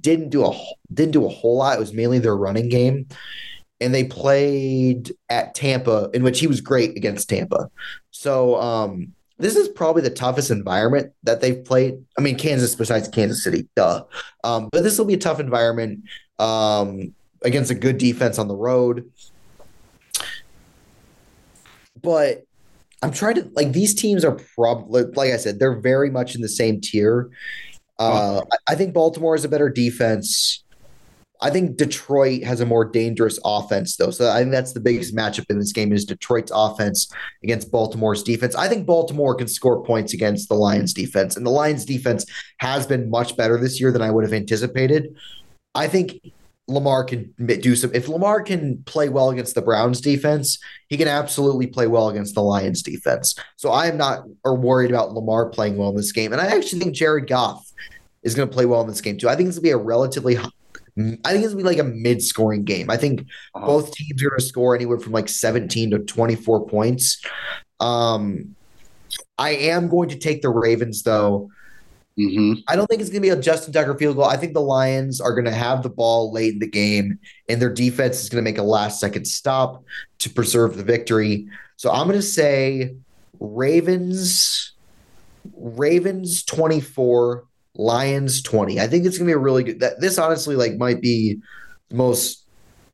didn't 0.00 0.30
do 0.30 0.44
a 0.44 0.52
didn't 0.92 1.12
do 1.12 1.24
a 1.24 1.28
whole 1.28 1.58
lot. 1.58 1.76
It 1.76 1.80
was 1.80 1.92
mainly 1.92 2.18
their 2.18 2.36
running 2.36 2.68
game. 2.68 3.06
And 3.80 3.92
they 3.92 4.04
played 4.04 5.12
at 5.28 5.54
Tampa, 5.56 6.08
in 6.14 6.22
which 6.22 6.38
he 6.38 6.46
was 6.46 6.60
great 6.60 6.96
against 6.96 7.28
Tampa. 7.28 7.68
So 8.12 8.60
um, 8.60 9.12
this 9.38 9.56
is 9.56 9.68
probably 9.68 10.02
the 10.02 10.10
toughest 10.10 10.52
environment 10.52 11.12
that 11.24 11.40
they've 11.40 11.64
played. 11.64 11.94
I 12.16 12.20
mean, 12.20 12.38
Kansas 12.38 12.76
besides 12.76 13.08
Kansas 13.08 13.42
City, 13.42 13.68
duh. 13.74 14.04
Um, 14.44 14.68
but 14.70 14.84
this 14.84 14.98
will 14.98 15.04
be 15.04 15.14
a 15.14 15.18
tough 15.18 15.40
environment 15.40 16.04
um, 16.38 17.12
against 17.42 17.72
a 17.72 17.74
good 17.74 17.98
defense 17.98 18.38
on 18.38 18.46
the 18.46 18.54
road. 18.54 19.10
But 22.00 22.44
I'm 23.02 23.12
trying 23.12 23.34
to 23.34 23.50
like 23.54 23.72
these 23.72 23.94
teams 23.94 24.24
are 24.24 24.38
probably 24.54 25.02
like 25.02 25.32
I 25.32 25.36
said, 25.36 25.58
they're 25.58 25.80
very 25.80 26.10
much 26.10 26.34
in 26.34 26.40
the 26.40 26.48
same 26.48 26.80
tier. 26.80 27.30
Uh, 28.02 28.42
I 28.68 28.74
think 28.74 28.94
Baltimore 28.94 29.34
is 29.34 29.44
a 29.44 29.48
better 29.48 29.68
defense. 29.68 30.64
I 31.42 31.50
think 31.50 31.76
Detroit 31.76 32.44
has 32.44 32.60
a 32.60 32.66
more 32.66 32.84
dangerous 32.84 33.38
offense, 33.44 33.96
though. 33.96 34.10
So 34.10 34.30
I 34.30 34.38
think 34.38 34.52
that's 34.52 34.72
the 34.72 34.80
biggest 34.80 35.14
matchup 35.14 35.50
in 35.50 35.58
this 35.58 35.72
game 35.72 35.92
is 35.92 36.04
Detroit's 36.04 36.52
offense 36.54 37.12
against 37.42 37.72
Baltimore's 37.72 38.22
defense. 38.22 38.54
I 38.54 38.68
think 38.68 38.86
Baltimore 38.86 39.34
can 39.34 39.48
score 39.48 39.82
points 39.84 40.14
against 40.14 40.48
the 40.48 40.54
Lions 40.54 40.94
defense, 40.94 41.36
and 41.36 41.44
the 41.44 41.50
Lions 41.50 41.84
defense 41.84 42.24
has 42.58 42.86
been 42.86 43.10
much 43.10 43.36
better 43.36 43.58
this 43.58 43.80
year 43.80 43.90
than 43.90 44.02
I 44.02 44.10
would 44.12 44.22
have 44.22 44.32
anticipated. 44.32 45.16
I 45.74 45.88
think 45.88 46.20
Lamar 46.68 47.04
can 47.04 47.34
do 47.38 47.74
some. 47.74 47.90
If 47.92 48.08
Lamar 48.08 48.42
can 48.42 48.82
play 48.84 49.08
well 49.08 49.30
against 49.30 49.54
the 49.54 49.62
Browns 49.62 50.00
defense, 50.00 50.58
he 50.88 50.96
can 50.96 51.08
absolutely 51.08 51.66
play 51.66 51.86
well 51.86 52.08
against 52.08 52.34
the 52.34 52.42
Lions 52.42 52.82
defense. 52.82 53.34
So 53.56 53.70
I 53.70 53.86
am 53.86 53.96
not 53.96 54.24
or 54.44 54.56
worried 54.56 54.90
about 54.90 55.12
Lamar 55.12 55.48
playing 55.48 55.76
well 55.76 55.90
in 55.90 55.96
this 55.96 56.12
game, 56.12 56.32
and 56.32 56.40
I 56.40 56.46
actually 56.46 56.80
think 56.80 56.94
Jared 56.94 57.28
Goff 57.28 57.68
is 58.22 58.34
going 58.34 58.48
to 58.48 58.54
play 58.54 58.66
well 58.66 58.80
in 58.80 58.86
this 58.86 59.00
game 59.00 59.18
too. 59.18 59.28
I 59.28 59.34
think 59.34 59.48
it's 59.48 59.58
going 59.58 59.64
to 59.64 59.76
be 59.76 59.82
a 59.82 59.84
relatively 59.84 60.38
I 60.98 61.32
think 61.32 61.44
it's 61.44 61.54
gonna 61.54 61.56
be 61.56 61.62
like 61.62 61.78
a 61.78 61.84
mid-scoring 61.84 62.64
game. 62.64 62.90
I 62.90 62.98
think 62.98 63.22
uh-huh. 63.54 63.64
both 63.64 63.94
teams 63.94 64.22
are 64.22 64.28
gonna 64.28 64.42
score 64.42 64.74
anywhere 64.74 64.98
from 64.98 65.12
like 65.12 65.28
17 65.28 65.92
to 65.92 65.98
24 66.00 66.66
points. 66.66 67.22
Um, 67.80 68.54
I 69.38 69.50
am 69.50 69.88
going 69.88 70.10
to 70.10 70.18
take 70.18 70.42
the 70.42 70.50
Ravens 70.50 71.02
though. 71.02 71.48
Mm-hmm. 72.18 72.60
I 72.68 72.76
don't 72.76 72.86
think 72.86 73.00
it's 73.00 73.10
going 73.10 73.22
to 73.22 73.28
be 73.28 73.30
a 73.30 73.40
Justin 73.40 73.72
Tucker 73.72 73.96
field 73.96 74.16
goal. 74.16 74.26
I 74.26 74.36
think 74.36 74.52
the 74.52 74.60
Lions 74.60 75.20
are 75.20 75.32
going 75.32 75.46
to 75.46 75.50
have 75.50 75.82
the 75.82 75.88
ball 75.88 76.32
late 76.32 76.52
in 76.52 76.58
the 76.58 76.68
game, 76.68 77.18
and 77.48 77.60
their 77.60 77.72
defense 77.72 78.22
is 78.22 78.28
going 78.28 78.44
to 78.44 78.50
make 78.50 78.58
a 78.58 78.62
last 78.62 79.00
second 79.00 79.26
stop 79.26 79.82
to 80.18 80.30
preserve 80.30 80.76
the 80.76 80.84
victory. 80.84 81.48
So 81.76 81.90
I'm 81.90 82.06
going 82.06 82.18
to 82.18 82.22
say 82.22 82.94
Ravens, 83.40 84.72
Ravens 85.56 86.44
24, 86.44 87.44
Lions 87.76 88.42
20. 88.42 88.78
I 88.78 88.86
think 88.86 89.06
it's 89.06 89.16
going 89.16 89.28
to 89.28 89.30
be 89.30 89.36
a 89.36 89.38
really 89.38 89.64
good. 89.64 89.80
That 89.80 90.00
this 90.00 90.18
honestly 90.18 90.54
like 90.54 90.76
might 90.76 91.00
be 91.00 91.40
the 91.88 91.96
most 91.96 92.44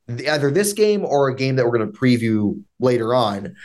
either 0.08 0.50
this 0.50 0.72
game 0.72 1.04
or 1.04 1.28
a 1.28 1.34
game 1.34 1.56
that 1.56 1.66
we're 1.66 1.76
going 1.76 1.92
to 1.92 1.98
preview 1.98 2.62
later 2.78 3.14
on. 3.14 3.56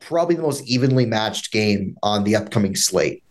Probably 0.00 0.34
the 0.34 0.42
most 0.42 0.66
evenly 0.68 1.06
matched 1.06 1.52
game 1.52 1.96
on 2.02 2.24
the 2.24 2.36
upcoming 2.36 2.76
slate. 2.76 3.22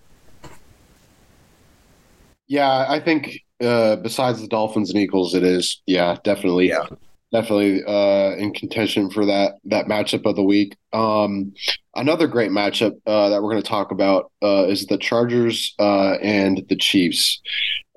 Yeah, 2.48 2.86
I 2.88 3.00
think 3.00 3.40
uh, 3.62 3.98
besides 3.98 4.42
the 4.42 4.48
Dolphins 4.48 4.90
and 4.90 5.00
Eagles, 5.00 5.34
it 5.34 5.44
is. 5.44 5.82
Yeah, 5.86 6.18
definitely. 6.24 6.70
Yeah. 6.70 6.88
Definitely 7.32 7.84
uh, 7.84 8.36
in 8.38 8.54
contention 8.54 9.10
for 9.10 9.26
that 9.26 9.56
that 9.66 9.88
matchup 9.88 10.26
of 10.26 10.36
the 10.36 10.44
week. 10.44 10.78
Um, 10.94 11.54
another 11.96 12.28
great 12.28 12.52
matchup 12.52 12.94
uh, 13.06 13.30
that 13.30 13.42
we're 13.42 13.52
going 13.52 13.64
to 13.64 13.68
talk 13.68 13.92
about 13.92 14.32
uh, 14.42 14.66
is 14.68 14.86
the 14.86 14.98
Chargers 14.98 15.74
uh, 15.80 16.14
and 16.22 16.64
the 16.70 16.78
Chiefs. 16.78 17.42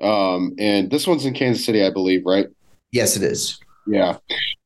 Um, 0.03 0.55
and 0.59 0.91
this 0.91 1.07
one's 1.07 1.25
in 1.25 1.35
Kansas 1.35 1.65
City, 1.65 1.85
I 1.85 1.91
believe, 1.91 2.23
right? 2.25 2.47
Yes, 2.91 3.17
it 3.17 3.23
is. 3.23 3.61
Yeah. 3.87 4.17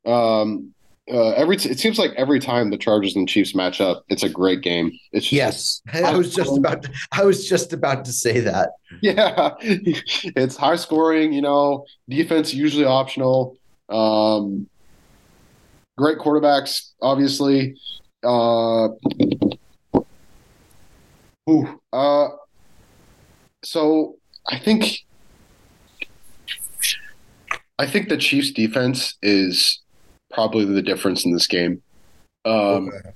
Um, 0.07 0.73
uh, 1.13 1.31
every 1.33 1.59
t- 1.59 1.69
it 1.69 1.79
seems 1.79 1.99
like 1.99 2.13
every 2.17 2.41
time 2.41 2.71
the 2.71 2.79
Chargers 2.79 3.15
and 3.15 3.29
Chiefs 3.29 3.55
match 3.55 3.81
up, 3.81 4.05
it's 4.09 4.23
a 4.23 4.29
great 4.29 4.63
game. 4.63 4.91
It's 5.13 5.27
just, 5.27 5.83
yes, 5.93 6.05
I 6.05 6.17
was 6.17 6.35
just 6.35 6.57
about 6.57 6.83
to, 6.85 6.93
I 7.13 7.25
was 7.25 7.47
just 7.47 7.73
about 7.75 8.07
to 8.07 8.13
say 8.13 8.41
that. 8.41 8.71
Yeah, 9.03 9.55
it's 9.61 10.57
high 10.57 10.77
scoring. 10.77 11.33
You 11.33 11.43
know, 11.43 11.85
defense 12.09 12.55
usually 12.55 12.87
optional. 12.87 13.57
Um, 13.91 14.67
great 15.99 16.19
quarterbacks, 16.19 16.93
obviously. 17.03 17.77
Uh, 18.25 18.89
ooh, 21.51 21.81
uh, 21.93 22.29
so 23.63 24.17
I 24.49 24.59
think 24.59 25.05
I 27.79 27.87
think 27.87 28.09
the 28.09 28.17
Chiefs' 28.17 28.51
defense 28.51 29.17
is 29.23 29.81
probably 30.33 30.65
the 30.65 30.83
difference 30.83 31.25
in 31.25 31.33
this 31.33 31.47
game. 31.47 31.83
Um, 32.45 32.89
okay. 32.89 33.11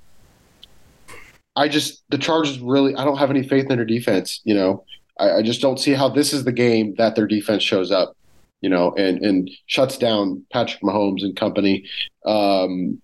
I 1.56 1.68
just 1.68 2.04
the 2.10 2.18
Chargers 2.18 2.60
really 2.60 2.94
I 2.94 3.04
don't 3.04 3.16
have 3.16 3.30
any 3.30 3.42
faith 3.42 3.70
in 3.70 3.76
their 3.76 3.86
defense. 3.86 4.40
You 4.44 4.54
know, 4.54 4.84
I, 5.18 5.36
I, 5.38 5.42
just 5.42 5.62
don't 5.62 5.80
see 5.80 5.92
how 5.92 6.08
this 6.08 6.32
is 6.32 6.44
the 6.44 6.52
game 6.52 6.94
that 6.96 7.16
their 7.16 7.26
defense 7.26 7.62
shows 7.62 7.90
up. 7.90 8.14
You 8.60 8.70
know, 8.70 8.92
and 8.96 9.18
and 9.22 9.50
shuts 9.66 9.98
down 9.98 10.44
Patrick 10.52 10.82
Mahomes 10.82 11.22
and 11.22 11.36
company. 11.36 11.84
Um, 12.24 13.00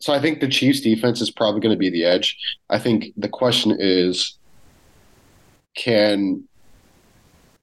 so 0.00 0.12
I 0.12 0.20
think 0.20 0.40
the 0.40 0.48
Chiefs' 0.48 0.80
defense 0.80 1.20
is 1.20 1.30
probably 1.30 1.60
going 1.60 1.74
to 1.74 1.78
be 1.78 1.90
the 1.90 2.04
edge. 2.04 2.36
I 2.70 2.78
think 2.78 3.12
the 3.16 3.28
question 3.28 3.76
is, 3.78 4.36
can 5.74 6.46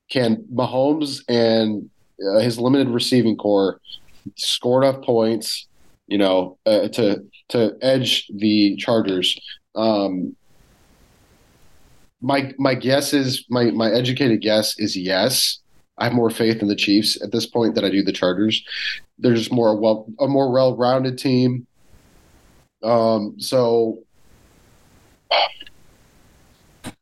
can 0.10 0.44
Mahomes 0.54 1.22
and 1.28 1.90
uh, 2.24 2.40
his 2.40 2.60
limited 2.60 2.90
receiving 2.90 3.36
corps 3.36 3.80
score 4.36 4.84
enough 4.84 5.04
points 5.04 5.68
you 6.08 6.18
know, 6.18 6.58
uh, 6.66 6.88
to 6.90 7.24
to 7.50 7.78
edge 7.82 8.28
the 8.34 8.76
Chargers. 8.78 9.40
Um, 9.76 10.36
my 12.22 12.54
my 12.58 12.76
guess 12.76 13.14
is 13.14 13.46
my 13.50 13.72
my 13.72 13.92
educated 13.92 14.42
guess 14.42 14.80
is 14.80 14.96
yes. 14.96 15.60
I 16.00 16.06
have 16.06 16.14
more 16.14 16.32
faith 16.32 16.62
in 16.62 16.68
the 16.68 16.76
Chiefs 16.76 17.22
at 17.22 17.32
this 17.32 17.46
point 17.46 17.76
than 17.76 17.86
I 17.86 17.90
do 17.92 18.02
the 18.02 18.12
Chargers. 18.12 18.64
They're 19.20 19.36
just 19.36 19.52
more 19.52 19.80
well 19.80 20.08
a 20.20 20.28
more 20.28 20.52
well 20.52 20.76
rounded 20.76 21.18
team. 21.18 21.68
Um, 22.82 23.36
so 23.40 24.00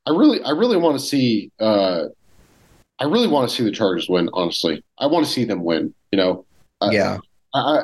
I 0.05 0.11
really 0.11 0.43
I 0.43 0.51
really 0.51 0.77
want 0.77 0.99
to 0.99 1.05
see 1.05 1.51
uh, 1.59 2.05
I 2.99 3.05
really 3.05 3.27
want 3.27 3.49
to 3.49 3.55
see 3.55 3.63
the 3.63 3.71
Chargers 3.71 4.09
win. 4.09 4.29
Honestly, 4.33 4.83
I 4.97 5.07
want 5.07 5.25
to 5.25 5.31
see 5.31 5.45
them 5.45 5.63
win. 5.63 5.93
You 6.11 6.17
know, 6.17 6.45
yeah. 6.91 7.17
I, 7.53 7.59
I, 7.59 7.83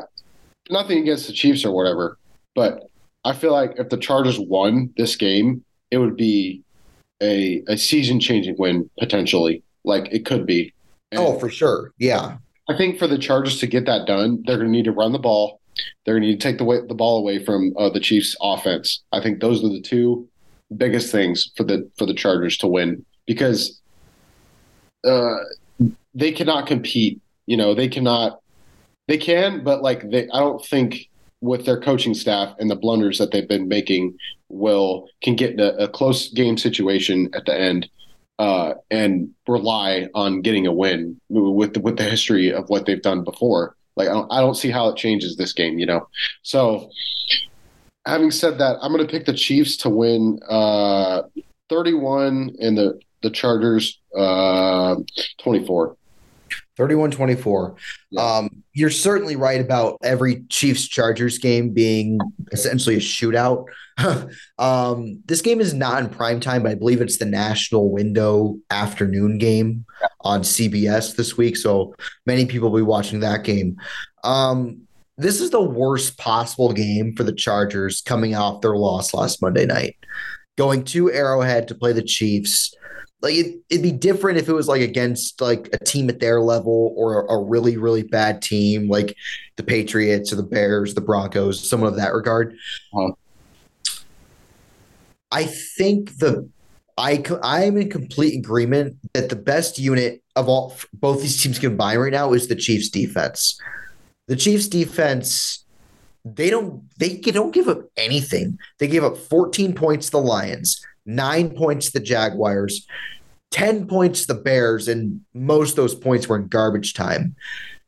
nothing 0.70 0.99
against 0.99 1.28
the 1.28 1.34
Chiefs 1.34 1.65
or 1.65 1.72
whatever, 1.72 2.18
but 2.55 2.89
I 3.24 3.34
feel 3.34 3.51
like 3.51 3.74
if 3.78 3.89
the 3.89 3.97
Chargers 3.97 4.39
won 4.39 4.93
this 4.97 5.15
game, 5.15 5.63
it 5.91 5.97
would 5.97 6.15
be 6.15 6.63
a 7.22 7.63
a 7.68 7.78
season 7.78 8.20
changing 8.20 8.55
win 8.57 8.89
potentially. 8.99 9.63
Like 9.84 10.07
it 10.11 10.26
could 10.26 10.45
be. 10.45 10.74
And 11.11 11.22
oh, 11.22 11.39
for 11.39 11.49
sure. 11.49 11.93
Yeah. 11.97 12.38
I 12.70 12.76
think 12.76 12.99
for 12.99 13.07
the 13.07 13.18
Chargers 13.18 13.59
to 13.59 13.68
get 13.68 13.86
that 13.86 14.05
done, 14.07 14.43
they're 14.45 14.57
going 14.57 14.68
to 14.68 14.72
need 14.72 14.86
to 14.86 14.91
run 14.91 15.13
the 15.13 15.20
ball. 15.20 15.61
They're 16.03 16.15
going 16.15 16.24
to 16.24 16.28
need 16.30 16.41
to 16.41 16.47
take 16.47 16.57
the 16.57 16.65
way, 16.65 16.80
the 16.86 16.93
ball 16.93 17.20
away 17.20 17.43
from 17.43 17.74
uh, 17.78 17.89
the 17.89 17.99
Chiefs' 17.99 18.36
offense. 18.41 19.03
I 19.13 19.22
think 19.22 19.39
those 19.39 19.63
are 19.63 19.70
the 19.70 19.82
two 19.82 20.28
biggest 20.76 21.11
things 21.11 21.51
for 21.55 21.63
the 21.63 21.89
for 21.97 22.05
the 22.05 22.13
Chargers 22.13 22.57
to 22.57 22.68
win 22.68 23.05
because 23.26 23.80
uh, 25.05 25.38
they 26.13 26.32
cannot 26.32 26.68
compete. 26.68 27.22
You 27.45 27.57
know, 27.57 27.74
they 27.74 27.88
cannot. 27.88 28.41
They 29.08 29.18
can, 29.18 29.64
but 29.64 29.82
like 29.82 30.10
they, 30.10 30.30
I 30.30 30.39
don't 30.39 30.64
think 30.64 31.10
with 31.41 31.66
their 31.66 31.80
coaching 31.80 32.14
staff 32.14 32.55
and 32.60 32.70
the 32.70 32.76
blunders 32.76 33.18
that 33.20 33.32
they've 33.32 33.47
been 33.47 33.68
making 33.68 34.18
will 34.49 35.08
can 35.22 35.36
get 35.36 35.60
a, 35.60 35.84
a 35.84 35.88
close 35.88 36.30
game 36.30 36.58
situation 36.58 37.30
at 37.34 37.45
the 37.45 37.58
end 37.58 37.89
uh, 38.39 38.74
and 38.91 39.30
rely 39.47 40.08
on 40.14 40.41
getting 40.41 40.68
a 40.68 40.72
win 40.72 41.20
with 41.30 41.74
the, 41.74 41.80
with 41.80 41.97
the 41.97 42.03
history 42.03 42.51
of 42.51 42.70
what 42.70 42.86
they've 42.86 43.01
done 43.01 43.24
before. 43.24 43.76
Like 43.95 44.10
I 44.10 44.14
don't, 44.14 44.32
I 44.32 44.39
don't 44.41 44.55
see 44.55 44.70
how 44.70 44.89
it 44.89 44.97
changes 44.97 45.36
this 45.36 45.53
game, 45.53 45.80
you 45.80 45.86
know. 45.86 46.08
So, 46.43 46.91
having 48.05 48.30
said 48.30 48.60
that, 48.60 48.78
I'm 48.82 48.91
going 48.93 49.05
to 49.05 49.12
pick 49.12 49.26
the 49.26 49.34
Chiefs 49.34 49.76
to 49.78 49.89
win 49.89 50.39
uh, 50.47 51.24
31 51.70 52.55
and 52.60 52.78
the 52.78 52.99
the 53.24 53.32
Chargers 53.32 53.99
uh, 54.16 54.95
24. 55.39 55.97
31 56.78 57.12
24. 57.12 57.76
Yeah. 58.12 58.22
Um, 58.22 58.64
you're 58.74 58.92
certainly 58.92 59.36
right 59.36 59.60
about 59.60 59.98
every 60.04 60.44
Chiefs 60.50 60.88
Chargers 60.88 61.40
game 61.40 61.72
being 61.72 62.20
essentially 62.52 62.96
a 62.96 63.00
shootout. 63.00 63.66
um, 64.60 65.24
this 65.26 65.42
game 65.42 65.60
is 65.60 65.74
not 65.74 66.04
in 66.04 66.10
prime 66.10 66.40
time, 66.40 66.64
but 66.64 66.72
I 66.72 66.76
believe 66.76 67.02
it's 67.02 67.18
the 67.18 67.26
national 67.26 67.92
window 67.92 68.58
afternoon 68.70 69.40
game 69.40 69.86
on 70.22 70.42
CBS 70.42 71.16
this 71.16 71.36
week. 71.36 71.58
So 71.58 71.96
many 72.28 72.46
people 72.46 72.70
will 72.70 72.80
be 72.80 72.84
watching 72.84 73.22
that 73.22 73.44
game. 73.44 73.78
Um, 74.24 74.82
this 75.18 75.42
is 75.42 75.50
the 75.50 75.62
worst 75.62 76.18
possible 76.20 76.72
game 76.72 77.16
for 77.16 77.24
the 77.24 77.34
Chargers 77.34 78.02
coming 78.02 78.36
off 78.36 78.62
their 78.62 78.76
loss 78.76 79.16
last 79.16 79.42
Monday 79.42 79.66
night. 79.66 79.96
Going 80.58 80.84
to 80.86 81.12
Arrowhead 81.12 81.68
to 81.70 81.76
play 81.76 81.94
the 81.94 82.04
Chiefs 82.04 82.76
like 83.22 83.36
it, 83.36 83.61
would 83.72 83.82
be 83.82 83.91
different 83.91 84.38
if 84.38 84.47
it 84.47 84.53
was 84.53 84.68
like 84.68 84.82
against 84.82 85.41
like 85.41 85.70
a 85.74 85.84
team 85.84 86.09
at 86.09 86.20
their 86.20 86.41
level 86.41 86.93
or 86.95 87.22
a, 87.22 87.34
a, 87.34 87.43
really 87.43 87.78
really 87.78 88.03
bad 88.03 88.41
team 88.41 88.88
like 88.89 89.15
the 89.55 89.63
patriots 89.63 90.32
or 90.32 90.36
the 90.36 90.43
bears 90.43 90.93
the 90.93 91.01
broncos 91.01 91.68
someone 91.68 91.89
of 91.89 91.95
that 91.97 92.13
regard. 92.13 92.55
Uh-huh. 92.93 93.11
i 95.32 95.43
think 95.45 96.18
the 96.20 96.47
i 96.97 97.24
i'm 97.43 97.78
in 97.78 97.89
complete 97.89 98.38
agreement 98.38 98.97
that 99.13 99.30
the 99.30 99.36
best 99.36 99.80
unit 99.80 100.22
of 100.38 100.47
all 100.47 100.78
both 100.93 101.22
these 101.22 101.41
teams 101.41 101.59
combined 101.59 101.99
right 101.99 102.13
now 102.13 102.32
is 102.32 102.47
the 102.47 102.55
chiefs 102.55 102.89
defense. 102.89 103.59
The 104.28 104.36
chiefs 104.36 104.68
defense 104.68 105.65
they 106.24 106.49
don't 106.49 106.84
they 106.99 107.18
don't 107.18 107.53
give 107.53 107.68
up 107.68 107.82
anything. 107.97 108.59
They 108.80 108.88
gave 108.88 109.03
up 109.03 109.18
14 109.18 109.74
points 109.74 110.07
to 110.07 110.11
the 110.13 110.22
lions 110.22 110.86
nine 111.08 111.49
points 111.49 111.91
the 111.91 111.99
Jaguars, 111.99 112.86
10 113.51 113.88
points 113.88 114.26
the 114.26 114.36
Bears, 114.36 114.88
and 114.88 115.22
most 115.34 115.72
of 115.72 115.78
those 115.78 115.95
points 115.95 116.28
were 116.28 116.36
in 116.36 116.47
garbage 116.47 116.93
time. 116.93 117.36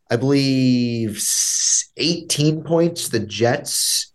I 0.09 0.15
believe 0.15 1.22
18 1.97 2.63
points 2.63 3.09
the 3.09 3.20
Jets. 3.20 4.11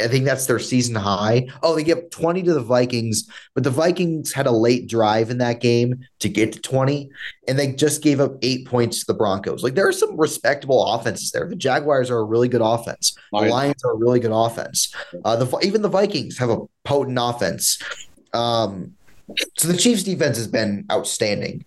I 0.00 0.08
think 0.08 0.24
that's 0.24 0.46
their 0.46 0.58
season 0.58 0.96
high. 0.96 1.46
Oh, 1.62 1.76
they 1.76 1.84
give 1.84 2.10
20 2.10 2.42
to 2.42 2.54
the 2.54 2.60
Vikings, 2.60 3.28
but 3.54 3.62
the 3.62 3.70
Vikings 3.70 4.32
had 4.32 4.46
a 4.46 4.50
late 4.50 4.88
drive 4.88 5.30
in 5.30 5.38
that 5.38 5.60
game 5.60 6.04
to 6.18 6.28
get 6.28 6.52
to 6.52 6.60
20, 6.60 7.10
and 7.46 7.56
they 7.56 7.72
just 7.72 8.02
gave 8.02 8.20
up 8.20 8.32
eight 8.42 8.66
points 8.66 9.00
to 9.00 9.06
the 9.06 9.14
Broncos. 9.14 9.62
Like 9.62 9.76
there 9.76 9.86
are 9.86 9.92
some 9.92 10.16
respectable 10.16 10.84
offenses 10.84 11.30
there. 11.30 11.48
The 11.48 11.54
Jaguars 11.54 12.10
are 12.10 12.18
a 12.18 12.24
really 12.24 12.48
good 12.48 12.60
offense. 12.60 13.16
The 13.32 13.38
Lions 13.50 13.84
are 13.84 13.92
a 13.92 13.96
really 13.96 14.18
good 14.18 14.32
offense. 14.34 14.92
Uh, 15.24 15.36
the 15.36 15.58
even 15.62 15.82
the 15.82 15.88
Vikings 15.88 16.38
have 16.38 16.50
a 16.50 16.58
potent 16.84 17.18
offense. 17.20 17.78
Um, 18.34 18.94
so 19.56 19.68
the 19.68 19.76
Chiefs 19.76 20.02
defense 20.02 20.36
has 20.36 20.48
been 20.48 20.84
outstanding. 20.92 21.64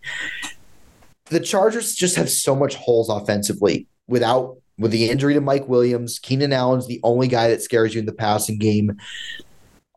The 1.25 1.39
Chargers 1.39 1.95
just 1.95 2.15
have 2.15 2.29
so 2.29 2.55
much 2.55 2.75
holes 2.75 3.09
offensively 3.09 3.87
without 4.07 4.57
with 4.77 4.91
the 4.91 5.09
injury 5.09 5.33
to 5.33 5.41
Mike 5.41 5.67
Williams. 5.67 6.19
Keenan 6.19 6.53
Allen's 6.53 6.87
the 6.87 6.99
only 7.03 7.27
guy 7.27 7.49
that 7.49 7.61
scares 7.61 7.93
you 7.93 7.99
in 7.99 8.05
the 8.05 8.13
passing 8.13 8.59
game. 8.59 8.97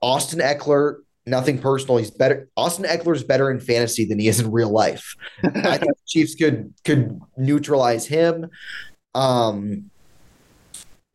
Austin 0.01 0.41
Ekeler, 0.41 0.97
nothing 1.27 1.59
personal. 1.59 1.99
He's 1.99 2.11
better. 2.11 2.49
Austin 2.57 2.87
Ekeler 2.87 3.15
is 3.15 3.25
better 3.25 3.51
in 3.51 3.61
fantasy 3.61 4.07
than 4.07 4.19
he 4.19 4.29
is 4.29 4.41
in 4.41 4.51
real 4.51 4.71
life. 4.71 5.15
I 5.45 5.77
think 5.77 5.93
the 5.93 6.07
Chiefs 6.07 6.35
could 6.35 6.73
could 6.85 7.21
neutralize 7.37 8.07
him. 8.07 8.49
Um, 9.15 9.91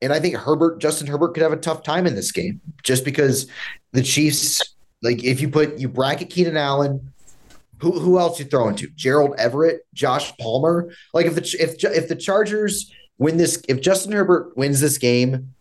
and 0.01 0.13
I 0.13 0.19
think 0.19 0.35
Herbert, 0.35 0.79
Justin 0.79 1.07
Herbert, 1.07 1.33
could 1.33 1.41
have 1.41 1.53
a 1.53 1.57
tough 1.57 1.81
time 1.81 2.05
in 2.05 2.15
this 2.15 2.31
game 2.31 2.61
just 2.83 3.03
because 3.03 3.47
the 3.93 4.03
Chiefs 4.03 4.74
like 5.01 5.23
if 5.23 5.41
you 5.41 5.49
put 5.49 5.77
you 5.77 5.89
bracket 5.89 6.29
Keenan 6.29 6.57
Allen, 6.57 7.11
who 7.79 7.91
who 7.99 8.19
else 8.19 8.39
you 8.39 8.45
throwing 8.45 8.75
to? 8.77 8.87
Gerald 8.95 9.35
Everett, 9.37 9.81
Josh 9.93 10.35
Palmer. 10.37 10.91
Like 11.13 11.25
if 11.25 11.35
the 11.35 11.55
if 11.59 11.83
if 11.83 12.07
the 12.07 12.15
Chargers 12.15 12.91
win 13.17 13.37
this, 13.37 13.61
if 13.67 13.81
Justin 13.81 14.13
Herbert 14.13 14.55
wins 14.57 14.81
this 14.81 14.97
game, 14.97 15.53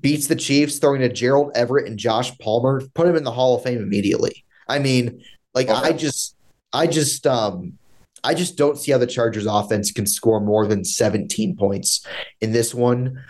beats 0.00 0.26
the 0.26 0.36
Chiefs, 0.36 0.78
throwing 0.78 1.00
to 1.00 1.08
Gerald 1.08 1.52
Everett 1.54 1.88
and 1.88 1.98
Josh 1.98 2.36
Palmer, 2.38 2.82
put 2.94 3.06
him 3.06 3.16
in 3.16 3.24
the 3.24 3.32
Hall 3.32 3.56
of 3.56 3.62
Fame 3.62 3.78
immediately. 3.78 4.44
I 4.68 4.78
mean, 4.78 5.22
like 5.54 5.68
okay. 5.68 5.88
I 5.88 5.92
just 5.92 6.36
I 6.72 6.86
just 6.86 7.26
um 7.26 7.78
I 8.24 8.34
just 8.34 8.56
don't 8.56 8.78
see 8.78 8.92
how 8.92 8.98
the 8.98 9.06
Chargers 9.06 9.46
offense 9.46 9.90
can 9.90 10.06
score 10.06 10.40
more 10.40 10.66
than 10.66 10.84
17 10.84 11.56
points 11.56 12.06
in 12.40 12.52
this 12.52 12.72
one 12.72 13.22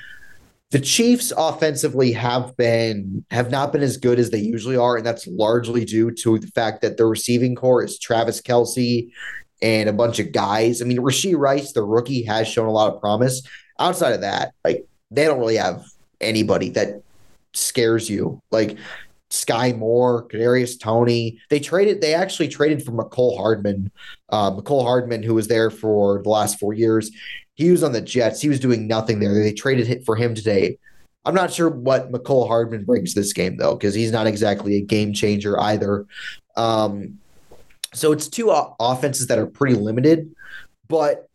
the 0.73 0.81
Chiefs 0.81 1.35
offensively 1.37 2.13
have 2.13 2.57
been 2.57 3.27
have 3.31 3.51
not 3.51 3.73
been 3.73 3.83
as 3.83 3.99
good 3.99 4.19
as 4.19 4.31
they 4.31 4.39
usually 4.39 4.77
are, 4.77 4.97
and 4.97 5.07
that's 5.07 5.27
largely 5.27 5.85
due 5.85 6.11
to 6.11 6.39
the 6.39 6.47
fact 6.49 6.81
that 6.81 6.97
the 6.97 7.05
receiving 7.05 7.55
corps 7.55 7.85
is 7.85 7.99
Travis 7.99 8.41
Kelce 8.41 9.11
and 9.61 9.89
a 9.89 9.93
bunch 9.93 10.19
of 10.19 10.33
guys. 10.33 10.81
I 10.81 10.87
mean, 10.87 10.99
Rashee 10.99 11.37
Rice, 11.37 11.73
the 11.73 11.85
rookie, 11.85 12.23
has 12.25 12.49
shown 12.49 12.67
a 12.67 12.73
lot 12.73 12.93
of 12.93 13.01
promise. 13.01 13.43
Outside 13.79 14.15
of 14.15 14.23
that, 14.23 14.55
like 14.65 14.87
they 15.11 15.27
don't 15.27 15.39
really 15.39 15.57
have 15.57 15.85
anybody 16.23 16.71
that 16.71 17.03
scares 17.53 18.09
you. 18.09 18.41
Like 18.51 18.79
Sky 19.29 19.73
Moore, 19.73 20.27
Kadarius 20.29 20.81
Toney. 20.81 21.39
They 21.51 21.61
traded. 21.61 22.01
They 22.01 22.15
actually 22.15 22.49
traded 22.49 22.83
for 22.83 22.93
Mecole 22.93 23.37
Hardman. 23.37 23.91
Uh, 24.31 24.53
Mecole 24.53 24.85
Hardman, 24.85 25.23
who 25.23 25.35
was 25.35 25.49
there 25.49 25.71
for 25.71 26.23
the 26.23 26.31
last 26.31 26.59
four 26.59 26.73
years, 26.73 27.11
he 27.55 27.71
was 27.71 27.83
on 27.83 27.93
the 27.93 28.01
Jets. 28.01 28.41
He 28.41 28.49
was 28.49 28.61
doing 28.61 28.87
nothing 28.87 29.21
there. 29.21 29.35
They 29.35 29.53
traded 29.53 30.05
for 30.05 30.17
him 30.17 30.35
today. 30.35 30.79
I'm 31.25 31.35
not 31.35 31.53
sure 31.53 31.69
what 31.69 32.11
Mecole 32.11 32.49
Hardman 32.49 32.85
brings 32.85 33.15
this 33.15 33.33
game 33.33 33.57
though, 33.57 33.75
because 33.75 33.95
he's 33.95 34.13
not 34.13 34.27
exactly 34.27 34.77
a 34.77 34.81
game 34.81 35.13
changer 35.13 35.59
either. 35.61 36.07
Um, 36.57 37.19
so 37.95 38.13
it's 38.13 38.29
two 38.29 38.51
offenses 38.51 39.27
that 39.29 39.39
are 39.39 39.47
pretty 39.47 39.75
limited, 39.75 40.35
but 40.89 41.29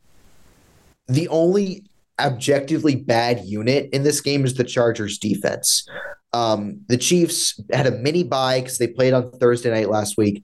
the 1.07 1.28
only 1.30 1.86
objectively 2.20 2.95
bad 2.95 3.45
unit 3.45 3.89
in 3.93 4.03
this 4.03 4.22
game 4.22 4.43
is 4.43 4.55
the 4.55 4.63
Chargers 4.63 5.20
defense. 5.20 5.88
Um, 6.34 6.82
the 6.88 6.97
Chiefs 6.97 7.59
had 7.72 7.88
a 7.88 7.91
mini 7.91 8.24
bye 8.24 8.59
because 8.59 8.80
they 8.80 8.88
played 8.88 9.13
on 9.13 9.32
Thursday 9.32 9.70
night 9.70 9.89
last 9.89 10.18
week. 10.18 10.43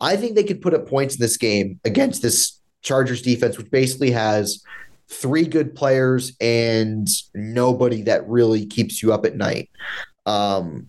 I 0.00 0.16
think 0.16 0.34
they 0.34 0.44
could 0.44 0.62
put 0.62 0.72
up 0.72 0.88
points 0.88 1.16
in 1.16 1.20
this 1.20 1.36
game 1.36 1.80
against 1.84 2.22
this 2.22 2.60
Chargers 2.82 3.20
defense, 3.20 3.58
which 3.58 3.70
basically 3.70 4.12
has 4.12 4.62
three 5.10 5.46
good 5.46 5.74
players 5.74 6.36
and 6.40 7.08
nobody 7.34 8.02
that 8.02 8.28
really 8.28 8.66
keeps 8.66 9.02
you 9.02 9.12
up 9.12 9.26
at 9.26 9.36
night. 9.36 9.70
Um, 10.26 10.88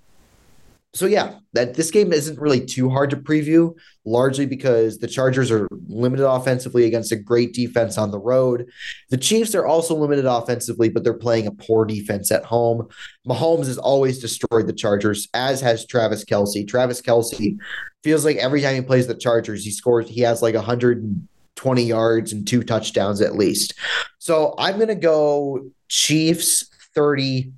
so 0.93 1.05
yeah, 1.05 1.35
that 1.53 1.75
this 1.75 1.89
game 1.89 2.11
isn't 2.11 2.37
really 2.37 2.63
too 2.65 2.89
hard 2.89 3.09
to 3.11 3.15
preview, 3.15 3.73
largely 4.03 4.45
because 4.45 4.99
the 4.99 5.07
Chargers 5.07 5.49
are 5.49 5.67
limited 5.87 6.27
offensively 6.27 6.83
against 6.83 7.13
a 7.13 7.15
great 7.15 7.53
defense 7.53 7.97
on 7.97 8.11
the 8.11 8.19
road. 8.19 8.69
The 9.09 9.17
Chiefs 9.17 9.55
are 9.55 9.65
also 9.65 9.95
limited 9.95 10.25
offensively, 10.25 10.89
but 10.89 11.05
they're 11.05 11.13
playing 11.13 11.47
a 11.47 11.51
poor 11.51 11.85
defense 11.85 12.29
at 12.29 12.43
home. 12.43 12.89
Mahomes 13.25 13.67
has 13.67 13.77
always 13.77 14.19
destroyed 14.19 14.67
the 14.67 14.73
Chargers, 14.73 15.29
as 15.33 15.61
has 15.61 15.85
Travis 15.85 16.25
Kelce. 16.25 16.67
Travis 16.67 17.01
Kelce 17.01 17.57
feels 18.03 18.25
like 18.25 18.37
every 18.37 18.61
time 18.61 18.75
he 18.75 18.81
plays 18.81 19.07
the 19.07 19.15
Chargers, 19.15 19.63
he 19.63 19.71
scores. 19.71 20.09
He 20.09 20.21
has 20.21 20.41
like 20.41 20.55
a 20.55 20.61
hundred 20.61 21.25
20 21.61 21.83
yards 21.83 22.33
and 22.33 22.47
two 22.47 22.63
touchdowns 22.63 23.21
at 23.21 23.35
least. 23.35 23.75
So 24.17 24.55
I'm 24.57 24.77
going 24.77 24.87
to 24.87 24.95
go 24.95 25.69
Chiefs 25.89 26.67
30, 26.95 27.51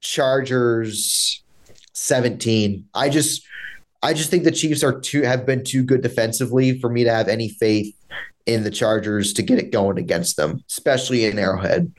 Chargers 0.00 1.42
17. 1.92 2.86
I 2.94 3.10
just 3.10 3.46
I 4.02 4.14
just 4.14 4.30
think 4.30 4.44
the 4.44 4.50
Chiefs 4.50 4.82
are 4.82 4.98
too 4.98 5.22
have 5.22 5.44
been 5.44 5.62
too 5.62 5.82
good 5.82 6.00
defensively 6.00 6.78
for 6.80 6.88
me 6.88 7.04
to 7.04 7.12
have 7.12 7.28
any 7.28 7.50
faith 7.50 7.94
in 8.46 8.64
the 8.64 8.70
Chargers 8.70 9.34
to 9.34 9.42
get 9.42 9.58
it 9.58 9.70
going 9.70 9.98
against 9.98 10.38
them, 10.38 10.64
especially 10.70 11.26
in 11.26 11.38
Arrowhead. 11.38 11.92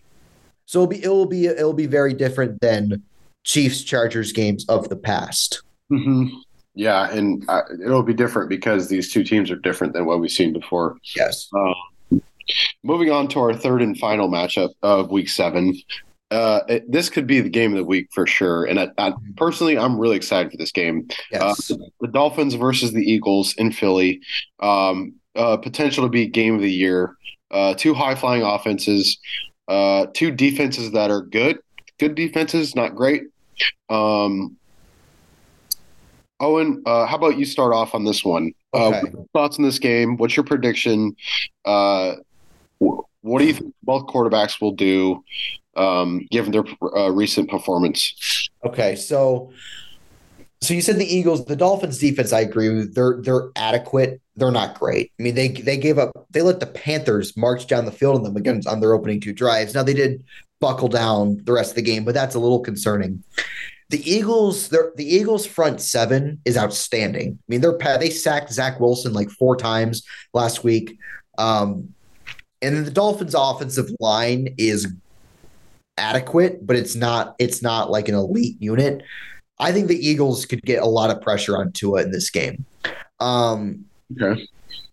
So 0.66 0.82
it'll 0.82 0.88
be 0.88 1.04
it 1.04 1.10
will 1.10 1.28
be 1.28 1.46
it'll 1.46 1.74
be 1.74 1.86
very 1.86 2.16
different 2.16 2.60
than 2.60 3.04
Chiefs 3.44 3.84
Chargers 3.84 4.32
games 4.32 4.66
of 4.68 4.90
the 4.90 4.96
past. 4.96 5.62
Mm-hmm. 5.92 6.38
Yeah, 6.76 7.10
and 7.10 7.44
uh, 7.48 7.62
it'll 7.84 8.04
be 8.04 8.14
different 8.14 8.50
because 8.50 8.90
these 8.90 9.12
two 9.12 9.24
teams 9.24 9.50
are 9.50 9.56
different 9.56 9.94
than 9.94 10.06
what 10.06 10.20
we've 10.20 10.30
seen 10.30 10.52
before. 10.54 10.98
Yes. 11.16 11.50
Um, 11.56 12.22
moving 12.84 13.12
on 13.12 13.28
to 13.30 13.40
our 13.40 13.54
third 13.54 13.82
and 13.82 13.98
final 13.98 14.30
matchup 14.30 14.72
of 14.84 15.10
Week 15.10 15.30
Seven. 15.30 15.76
Uh, 16.32 16.62
it, 16.68 16.92
this 16.92 17.10
could 17.10 17.28
be 17.28 17.40
the 17.40 17.50
game 17.50 17.72
of 17.72 17.78
the 17.78 17.84
week 17.84 18.10
for 18.12 18.28
sure, 18.28 18.66
and 18.66 18.80
I, 18.80 18.90
I, 18.98 19.14
personally, 19.38 19.78
I'm 19.78 19.98
really 19.98 20.18
excited 20.18 20.52
for 20.52 20.58
this 20.58 20.72
game. 20.72 21.08
Yes. 21.32 21.72
Uh, 21.72 21.78
the 22.02 22.08
Dolphins 22.08 22.56
versus 22.56 22.92
the 22.92 23.10
Eagles 23.10 23.54
in 23.58 23.72
Philly. 23.72 24.22
Um, 24.60 25.16
uh, 25.36 25.58
potential 25.58 26.04
to 26.04 26.10
be 26.10 26.28
game 26.28 26.56
of 26.56 26.62
the 26.62 26.72
year. 26.72 27.16
Uh, 27.52 27.74
two 27.74 27.94
high 27.94 28.16
flying 28.16 28.42
offenses, 28.42 29.18
uh, 29.68 30.08
two 30.14 30.32
defenses 30.32 30.92
that 30.92 31.12
are 31.12 31.22
good, 31.22 31.60
good 32.00 32.16
defenses, 32.16 32.76
not 32.76 32.96
great. 32.96 33.24
Um, 33.90 34.58
Owen, 36.40 36.84
uh, 36.86 37.06
how 37.06 37.16
about 37.16 37.38
you 37.38 37.46
start 37.46 37.74
off 37.74 37.96
on 37.96 38.04
this 38.04 38.24
one? 38.24 38.52
Uh, 38.74 38.88
Okay. 38.90 39.02
thoughts 39.34 39.58
on 39.58 39.64
this 39.64 39.80
game? 39.80 40.18
What's 40.18 40.36
your 40.36 40.44
prediction? 40.44 41.16
Uh, 41.64 42.16
wh- 42.80 43.00
what 43.22 43.40
do 43.40 43.46
you 43.46 43.54
think 43.54 43.74
both 43.84 44.06
quarterbacks 44.08 44.60
will 44.60 44.74
do, 44.74 45.24
um, 45.78 46.28
given 46.32 46.52
their 46.52 46.66
uh, 46.96 47.10
recent 47.10 47.50
performance? 47.50 48.50
Okay, 48.66 48.96
so 48.96 49.52
so 50.62 50.74
you 50.74 50.82
said 50.82 50.98
the 50.98 51.06
Eagles, 51.06 51.46
the 51.46 51.56
Dolphins 51.56 52.00
defense, 52.00 52.34
I 52.34 52.42
agree 52.42 52.70
with. 52.70 52.96
They're 52.96 53.22
they're 53.22 53.50
adequate. 53.56 54.20
They're 54.36 54.52
not 54.52 54.78
great. 54.78 55.12
I 55.20 55.24
mean, 55.24 55.36
they 55.36 55.48
they 55.50 55.78
gave 55.78 55.98
up 55.98 56.12
they 56.32 56.42
let 56.42 56.60
the 56.60 56.66
Panthers 56.66 57.38
march 57.38 57.68
down 57.68 57.86
the 57.86 57.92
field 57.92 58.18
on 58.18 58.24
them 58.24 58.36
against 58.36 58.68
on 58.68 58.82
their 58.82 58.94
opening 58.94 59.22
two 59.22 59.32
drives. 59.34 59.74
Now 59.74 59.84
they 59.84 59.94
did 59.94 60.24
buckle 60.60 60.88
down 60.90 61.40
the 61.46 61.54
rest 61.54 61.72
of 61.72 61.76
the 61.76 61.82
game, 61.82 62.04
but 62.04 62.14
that's 62.14 62.36
a 62.36 62.40
little 62.40 62.60
concerning. 62.60 63.24
The 63.90 64.10
Eagles, 64.10 64.70
the 64.70 64.92
Eagles 64.98 65.46
front 65.46 65.80
seven 65.80 66.40
is 66.44 66.58
outstanding. 66.58 67.38
I 67.40 67.44
mean, 67.48 67.62
they're 67.62 67.78
they 68.00 68.10
sacked 68.10 68.52
Zach 68.52 68.80
Wilson 68.80 69.14
like 69.14 69.30
four 69.30 69.56
times 69.56 70.04
last 70.34 70.64
week. 70.64 70.98
Um, 71.38 71.94
and 72.62 72.76
then 72.76 72.86
the 72.86 72.92
Dolphins 72.92 73.36
offensive 73.38 73.90
line 74.00 74.56
is 74.58 74.88
adequate, 75.98 76.66
but 76.66 76.76
it's 76.76 76.96
not 76.96 77.36
it's 77.40 77.62
not 77.62 77.92
like 77.92 78.08
an 78.10 78.16
elite 78.16 78.58
unit. 78.60 79.04
I 79.60 79.72
think 79.72 79.88
the 79.88 79.98
Eagles 80.08 80.46
could 80.46 80.62
get 80.64 80.82
a 80.82 80.88
lot 80.88 81.10
of 81.12 81.22
pressure 81.22 81.58
on 81.58 81.72
Tua 81.72 82.02
in 82.02 82.12
this 82.12 82.30
game. 82.30 82.66
Um, 83.20 83.86
Okay. 84.22 84.48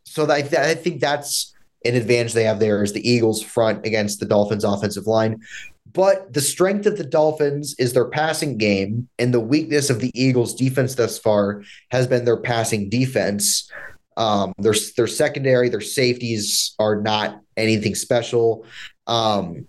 so 0.04 0.30
I, 0.30 0.40
th- 0.42 0.54
I 0.54 0.74
think 0.74 1.00
that's 1.00 1.52
an 1.84 1.94
advantage 1.96 2.32
they 2.32 2.44
have 2.44 2.60
there 2.60 2.82
is 2.82 2.92
the 2.92 3.06
Eagles 3.06 3.42
front 3.42 3.84
against 3.84 4.20
the 4.20 4.26
Dolphins 4.26 4.64
offensive 4.64 5.06
line. 5.06 5.40
But 5.92 6.32
the 6.32 6.40
strength 6.40 6.86
of 6.86 6.96
the 6.96 7.04
Dolphins 7.04 7.74
is 7.78 7.92
their 7.92 8.06
passing 8.06 8.56
game, 8.56 9.08
and 9.18 9.32
the 9.34 9.40
weakness 9.40 9.90
of 9.90 10.00
the 10.00 10.10
Eagles 10.14 10.54
defense 10.54 10.94
thus 10.94 11.18
far 11.18 11.62
has 11.90 12.06
been 12.06 12.24
their 12.24 12.38
passing 12.38 12.88
defense. 12.88 13.70
Um, 14.16 14.52
their 14.58 14.74
their 14.96 15.06
secondary, 15.06 15.68
their 15.68 15.80
safeties 15.80 16.74
are 16.78 17.00
not 17.00 17.40
anything 17.56 17.94
special. 17.94 18.64
Um, 19.06 19.66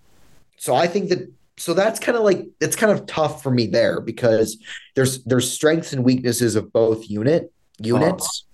so 0.56 0.74
I 0.74 0.86
think 0.86 1.10
that 1.10 1.30
so 1.56 1.74
that's 1.74 2.00
kind 2.00 2.16
of 2.16 2.24
like 2.24 2.46
it's 2.60 2.76
kind 2.76 2.92
of 2.92 3.06
tough 3.06 3.42
for 3.42 3.50
me 3.50 3.66
there 3.66 4.00
because 4.00 4.58
there's 4.94 5.22
there's 5.24 5.50
strengths 5.50 5.92
and 5.92 6.04
weaknesses 6.04 6.56
of 6.56 6.72
both 6.72 7.08
unit 7.08 7.52
units. 7.78 8.44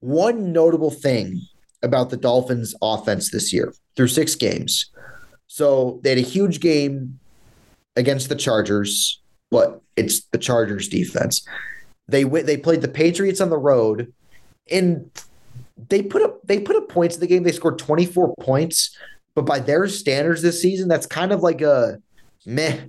One 0.00 0.52
notable 0.52 0.90
thing 0.90 1.40
about 1.82 2.10
the 2.10 2.16
Dolphins 2.16 2.74
offense 2.82 3.30
this 3.30 3.52
year 3.52 3.74
through 3.96 4.08
six 4.08 4.34
games. 4.34 4.90
So 5.52 5.98
they 6.04 6.10
had 6.10 6.18
a 6.18 6.22
huge 6.22 6.60
game 6.60 7.18
against 7.96 8.28
the 8.28 8.36
Chargers, 8.36 9.20
but 9.50 9.82
it's 9.96 10.24
the 10.26 10.38
Chargers 10.38 10.88
defense. 10.88 11.44
They 12.06 12.24
went, 12.24 12.46
they 12.46 12.56
played 12.56 12.82
the 12.82 12.88
Patriots 12.88 13.40
on 13.40 13.50
the 13.50 13.58
road 13.58 14.12
and 14.70 15.10
they 15.88 16.02
put 16.02 16.22
up 16.22 16.40
they 16.44 16.60
put 16.60 16.76
up 16.76 16.88
points 16.88 17.16
in 17.16 17.20
the 17.20 17.26
game. 17.26 17.42
They 17.42 17.50
scored 17.50 17.80
24 17.80 18.36
points, 18.36 18.96
but 19.34 19.44
by 19.44 19.58
their 19.58 19.88
standards 19.88 20.40
this 20.40 20.62
season, 20.62 20.86
that's 20.86 21.06
kind 21.06 21.32
of 21.32 21.40
like 21.40 21.62
a 21.62 21.98
meh 22.46 22.82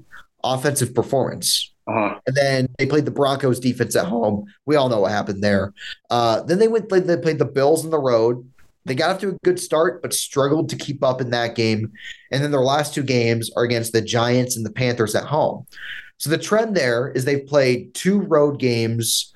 offensive 0.44 0.94
performance. 0.94 1.74
Uh-huh. 1.88 2.20
And 2.28 2.36
then 2.36 2.68
they 2.78 2.86
played 2.86 3.06
the 3.06 3.12
Broncos 3.12 3.60
defense 3.60 3.96
at 3.96 4.06
home. 4.06 4.46
We 4.68 4.76
all 4.76 4.88
know 4.88 5.00
what 5.00 5.12
happened 5.12 5.44
there. 5.44 5.74
Uh, 6.12 6.44
then 6.44 6.60
they 6.60 6.68
went 6.68 6.90
they 6.90 7.18
played 7.18 7.40
the 7.40 7.46
Bills 7.46 7.84
on 7.84 7.90
the 7.90 7.98
road. 7.98 8.48
They 8.86 8.96
got 8.96 9.12
off 9.12 9.22
to 9.22 9.30
a 9.30 9.38
good 9.44 9.60
start, 9.60 10.02
but 10.02 10.14
struggled 10.14 10.70
to 10.70 10.76
keep 10.76 11.04
up 11.04 11.22
in 11.22 11.30
that 11.32 11.56
game. 11.56 11.92
And 12.32 12.44
then 12.44 12.52
their 12.52 12.62
last 12.62 12.94
two 12.94 13.04
games 13.04 13.52
are 13.56 13.64
against 13.64 13.94
the 13.94 14.02
Giants 14.02 14.58
and 14.58 14.66
the 14.66 14.72
Panthers 14.72 15.16
at 15.16 15.26
home. 15.26 15.68
So 16.18 16.30
the 16.30 16.38
trend 16.38 16.76
there 16.76 17.12
is 17.12 17.26
they've 17.26 17.46
played 17.46 17.94
two 17.94 18.22
road 18.22 18.60
games 18.60 19.34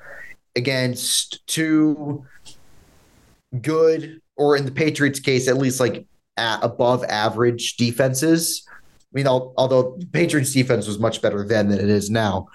against 0.55 1.45
two 1.47 2.25
good, 3.61 4.21
or 4.35 4.55
in 4.55 4.65
the 4.65 4.71
Patriots' 4.71 5.19
case, 5.19 5.47
at 5.47 5.57
least 5.57 5.79
like 5.79 6.05
at 6.37 6.63
above 6.63 7.03
average 7.05 7.77
defenses. 7.77 8.65
I 8.69 8.73
mean, 9.13 9.27
although 9.27 9.97
Patriots 10.11 10.53
defense 10.53 10.87
was 10.87 10.99
much 10.99 11.21
better 11.21 11.45
then 11.47 11.69
than 11.69 11.79
it 11.79 11.89
is 11.89 12.09
now, 12.09 12.47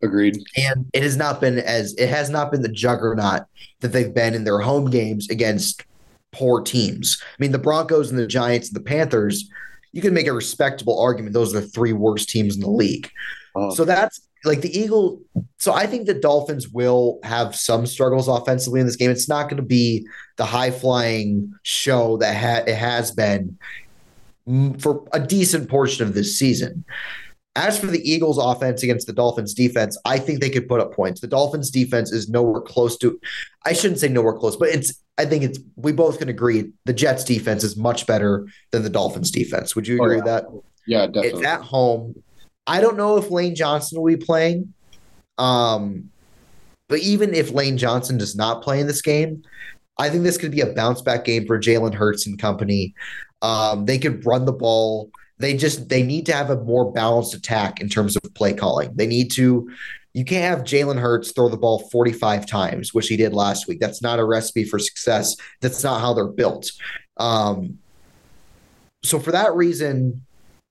Agreed. 0.00 0.38
and 0.56 0.86
it 0.92 1.02
has 1.02 1.16
not 1.16 1.40
been 1.40 1.58
as 1.58 1.94
it 1.94 2.08
has 2.08 2.30
not 2.30 2.52
been 2.52 2.62
the 2.62 2.68
juggernaut 2.68 3.42
that 3.80 3.88
they've 3.88 4.14
been 4.14 4.34
in 4.34 4.44
their 4.44 4.60
home 4.60 4.90
games 4.90 5.28
against 5.28 5.82
poor 6.32 6.60
teams. 6.62 7.22
I 7.22 7.36
mean, 7.38 7.52
the 7.52 7.58
Broncos 7.58 8.10
and 8.10 8.18
the 8.18 8.26
Giants 8.26 8.68
and 8.68 8.76
the 8.76 8.84
Panthers, 8.84 9.48
you 9.92 10.02
can 10.02 10.14
make 10.14 10.26
a 10.26 10.32
respectable 10.32 11.00
argument 11.00 11.32
those 11.32 11.54
are 11.54 11.60
the 11.60 11.66
three 11.66 11.92
worst 11.92 12.28
teams 12.28 12.54
in 12.54 12.60
the 12.60 12.70
league. 12.70 13.10
Uh, 13.56 13.70
So 13.70 13.84
that's 13.84 14.20
like 14.44 14.60
the 14.60 14.78
Eagle. 14.78 15.20
So 15.58 15.72
I 15.72 15.86
think 15.86 16.06
the 16.06 16.14
Dolphins 16.14 16.68
will 16.68 17.18
have 17.22 17.56
some 17.56 17.86
struggles 17.86 18.28
offensively 18.28 18.80
in 18.80 18.86
this 18.86 18.96
game. 18.96 19.10
It's 19.10 19.28
not 19.28 19.44
going 19.44 19.56
to 19.56 19.62
be 19.62 20.06
the 20.36 20.44
high 20.44 20.70
flying 20.70 21.52
show 21.62 22.18
that 22.18 22.36
ha- 22.36 22.64
it 22.70 22.76
has 22.76 23.10
been 23.10 23.58
for 24.78 25.04
a 25.12 25.20
decent 25.20 25.68
portion 25.68 26.06
of 26.06 26.14
this 26.14 26.38
season. 26.38 26.84
As 27.56 27.78
for 27.78 27.86
the 27.86 28.08
Eagles' 28.08 28.38
offense 28.38 28.82
against 28.84 29.06
the 29.08 29.12
Dolphins' 29.12 29.52
defense, 29.54 29.98
I 30.04 30.18
think 30.18 30.40
they 30.40 30.50
could 30.50 30.68
put 30.68 30.80
up 30.80 30.92
points. 30.94 31.20
The 31.20 31.26
Dolphins' 31.26 31.70
defense 31.70 32.12
is 32.12 32.28
nowhere 32.28 32.60
close 32.60 32.96
to. 32.98 33.18
I 33.66 33.72
shouldn't 33.72 33.98
say 33.98 34.08
nowhere 34.08 34.34
close, 34.34 34.56
but 34.56 34.68
it's. 34.68 34.92
I 35.18 35.24
think 35.24 35.42
it's. 35.42 35.58
We 35.74 35.90
both 35.92 36.20
can 36.20 36.28
agree 36.28 36.70
the 36.84 36.92
Jets' 36.92 37.24
defense 37.24 37.64
is 37.64 37.76
much 37.76 38.06
better 38.06 38.46
than 38.70 38.84
the 38.84 38.90
Dolphins' 38.90 39.32
defense. 39.32 39.74
Would 39.74 39.88
you 39.88 39.98
Oh, 40.00 40.04
agree 40.04 40.16
yeah. 40.18 40.22
with 40.22 40.26
that? 40.26 40.44
yeah, 40.86 41.04
It's 41.04 41.12
definitely. 41.14 41.46
at 41.46 41.60
home. 41.62 42.22
I 42.68 42.80
don't 42.80 42.96
know 42.96 43.16
if 43.16 43.30
Lane 43.30 43.56
Johnson 43.56 44.00
will 44.00 44.06
be 44.06 44.16
playing. 44.16 44.72
Um, 45.38 46.10
but 46.88 47.00
even 47.00 47.34
if 47.34 47.50
Lane 47.50 47.76
Johnson 47.78 48.18
does 48.18 48.36
not 48.36 48.62
play 48.62 48.80
in 48.80 48.86
this 48.86 49.02
game, 49.02 49.42
I 49.98 50.10
think 50.10 50.22
this 50.22 50.38
could 50.38 50.52
be 50.52 50.60
a 50.60 50.66
bounce 50.74 51.02
back 51.02 51.24
game 51.24 51.46
for 51.46 51.58
Jalen 51.58 51.94
Hurts 51.94 52.26
and 52.26 52.38
company. 52.38 52.94
Um, 53.42 53.84
they 53.84 53.98
could 53.98 54.24
run 54.24 54.44
the 54.44 54.52
ball. 54.52 55.10
They 55.38 55.56
just 55.56 55.88
they 55.88 56.02
need 56.02 56.26
to 56.26 56.32
have 56.32 56.50
a 56.50 56.56
more 56.56 56.90
balanced 56.92 57.34
attack 57.34 57.80
in 57.80 57.88
terms 57.88 58.16
of 58.16 58.22
play 58.34 58.52
calling. 58.52 58.90
They 58.94 59.06
need 59.06 59.30
to. 59.32 59.70
You 60.14 60.24
can't 60.24 60.56
have 60.56 60.66
Jalen 60.66 60.98
Hurts 60.98 61.32
throw 61.32 61.48
the 61.48 61.56
ball 61.56 61.88
45 61.90 62.46
times, 62.46 62.92
which 62.92 63.08
he 63.08 63.16
did 63.16 63.34
last 63.34 63.68
week. 63.68 63.78
That's 63.78 64.02
not 64.02 64.18
a 64.18 64.24
recipe 64.24 64.64
for 64.64 64.78
success. 64.78 65.36
That's 65.60 65.84
not 65.84 66.00
how 66.00 66.12
they're 66.12 66.26
built. 66.26 66.72
Um, 67.18 67.78
so 69.04 69.20
for 69.20 69.30
that 69.30 69.54
reason, 69.54 70.24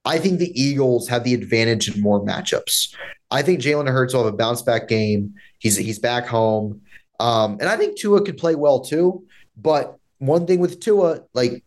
I 0.03 0.17
think 0.17 0.39
the 0.39 0.59
Eagles 0.59 1.07
have 1.07 1.23
the 1.23 1.33
advantage 1.33 1.93
in 1.93 2.01
more 2.01 2.19
matchups. 2.25 2.93
I 3.29 3.41
think 3.41 3.61
Jalen 3.61 3.87
Hurts 3.87 4.13
will 4.13 4.25
have 4.25 4.33
a 4.33 4.37
bounce 4.37 4.61
back 4.61 4.87
game. 4.87 5.35
He's 5.59 5.77
he's 5.77 5.99
back 5.99 6.25
home, 6.25 6.81
um, 7.19 7.57
and 7.59 7.69
I 7.69 7.77
think 7.77 7.97
Tua 7.97 8.23
could 8.23 8.37
play 8.37 8.55
well 8.55 8.81
too. 8.81 9.25
But 9.55 9.97
one 10.19 10.47
thing 10.47 10.59
with 10.59 10.79
Tua, 10.79 11.21
like 11.33 11.63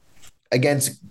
against 0.52 1.02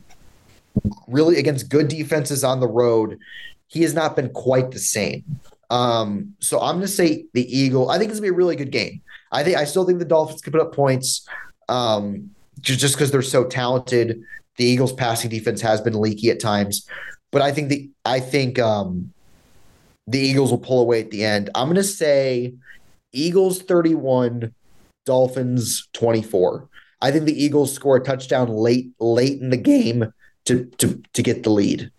really 1.08 1.38
against 1.38 1.70
good 1.70 1.88
defenses 1.88 2.44
on 2.44 2.60
the 2.60 2.68
road, 2.68 3.20
he 3.68 3.82
has 3.84 3.94
not 3.94 4.16
been 4.16 4.30
quite 4.30 4.72
the 4.72 4.80
same. 4.80 5.24
Um, 5.70 6.36
so 6.40 6.60
I'm 6.60 6.76
going 6.76 6.82
to 6.82 6.88
say 6.88 7.26
the 7.34 7.58
Eagle. 7.58 7.90
I 7.90 7.98
think 7.98 8.10
it's 8.10 8.20
going 8.20 8.30
to 8.30 8.34
be 8.34 8.36
a 8.36 8.38
really 8.38 8.56
good 8.56 8.72
game. 8.72 9.02
I 9.32 9.44
think 9.44 9.58
I 9.58 9.66
still 9.66 9.86
think 9.86 10.00
the 10.00 10.06
Dolphins 10.06 10.42
can 10.42 10.52
put 10.52 10.62
up 10.62 10.74
points, 10.74 11.28
um, 11.68 12.32
just 12.62 12.96
because 12.96 13.12
they're 13.12 13.22
so 13.22 13.46
talented. 13.46 14.22
The 14.58 14.66
Eagles' 14.66 14.94
passing 14.94 15.30
defense 15.30 15.62
has 15.62 15.80
been 15.80 16.00
leaky 16.00 16.32
at 16.32 16.40
times, 16.40 16.88
but 17.32 17.42
I 17.42 17.52
think 17.52 17.70
the 17.70 17.90
I 18.06 18.20
think 18.20 18.58
um, 18.58 19.14
the 20.08 20.20
Eagles 20.20 20.50
will 20.50 20.58
pull 20.58 20.82
away 20.82 21.02
at 21.02 21.12
the 21.12 21.24
end. 21.24 21.52
I'm 21.54 21.68
going 21.68 21.76
to 21.76 21.84
say 21.84 22.56
Eagles 23.14 23.62
31, 23.62 24.54
Dolphins 25.06 25.88
24. 25.94 26.68
I 27.02 27.12
think 27.12 27.26
the 27.26 27.44
Eagles 27.44 27.74
score 27.74 27.98
a 27.98 28.04
touchdown 28.04 28.50
late 28.50 28.92
late 29.00 29.40
in 29.40 29.52
the 29.52 29.58
game 29.58 30.12
to 30.46 30.66
to 30.78 31.02
to 31.14 31.24
get 31.24 31.44
the 31.44 31.50
lead. 31.50 31.92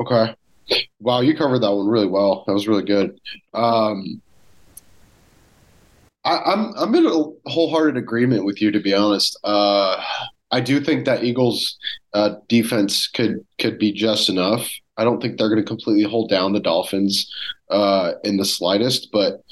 Okay. 0.00 0.34
Wow, 1.00 1.20
you 1.20 1.36
covered 1.36 1.60
that 1.60 1.72
one 1.72 1.86
really 1.86 2.08
well. 2.08 2.44
That 2.46 2.52
was 2.52 2.66
really 2.66 2.84
good. 2.84 3.20
Um, 3.54 4.20
I, 6.24 6.38
I'm 6.44 6.74
I'm 6.76 6.94
in 6.94 7.06
a 7.06 7.48
wholehearted 7.48 7.96
agreement 7.96 8.44
with 8.44 8.60
you, 8.60 8.70
to 8.72 8.80
be 8.80 8.92
honest. 8.92 9.38
Uh, 9.44 10.02
I 10.50 10.60
do 10.60 10.80
think 10.80 11.04
that 11.04 11.22
Eagles 11.22 11.78
uh, 12.14 12.36
defense 12.48 13.06
could 13.06 13.44
could 13.58 13.78
be 13.78 13.92
just 13.92 14.28
enough. 14.28 14.68
I 14.96 15.04
don't 15.04 15.20
think 15.20 15.38
they're 15.38 15.48
going 15.48 15.60
to 15.60 15.66
completely 15.66 16.02
hold 16.02 16.30
down 16.30 16.52
the 16.52 16.60
Dolphins 16.60 17.30
uh, 17.70 18.12
in 18.24 18.38
the 18.38 18.44
slightest, 18.44 19.10
but 19.12 19.44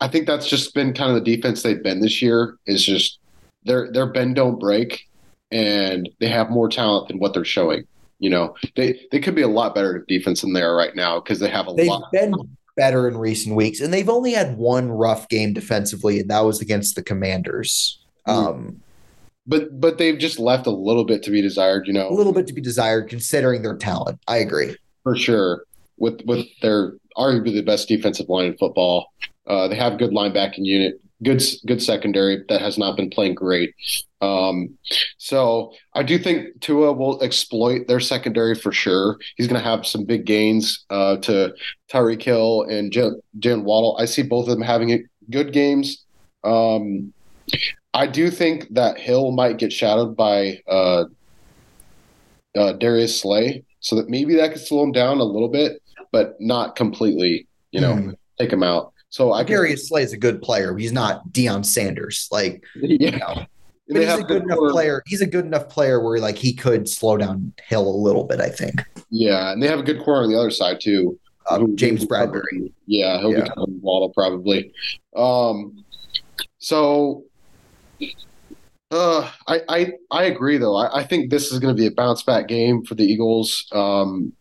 I 0.00 0.08
think 0.08 0.26
that's 0.26 0.48
just 0.48 0.74
been 0.74 0.92
kind 0.94 1.10
of 1.10 1.22
the 1.22 1.36
defense 1.36 1.62
they've 1.62 1.82
been 1.82 2.00
this 2.00 2.22
year. 2.22 2.56
Is 2.66 2.84
just 2.84 3.18
their 3.64 3.92
their 3.92 4.06
bend 4.06 4.36
don't 4.36 4.58
break, 4.58 5.06
and 5.54 6.08
they 6.18 6.28
have 6.28 6.50
more 6.50 6.68
talent 6.68 7.08
than 7.08 7.18
what 7.18 7.32
they're 7.32 7.44
showing. 7.44 7.86
You 8.18 8.30
know, 8.30 8.54
they 8.76 9.00
they 9.10 9.20
could 9.20 9.34
be 9.34 9.42
a 9.42 9.48
lot 9.48 9.74
better 9.74 9.98
at 9.98 10.06
defense 10.06 10.40
than 10.40 10.52
they 10.52 10.62
are 10.62 10.76
right 10.76 10.94
now 10.94 11.20
because 11.20 11.38
they 11.38 11.48
have 11.48 11.68
a 11.68 11.74
they've 11.74 11.86
lot. 11.86 12.10
been 12.12 12.34
better 12.76 13.06
in 13.08 13.16
recent 13.16 13.54
weeks, 13.54 13.80
and 13.80 13.92
they've 13.92 14.08
only 14.08 14.32
had 14.32 14.56
one 14.56 14.90
rough 14.90 15.28
game 15.28 15.52
defensively, 15.52 16.20
and 16.20 16.30
that 16.30 16.40
was 16.40 16.60
against 16.60 16.96
the 16.96 17.02
Commanders. 17.02 18.00
Mm-hmm. 18.26 18.46
Um, 18.46 18.80
but 19.46 19.80
but 19.80 19.98
they've 19.98 20.18
just 20.18 20.38
left 20.38 20.66
a 20.66 20.70
little 20.70 21.04
bit 21.04 21.22
to 21.24 21.30
be 21.30 21.40
desired. 21.40 21.86
You 21.86 21.92
know, 21.92 22.08
a 22.08 22.14
little 22.14 22.32
bit 22.32 22.46
to 22.48 22.52
be 22.52 22.60
desired 22.60 23.08
considering 23.08 23.62
their 23.62 23.76
talent. 23.76 24.18
I 24.26 24.38
agree 24.38 24.76
for 25.02 25.16
sure. 25.16 25.64
With 25.98 26.22
with 26.24 26.46
their 26.62 26.94
arguably 27.16 27.52
the 27.52 27.62
best 27.62 27.86
defensive 27.88 28.28
line 28.28 28.46
in 28.46 28.56
football, 28.56 29.12
uh, 29.46 29.68
they 29.68 29.76
have 29.76 29.98
good 29.98 30.10
linebacking 30.10 30.64
unit, 30.64 31.00
good 31.24 31.42
good 31.66 31.82
secondary 31.82 32.44
that 32.48 32.60
has 32.60 32.78
not 32.78 32.96
been 32.96 33.10
playing 33.10 33.34
great. 33.34 33.74
Um, 34.20 34.78
so 35.18 35.72
I 35.94 36.02
do 36.02 36.18
think 36.18 36.60
Tua 36.60 36.92
will 36.92 37.22
exploit 37.22 37.88
their 37.88 38.00
secondary 38.00 38.54
for 38.54 38.72
sure. 38.72 39.18
He's 39.36 39.46
going 39.48 39.60
to 39.60 39.68
have 39.68 39.86
some 39.86 40.04
big 40.04 40.24
gains 40.24 40.84
uh, 40.90 41.16
to 41.18 41.54
Tyreek 41.90 42.22
Hill 42.22 42.62
and 42.62 42.92
Jen 43.38 43.64
Waddle. 43.64 43.96
I 43.98 44.04
see 44.04 44.22
both 44.22 44.48
of 44.48 44.54
them 44.54 44.62
having 44.62 45.06
good 45.30 45.52
games. 45.52 46.04
Um, 46.44 47.12
I 47.92 48.06
do 48.06 48.30
think 48.30 48.68
that 48.74 48.98
Hill 48.98 49.32
might 49.32 49.58
get 49.58 49.72
shadowed 49.72 50.16
by 50.16 50.60
uh, 50.68 51.04
uh, 52.56 52.72
Darius 52.74 53.20
Slay, 53.20 53.64
so 53.80 53.96
that 53.96 54.08
maybe 54.08 54.34
that 54.36 54.52
could 54.52 54.60
slow 54.60 54.82
him 54.82 54.92
down 54.92 55.18
a 55.18 55.24
little 55.24 55.48
bit, 55.48 55.82
but 56.12 56.34
not 56.40 56.76
completely. 56.76 57.46
You 57.72 57.80
know, 57.80 57.92
mm. 57.94 58.14
take 58.38 58.52
him 58.52 58.62
out. 58.62 58.93
So 59.14 59.32
I 59.32 59.44
Darius 59.44 59.82
can, 59.82 59.86
Slay 59.86 60.02
is 60.02 60.12
a 60.12 60.16
good 60.16 60.42
player. 60.42 60.76
He's 60.76 60.90
not 60.90 61.28
Deion 61.28 61.64
Sanders. 61.64 62.26
Like, 62.32 62.64
yeah. 62.74 63.10
You 63.12 63.18
know, 63.18 63.46
but 63.88 64.02
he's 64.02 64.12
a 64.12 64.24
good 64.24 64.42
enough 64.42 64.58
more, 64.58 64.70
player. 64.70 65.02
He's 65.06 65.20
a 65.20 65.26
good 65.26 65.44
enough 65.44 65.68
player 65.68 66.00
where 66.00 66.18
like 66.18 66.36
he 66.36 66.52
could 66.52 66.88
slow 66.88 67.16
down 67.16 67.52
Hill 67.64 67.86
a 67.86 67.96
little 67.96 68.24
bit. 68.24 68.40
I 68.40 68.48
think. 68.48 68.82
Yeah, 69.10 69.52
and 69.52 69.62
they 69.62 69.68
have 69.68 69.78
a 69.78 69.84
good 69.84 70.02
core 70.02 70.24
on 70.24 70.28
the 70.28 70.36
other 70.36 70.50
side 70.50 70.80
too. 70.80 71.16
Uh, 71.46 71.60
who, 71.60 71.76
James 71.76 72.04
Bradberry. 72.04 72.72
Yeah, 72.86 73.20
he'll 73.20 73.30
yeah. 73.30 73.44
become 73.44 73.80
Waddle 73.82 74.08
probably. 74.08 74.72
Um, 75.14 75.84
so 76.58 77.22
uh, 78.90 79.30
I, 79.46 79.60
I 79.68 79.92
I 80.10 80.24
agree 80.24 80.58
though. 80.58 80.74
I, 80.74 81.02
I 81.02 81.04
think 81.04 81.30
this 81.30 81.52
is 81.52 81.60
going 81.60 81.76
to 81.76 81.80
be 81.80 81.86
a 81.86 81.92
bounce 81.92 82.24
back 82.24 82.48
game 82.48 82.84
for 82.84 82.96
the 82.96 83.04
Eagles. 83.04 83.68
Um, 83.70 84.32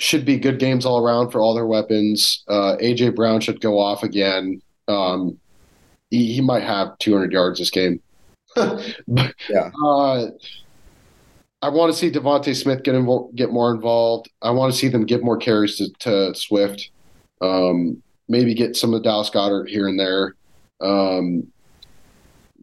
should 0.00 0.24
be 0.24 0.38
good 0.38 0.58
games 0.58 0.86
all 0.86 1.04
around 1.04 1.30
for 1.30 1.40
all 1.40 1.54
their 1.54 1.66
weapons. 1.66 2.42
Uh, 2.48 2.76
AJ 2.80 3.14
Brown 3.14 3.40
should 3.40 3.60
go 3.60 3.78
off 3.78 4.02
again. 4.02 4.62
Um, 4.88 5.38
he, 6.10 6.32
he 6.32 6.40
might 6.40 6.62
have 6.62 6.98
200 6.98 7.32
yards 7.32 7.58
this 7.58 7.70
game. 7.70 8.00
but, 8.54 9.34
yeah. 9.48 9.70
Uh, 9.84 10.26
I 11.62 11.68
want 11.68 11.92
to 11.92 11.98
see 11.98 12.10
DeVonta 12.10 12.56
Smith 12.56 12.82
get 12.82 12.94
invo- 12.94 13.34
get 13.34 13.52
more 13.52 13.72
involved. 13.72 14.30
I 14.40 14.50
want 14.50 14.72
to 14.72 14.78
see 14.78 14.88
them 14.88 15.04
give 15.04 15.22
more 15.22 15.36
carries 15.36 15.76
to, 15.76 15.90
to 16.00 16.34
Swift. 16.34 16.90
Um, 17.42 18.02
maybe 18.28 18.54
get 18.54 18.76
some 18.76 18.94
of 18.94 19.02
Dallas 19.02 19.30
Goedert 19.30 19.68
here 19.68 19.86
and 19.86 20.00
there. 20.00 20.34
Um, 20.80 21.46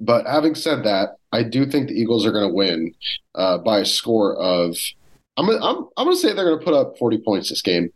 but 0.01 0.25
having 0.25 0.55
said 0.55 0.83
that, 0.83 1.17
I 1.31 1.43
do 1.43 1.65
think 1.65 1.87
the 1.87 1.99
Eagles 1.99 2.25
are 2.25 2.31
going 2.31 2.49
to 2.49 2.53
win 2.53 2.93
uh, 3.35 3.59
by 3.59 3.79
a 3.79 3.85
score 3.85 4.35
of. 4.35 4.75
I'm 5.37 5.45
gonna, 5.45 5.63
I'm, 5.63 5.87
I'm 5.97 6.05
going 6.05 6.15
to 6.15 6.21
say 6.21 6.33
they're 6.33 6.45
going 6.45 6.59
to 6.59 6.65
put 6.65 6.73
up 6.73 6.97
40 6.97 7.19
points 7.19 7.49
this 7.49 7.61
game. 7.61 7.89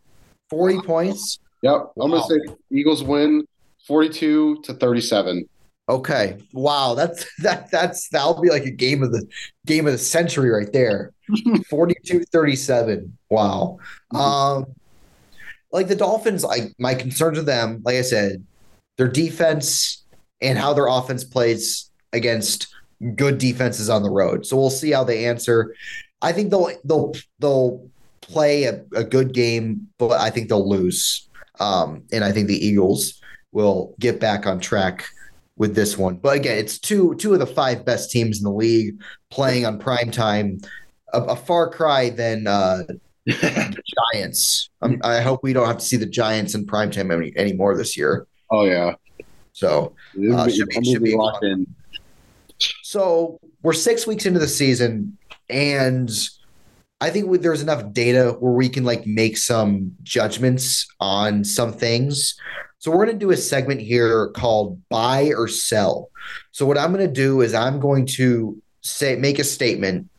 40 0.49 0.81
points. 0.81 1.39
Yep. 1.63 1.91
I'm 1.99 2.11
going 2.11 2.21
to 2.21 2.27
say 2.27 2.55
Eagles 2.71 3.03
win 3.03 3.45
42 3.87 4.61
to 4.63 4.73
37. 4.73 5.47
Okay. 5.89 6.37
Wow. 6.53 6.93
That's 6.93 7.25
that 7.39 7.69
that's 7.71 8.07
that'll 8.09 8.41
be 8.41 8.49
like 8.49 8.63
a 8.63 8.71
game 8.71 9.03
of 9.03 9.11
the 9.11 9.27
game 9.65 9.87
of 9.87 9.91
the 9.91 9.97
century 9.97 10.49
right 10.49 10.71
there. 10.71 11.11
42-37. 11.29 13.11
Wow. 13.29 13.77
Mm-hmm. 14.13 14.17
Um 14.17 14.65
like 15.71 15.87
the 15.87 15.95
Dolphins, 15.95 16.43
like 16.43 16.73
my 16.79 16.93
concerns 16.93 17.37
with 17.37 17.45
them, 17.45 17.81
like 17.85 17.95
I 17.95 18.01
said, 18.01 18.45
their 18.97 19.07
defense 19.07 20.03
and 20.41 20.57
how 20.57 20.73
their 20.73 20.87
offense 20.87 21.23
plays 21.23 21.89
against 22.13 22.67
good 23.15 23.37
defenses 23.37 23.89
on 23.89 24.03
the 24.03 24.09
road. 24.09 24.45
So 24.45 24.57
we'll 24.57 24.69
see 24.69 24.91
how 24.91 25.03
they 25.03 25.25
answer. 25.25 25.73
I 26.21 26.31
think 26.31 26.51
they'll 26.51 26.69
they'll 26.83 27.13
they'll 27.39 27.89
play 28.21 28.63
a, 28.65 28.83
a 28.95 29.03
good 29.03 29.33
game, 29.33 29.87
but 29.97 30.19
I 30.19 30.29
think 30.29 30.49
they'll 30.49 30.67
lose. 30.67 31.27
Um, 31.59 32.03
and 32.11 32.23
I 32.23 32.31
think 32.31 32.47
the 32.47 32.65
Eagles 32.65 33.21
will 33.51 33.95
get 33.99 34.19
back 34.19 34.47
on 34.47 34.59
track 34.59 35.05
with 35.57 35.75
this 35.75 35.97
one. 35.97 36.15
But 36.15 36.37
again, 36.37 36.57
it's 36.57 36.79
two 36.79 37.15
two 37.15 37.33
of 37.33 37.39
the 37.39 37.45
five 37.45 37.85
best 37.85 38.11
teams 38.11 38.39
in 38.39 38.43
the 38.43 38.51
league 38.51 38.99
playing 39.29 39.65
on 39.65 39.79
prime 39.79 40.11
time. 40.11 40.59
A, 41.13 41.21
a 41.21 41.35
far 41.35 41.69
cry 41.69 42.09
than 42.09 42.47
uh, 42.47 42.83
the 43.25 43.83
Giants. 44.13 44.69
Um, 44.81 44.99
I 45.03 45.21
hope 45.21 45.41
we 45.43 45.53
don't 45.53 45.67
have 45.67 45.77
to 45.77 45.85
see 45.85 45.97
the 45.97 46.05
Giants 46.05 46.55
in 46.55 46.65
prime 46.65 46.89
time 46.89 47.11
any, 47.11 47.33
anymore 47.35 47.75
this 47.75 47.97
year. 47.97 48.27
Oh 48.49 48.65
yeah. 48.65 48.95
So 49.53 49.93
uh, 50.33 50.47
should 50.49 50.69
be, 50.69 50.83
should 50.83 51.03
be 51.03 51.15
locked 51.15 51.43
in. 51.43 51.67
So 52.83 53.39
we're 53.61 53.73
six 53.73 54.07
weeks 54.07 54.25
into 54.25 54.39
the 54.39 54.47
season, 54.47 55.17
and 55.51 56.09
I 57.01 57.09
think 57.09 57.41
there's 57.41 57.63
enough 57.63 57.93
data 57.93 58.35
where 58.39 58.53
we 58.53 58.69
can 58.69 58.83
like 58.83 59.07
make 59.07 59.35
some 59.37 59.93
judgments 60.03 60.87
on 60.99 61.43
some 61.43 61.73
things. 61.73 62.35
So 62.77 62.91
we're 62.91 63.05
going 63.05 63.17
to 63.17 63.25
do 63.25 63.31
a 63.31 63.37
segment 63.37 63.81
here 63.81 64.29
called 64.29 64.79
buy 64.89 65.31
or 65.35 65.47
sell. 65.47 66.09
So 66.51 66.65
what 66.65 66.77
I'm 66.77 66.93
going 66.93 67.05
to 67.05 67.11
do 67.11 67.41
is 67.41 67.53
I'm 67.55 67.79
going 67.79 68.05
to 68.17 68.61
say 68.81 69.15
make 69.15 69.39
a 69.39 69.43
statement 69.43 70.09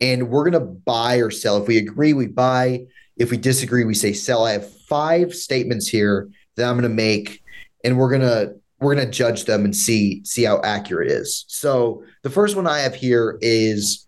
and 0.00 0.30
we're 0.30 0.50
going 0.50 0.60
to 0.62 0.72
buy 0.74 1.16
or 1.16 1.30
sell. 1.30 1.60
If 1.60 1.68
we 1.68 1.76
agree, 1.76 2.14
we 2.14 2.26
buy. 2.26 2.86
If 3.18 3.30
we 3.30 3.36
disagree, 3.36 3.84
we 3.84 3.94
say 3.94 4.14
sell. 4.14 4.46
I 4.46 4.52
have 4.52 4.70
five 4.84 5.34
statements 5.34 5.86
here 5.86 6.30
that 6.56 6.66
I'm 6.66 6.76
going 6.76 6.82
to 6.82 6.94
make 6.94 7.42
and 7.84 7.98
we're 7.98 8.10
going 8.10 8.22
to 8.22 8.54
we're 8.80 8.94
going 8.94 9.06
to 9.06 9.12
judge 9.12 9.44
them 9.44 9.64
and 9.64 9.76
see 9.76 10.24
see 10.24 10.44
how 10.44 10.60
accurate 10.62 11.10
it 11.10 11.14
is. 11.14 11.44
So 11.48 12.04
the 12.22 12.30
first 12.30 12.56
one 12.56 12.66
I 12.66 12.80
have 12.80 12.94
here 12.94 13.38
is 13.40 14.06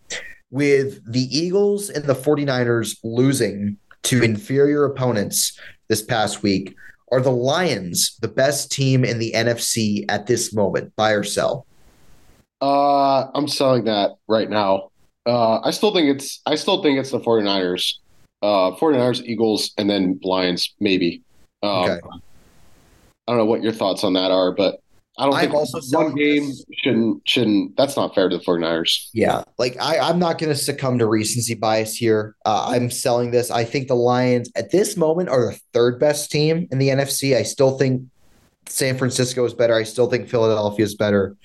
with 0.55 1.05
the 1.05 1.27
Eagles 1.37 1.91
and 1.91 2.05
the 2.05 2.15
49ers 2.15 2.99
losing 3.03 3.77
to 4.05 4.23
inferior 4.23 4.85
opponents 4.85 5.59
this 5.89 6.01
past 6.01 6.45
week, 6.45 6.77
are 7.11 7.21
the 7.21 7.33
Lions 7.33 8.17
the 8.21 8.29
best 8.29 8.71
team 8.71 9.05
in 9.05 9.19
the 9.19 9.33
NFC 9.35 10.05
at 10.09 10.29
this 10.29 10.55
moment? 10.55 10.95
Buy 10.95 11.11
or 11.11 11.25
sell? 11.25 11.67
Uh, 12.63 13.27
I'm 13.35 13.49
selling 13.49 13.85
that 13.87 14.13
right 14.29 14.49
now. 14.49 14.91
Uh, 15.27 15.59
I 15.61 15.73
still 15.73 15.93
think 15.93 16.09
it's 16.09 16.41
I 16.47 16.55
still 16.55 16.85
think 16.85 17.01
it's 17.01 17.11
the 17.11 17.19
49ers. 17.19 17.95
Uh, 18.41 18.77
49ers, 18.77 19.25
Eagles, 19.25 19.73
and 19.77 19.91
then 19.91 20.21
Lions, 20.23 20.73
maybe. 20.79 21.21
Um, 21.65 21.91
okay. 21.91 22.01
I 23.27 23.33
don't 23.33 23.39
know 23.39 23.45
what 23.45 23.63
your 23.63 23.73
thoughts 23.73 24.05
on 24.05 24.13
that 24.13 24.31
are, 24.31 24.53
but 24.53 24.81
I 25.17 25.27
don't 25.27 25.35
I'm 25.35 25.41
think 25.43 25.55
also 25.55 25.81
one 25.97 26.15
game 26.15 26.49
this. 26.49 26.65
shouldn't 26.83 27.29
shouldn't. 27.29 27.77
That's 27.77 27.97
not 27.97 28.15
fair 28.15 28.29
to 28.29 28.39
the 28.39 28.45
49ers. 28.45 29.09
Yeah, 29.13 29.45
like 29.59 29.77
I, 29.81 29.99
I'm 29.99 30.19
not 30.19 30.39
going 30.39 30.51
to 30.51 30.59
succumb 30.59 30.99
to 30.99 31.07
recency 31.07 31.55
bias 31.55 31.95
here. 31.95 32.35
Uh, 32.45 32.67
I'm 32.69 32.91
selling 32.91 33.31
this. 33.31 33.51
I 33.51 33.65
think 33.65 33.87
the 33.87 33.95
Lions 33.95 34.51
at 34.57 34.73
this 34.73 34.97
moment 34.97 35.29
are 35.29 35.53
the 35.53 35.61
third 35.73 36.01
best 36.01 36.33
team 36.33 36.67
in 36.73 36.79
the 36.79 36.89
NFC. 36.89 37.37
I 37.37 37.45
still 37.45 37.79
think 37.79 38.03
San 38.67 38.99
Francisco 38.99 39.45
is 39.45 39.55
better. 39.55 39.75
I 39.75 39.85
still 39.85 40.11
think 40.11 40.29
Philadelphia 40.29 40.85
is 40.85 40.97
better. 40.97 41.37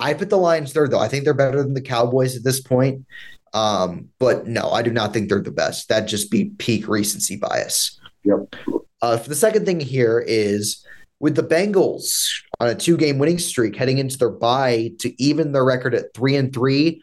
I 0.00 0.12
put 0.12 0.28
the 0.28 0.36
Lions 0.38 0.72
third 0.72 0.90
though. 0.90 0.98
I 1.00 1.08
think 1.08 1.24
they're 1.24 1.32
better 1.32 1.62
than 1.62 1.74
the 1.74 1.80
Cowboys 1.80 2.36
at 2.36 2.44
this 2.44 2.60
point. 2.60 3.06
Um, 3.54 4.08
but 4.18 4.46
no, 4.46 4.70
I 4.70 4.82
do 4.82 4.90
not 4.90 5.14
think 5.14 5.28
they're 5.28 5.40
the 5.40 5.50
best. 5.50 5.88
That'd 5.88 6.08
just 6.08 6.30
be 6.30 6.46
peak 6.58 6.88
recency 6.88 7.36
bias. 7.36 7.98
Yep. 8.24 8.54
Uh, 9.00 9.16
the 9.16 9.34
second 9.34 9.64
thing 9.64 9.80
here 9.80 10.22
is 10.26 10.83
with 11.24 11.36
the 11.36 11.42
Bengals 11.42 12.28
on 12.60 12.68
a 12.68 12.74
two 12.74 12.98
game 12.98 13.16
winning 13.16 13.38
streak 13.38 13.76
heading 13.76 13.96
into 13.96 14.18
their 14.18 14.28
bye 14.28 14.90
to 14.98 15.22
even 15.22 15.52
their 15.52 15.64
record 15.64 15.94
at 15.94 16.12
three 16.12 16.36
and 16.36 16.52
three. 16.52 17.02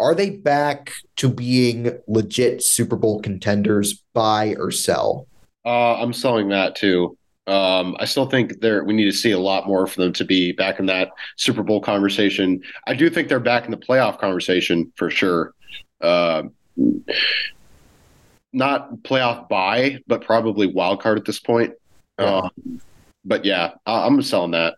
Are 0.00 0.12
they 0.12 0.30
back 0.30 0.92
to 1.18 1.28
being 1.28 1.96
legit 2.08 2.64
Super 2.64 2.96
Bowl 2.96 3.20
contenders, 3.20 4.02
buy 4.12 4.56
or 4.58 4.72
sell? 4.72 5.28
Uh, 5.64 6.02
I'm 6.02 6.12
selling 6.12 6.48
that 6.48 6.74
too. 6.74 7.16
Um, 7.46 7.96
I 8.00 8.06
still 8.06 8.26
think 8.26 8.58
there 8.60 8.82
we 8.82 8.92
need 8.92 9.04
to 9.04 9.16
see 9.16 9.30
a 9.30 9.38
lot 9.38 9.68
more 9.68 9.86
for 9.86 10.00
them 10.00 10.12
to 10.14 10.24
be 10.24 10.50
back 10.50 10.80
in 10.80 10.86
that 10.86 11.10
Super 11.36 11.62
Bowl 11.62 11.80
conversation. 11.80 12.60
I 12.88 12.94
do 12.94 13.08
think 13.08 13.28
they're 13.28 13.38
back 13.38 13.66
in 13.66 13.70
the 13.70 13.76
playoff 13.76 14.18
conversation 14.18 14.92
for 14.96 15.10
sure. 15.10 15.54
Uh, 16.00 16.42
not 18.52 18.96
playoff 19.04 19.48
buy, 19.48 20.00
but 20.08 20.24
probably 20.24 20.66
wild 20.66 21.00
card 21.00 21.18
at 21.18 21.24
this 21.24 21.38
point. 21.38 21.74
Yeah. 22.18 22.50
Um, 22.58 22.80
but 23.30 23.44
yeah, 23.44 23.70
I, 23.86 24.06
I'm 24.06 24.20
selling 24.22 24.50
that. 24.50 24.74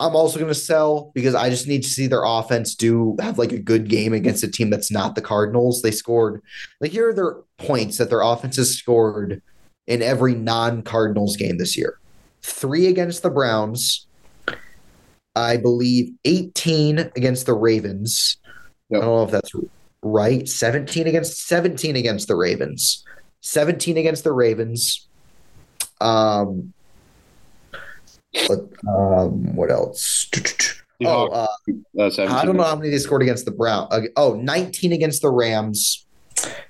I'm 0.00 0.14
also 0.14 0.38
going 0.38 0.48
to 0.48 0.54
sell 0.54 1.10
because 1.12 1.34
I 1.34 1.50
just 1.50 1.66
need 1.66 1.82
to 1.82 1.88
see 1.88 2.06
their 2.06 2.22
offense 2.24 2.76
do 2.76 3.16
have 3.20 3.36
like 3.36 3.50
a 3.50 3.58
good 3.58 3.88
game 3.88 4.12
against 4.12 4.44
a 4.44 4.48
team 4.48 4.70
that's 4.70 4.92
not 4.92 5.16
the 5.16 5.20
Cardinals. 5.20 5.82
They 5.82 5.90
scored 5.90 6.40
like 6.80 6.92
here 6.92 7.08
are 7.08 7.12
their 7.12 7.36
points 7.58 7.98
that 7.98 8.10
their 8.10 8.20
offense 8.20 8.56
has 8.56 8.76
scored 8.76 9.42
in 9.88 10.02
every 10.02 10.36
non-Cardinals 10.36 11.36
game 11.36 11.58
this 11.58 11.76
year. 11.76 11.98
3 12.42 12.86
against 12.86 13.24
the 13.24 13.30
Browns. 13.30 14.06
I 15.34 15.56
believe 15.56 16.14
18 16.24 17.00
against 17.16 17.46
the 17.46 17.54
Ravens. 17.54 18.36
Yep. 18.90 19.02
I 19.02 19.04
don't 19.04 19.16
know 19.16 19.24
if 19.24 19.30
that's 19.32 19.52
right. 20.02 20.48
17 20.48 21.08
against 21.08 21.48
17 21.48 21.96
against 21.96 22.28
the 22.28 22.36
Ravens. 22.36 23.04
17 23.40 23.96
against 23.96 24.22
the 24.22 24.32
Ravens. 24.32 25.08
Um 26.00 26.72
but, 28.32 28.60
um, 28.88 29.54
what 29.54 29.70
else? 29.70 30.28
Oh, 31.04 31.28
uh, 31.28 31.46
I 31.98 32.44
don't 32.44 32.56
know 32.56 32.64
how 32.64 32.74
many 32.74 32.90
they 32.90 32.98
scored 32.98 33.22
against 33.22 33.44
the 33.44 33.52
Brown. 33.52 33.86
Uh, 33.90 34.00
oh, 34.16 34.34
19 34.34 34.92
against 34.92 35.22
the 35.22 35.30
Rams, 35.30 36.06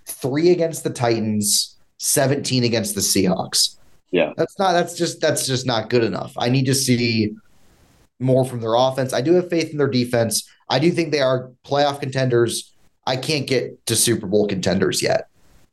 three 0.07 0.51
against 0.51 0.85
the 0.85 0.91
Titans, 0.91 1.79
17 1.97 2.65
against 2.65 2.95
the 2.95 3.01
Seahawks. 3.01 3.79
Yeah. 4.11 4.33
That's 4.37 4.59
not 4.59 4.73
that's 4.73 4.97
just 4.97 5.21
that's 5.21 5.47
just 5.47 5.67
not 5.67 5.91
good 5.91 6.05
enough. 6.05 6.33
I 6.37 6.49
need 6.49 6.67
to 6.67 6.75
see 6.75 7.35
more 8.21 8.45
from 8.45 8.61
their 8.61 8.75
offense. 8.75 9.13
I 9.13 9.21
do 9.21 9.35
have 9.35 9.51
faith 9.51 9.71
in 9.71 9.79
their 9.79 9.89
defense. 9.89 10.49
I 10.69 10.79
do 10.79 10.91
think 10.91 11.13
they 11.13 11.21
are 11.21 11.51
playoff 11.65 12.01
contenders. 12.01 12.73
I 13.07 13.17
can't 13.17 13.47
get 13.47 13.87
to 13.87 13.97
Super 13.97 14.27
Bowl 14.27 14.47
contenders 14.47 15.03
yet. 15.03 15.29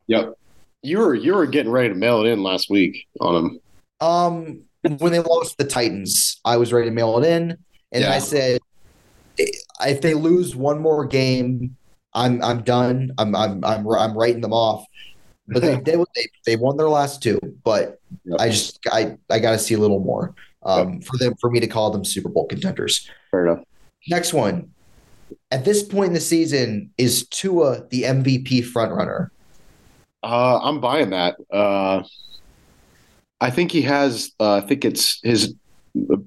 Yep. 0.07 0.37
You 0.81 0.99
were 0.99 1.15
you 1.15 1.33
were 1.33 1.45
getting 1.45 1.71
ready 1.71 1.89
to 1.89 1.95
mail 1.95 2.21
it 2.25 2.29
in 2.29 2.43
last 2.43 2.69
week 2.69 3.07
on 3.19 3.33
them. 3.33 3.59
Um, 4.01 4.61
when 4.99 5.11
they 5.11 5.19
lost 5.19 5.57
the 5.57 5.65
Titans, 5.65 6.39
I 6.45 6.57
was 6.57 6.71
ready 6.73 6.89
to 6.89 6.93
mail 6.93 7.17
it 7.17 7.27
in, 7.27 7.57
and 7.91 8.03
Yeah. 8.03 8.11
I 8.11 8.19
said, 8.19 8.59
if 9.37 10.01
they 10.01 10.13
lose 10.13 10.55
one 10.55 10.79
more 10.79 11.05
game, 11.05 11.75
I'm 12.13 12.41
I'm 12.43 12.63
done. 12.63 13.11
I'm 13.17 13.35
I'm 13.35 13.63
I'm 13.63 13.87
I'm 13.87 14.17
writing 14.17 14.41
them 14.41 14.53
off. 14.53 14.85
But 15.47 15.61
they 15.61 15.75
they 15.85 15.95
they, 15.95 16.27
they 16.45 16.55
won 16.55 16.77
their 16.77 16.89
last 16.89 17.21
two, 17.21 17.39
but 17.63 17.99
Yep. 18.23 18.39
I 18.39 18.49
just 18.49 18.79
I 18.91 19.17
I 19.29 19.39
got 19.39 19.51
to 19.51 19.59
see 19.59 19.73
a 19.73 19.77
little 19.77 19.99
more 19.99 20.33
um, 20.63 21.01
for 21.01 21.17
them 21.17 21.35
for 21.41 21.51
me 21.51 21.59
to 21.59 21.67
call 21.67 21.91
them 21.91 22.05
Super 22.05 22.29
Bowl 22.29 22.47
contenders. 22.47 23.09
Fair 23.29 23.47
enough. 23.47 23.63
Next 24.07 24.33
one. 24.33 24.69
At 25.51 25.65
this 25.65 25.83
point 25.83 26.07
in 26.09 26.13
the 26.13 26.19
season, 26.21 26.91
is 26.97 27.27
Tua 27.27 27.87
the 27.89 28.03
MVP 28.03 28.61
frontrunner? 28.71 29.29
Uh, 30.23 30.59
I'm 30.59 30.79
buying 30.79 31.09
that. 31.11 31.35
Uh, 31.51 32.03
I 33.41 33.49
think 33.49 33.71
he 33.71 33.81
has. 33.83 34.31
Uh, 34.39 34.55
I 34.55 34.61
think 34.61 34.85
it's 34.85 35.19
his 35.23 35.53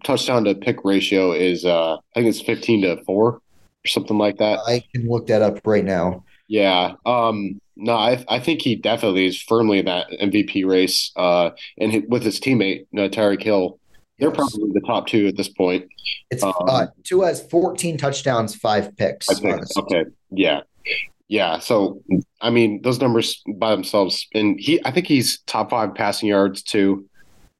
touchdown 0.05 0.45
to 0.45 0.55
pick 0.55 0.85
ratio 0.85 1.33
is. 1.33 1.65
Uh, 1.65 1.95
I 1.97 1.99
think 2.15 2.27
it's 2.27 2.41
15 2.41 2.83
to 2.83 3.05
four 3.05 3.35
or 3.35 3.43
something 3.87 4.19
like 4.19 4.39
that. 4.39 4.61
I 4.67 4.83
can 4.95 5.09
look 5.09 5.27
that 5.29 5.43
up 5.43 5.61
right 5.67 5.85
now. 5.85 6.25
Yeah. 6.49 6.93
Um, 7.07 7.61
no, 7.77 7.95
I 7.95 8.25
I 8.29 8.41
think 8.41 8.63
he 8.63 8.75
definitely 8.77 9.27
is 9.27 9.41
firmly 9.41 9.79
in 9.79 9.85
that 9.87 10.09
MVP 10.21 10.67
race. 10.67 11.13
Uh, 11.17 11.51
and 11.79 11.93
hi- 11.93 12.03
with 12.09 12.23
his 12.23 12.41
teammate 12.41 12.87
uh, 12.95 13.09
Tyreek 13.09 13.43
Hill, 13.43 13.79
they're 14.19 14.31
Yes. 14.31 14.37
probably 14.37 14.73
the 14.73 14.81
top 14.87 15.07
two 15.07 15.27
at 15.29 15.37
this 15.37 15.49
point. 15.49 15.87
It's 16.31 16.43
Um, 16.43 16.53
uh, 16.67 16.87
Tua 17.05 17.27
has 17.27 17.43
14 17.49 17.97
touchdowns, 17.99 18.55
five 18.55 18.97
picks. 18.97 19.29
On 19.29 19.37
think. 19.37 19.65
Okay. 19.79 20.05
Yeah. 20.31 20.61
Yeah. 21.29 21.59
So, 21.59 22.03
I 22.41 22.51
mean, 22.51 22.81
those 22.83 23.01
numbers 23.01 23.43
by 23.57 23.71
themselves, 23.71 24.27
and 24.35 24.59
he, 24.59 24.81
I 24.85 24.91
think 24.91 25.07
he's 25.07 25.41
top 25.47 25.71
five 25.71 25.95
passing 25.95 26.29
yards 26.29 26.63
too. 26.63 27.07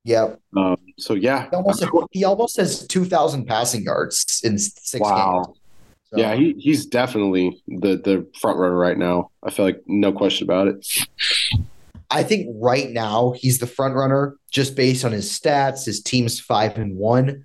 Yeah, 0.05 0.37
Um, 0.57 0.79
so 0.99 1.13
yeah. 1.13 1.51
he 1.51 1.57
almost 1.57 1.85
he 2.13 2.25
almost 2.25 2.57
has 2.57 2.87
2,000 2.87 3.45
passing 3.47 3.83
yards 3.83 4.41
in 4.43 4.57
six 4.59 5.01
Wow. 5.01 5.43
games. 5.45 5.59
So, 6.11 6.19
Yeah, 6.19 6.35
he, 6.35 6.55
he's 6.59 6.87
definitely 6.87 7.63
the 7.67 7.97
the 7.97 8.27
front 8.41 8.59
runner 8.59 8.77
right 8.77 8.97
now. 8.97 9.31
I 9.43 9.51
feel 9.51 9.67
like 9.67 9.83
no 9.87 10.13
question 10.13 10.47
about 10.47 10.69
it. 10.69 10.87
I 12.11 12.23
think 12.23 12.49
right 12.59 12.89
now 12.91 13.33
he's 13.37 13.59
the 13.59 13.67
front 13.67 13.95
runner 13.97 14.37
just 14.51 14.75
based 14.75 15.05
on 15.05 15.13
his 15.13 15.29
stats. 15.31 15.85
His 15.85 16.01
team's 16.03 16.41
five 16.41 16.79
and 16.79 16.97
one. 16.97 17.45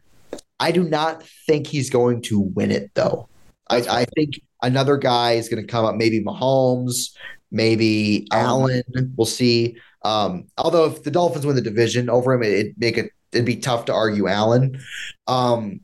I 0.61 0.71
do 0.71 0.83
not 0.83 1.23
think 1.45 1.67
he's 1.67 1.89
going 1.89 2.21
to 2.23 2.39
win 2.39 2.71
it 2.71 2.91
though. 2.93 3.27
I, 3.69 3.77
I 3.77 4.05
think 4.15 4.39
another 4.63 4.97
guy 4.97 5.33
is 5.33 5.49
going 5.49 5.61
to 5.61 5.71
come 5.71 5.85
up, 5.85 5.95
maybe 5.95 6.23
Mahomes, 6.23 7.15
maybe 7.51 8.27
Allen. 8.31 8.83
We'll 9.15 9.25
see. 9.25 9.77
Um, 10.03 10.45
although 10.57 10.85
if 10.85 11.03
the 11.03 11.11
Dolphins 11.11 11.45
win 11.45 11.55
the 11.55 11.61
division 11.61 12.09
over 12.09 12.33
him, 12.33 12.43
it'd 12.43 12.77
make 12.77 12.97
it 12.97 13.11
it'd 13.31 13.45
be 13.45 13.57
tough 13.57 13.85
to 13.85 13.93
argue 13.93 14.27
Allen. 14.27 14.79
Um, 15.27 15.81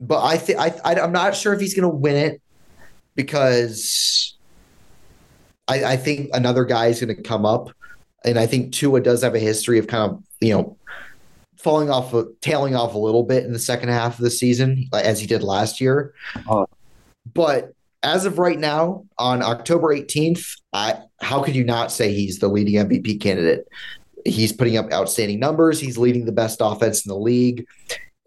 but 0.00 0.22
I 0.22 0.36
think 0.36 0.58
I, 0.58 0.74
I 0.84 1.00
I'm 1.00 1.12
not 1.12 1.36
sure 1.36 1.54
if 1.54 1.60
he's 1.60 1.74
going 1.74 1.88
to 1.88 1.96
win 1.96 2.16
it 2.16 2.42
because 3.14 4.36
I, 5.68 5.84
I 5.84 5.96
think 5.96 6.30
another 6.32 6.64
guy 6.64 6.86
is 6.86 7.00
going 7.00 7.14
to 7.14 7.22
come 7.22 7.46
up, 7.46 7.70
and 8.24 8.38
I 8.38 8.46
think 8.46 8.72
Tua 8.72 9.00
does 9.00 9.22
have 9.22 9.34
a 9.34 9.38
history 9.38 9.78
of 9.78 9.86
kind 9.86 10.12
of 10.12 10.22
you 10.40 10.54
know 10.54 10.76
falling 11.56 11.88
off, 11.90 12.14
tailing 12.42 12.76
off 12.76 12.94
a 12.94 12.98
little 12.98 13.22
bit 13.22 13.44
in 13.44 13.52
the 13.52 13.58
second 13.58 13.88
half 13.88 14.18
of 14.18 14.24
the 14.24 14.30
season, 14.30 14.88
as 14.92 15.20
he 15.20 15.26
did 15.26 15.42
last 15.42 15.80
year. 15.80 16.12
Oh. 16.48 16.66
But 17.32 17.72
as 18.02 18.26
of 18.26 18.38
right 18.38 18.58
now, 18.58 19.06
on 19.18 19.42
October 19.42 19.88
18th, 19.88 20.60
I 20.72 20.98
how 21.20 21.42
could 21.42 21.56
you 21.56 21.64
not 21.64 21.90
say 21.90 22.12
he's 22.12 22.38
the 22.38 22.48
leading 22.48 22.74
MVP 22.74 23.20
candidate? 23.20 23.66
He's 24.24 24.52
putting 24.52 24.76
up 24.76 24.92
outstanding 24.92 25.40
numbers. 25.40 25.80
He's 25.80 25.98
leading 25.98 26.26
the 26.26 26.32
best 26.32 26.58
offense 26.60 27.04
in 27.04 27.08
the 27.08 27.18
league, 27.18 27.66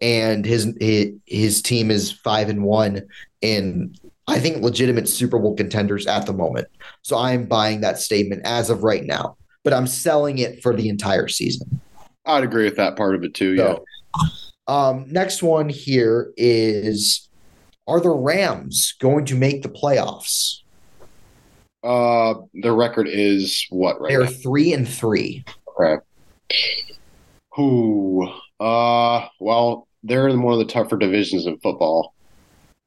and 0.00 0.44
his 0.44 0.74
his, 0.80 1.12
his 1.26 1.62
team 1.62 1.90
is 1.90 2.12
five 2.12 2.48
and 2.48 2.64
one 2.64 3.02
in 3.40 3.94
I 4.26 4.38
think 4.40 4.62
legitimate 4.62 5.08
Super 5.08 5.38
Bowl 5.38 5.54
contenders 5.54 6.06
at 6.06 6.26
the 6.26 6.34
moment. 6.34 6.68
So 7.02 7.16
I'm 7.16 7.46
buying 7.46 7.80
that 7.80 7.98
statement 7.98 8.42
as 8.44 8.68
of 8.68 8.82
right 8.82 9.04
now, 9.04 9.36
but 9.64 9.72
I'm 9.72 9.86
selling 9.86 10.38
it 10.38 10.62
for 10.62 10.76
the 10.76 10.88
entire 10.88 11.28
season. 11.28 11.80
I'd 12.26 12.44
agree 12.44 12.64
with 12.64 12.76
that 12.76 12.96
part 12.96 13.14
of 13.14 13.24
it 13.24 13.32
too. 13.32 13.54
Yeah. 13.54 13.76
Um, 14.66 15.06
next 15.08 15.42
one 15.42 15.70
here 15.70 16.32
is 16.36 17.27
Are 17.88 18.00
the 18.00 18.10
Rams 18.10 18.94
going 19.00 19.24
to 19.24 19.34
make 19.34 19.62
the 19.62 19.70
playoffs? 19.70 20.60
Uh, 21.82 22.34
the 22.54 22.70
record 22.70 23.08
is 23.08 23.66
what 23.70 23.98
right 23.98 24.10
They're 24.10 24.24
now? 24.24 24.30
three 24.30 24.74
and 24.74 24.86
three. 24.86 25.42
Okay. 25.80 25.96
Who? 27.54 28.30
Uh, 28.60 29.26
well, 29.40 29.88
they're 30.04 30.28
in 30.28 30.42
one 30.42 30.52
of 30.52 30.58
the 30.58 30.70
tougher 30.70 30.98
divisions 30.98 31.46
in 31.46 31.58
football. 31.60 32.12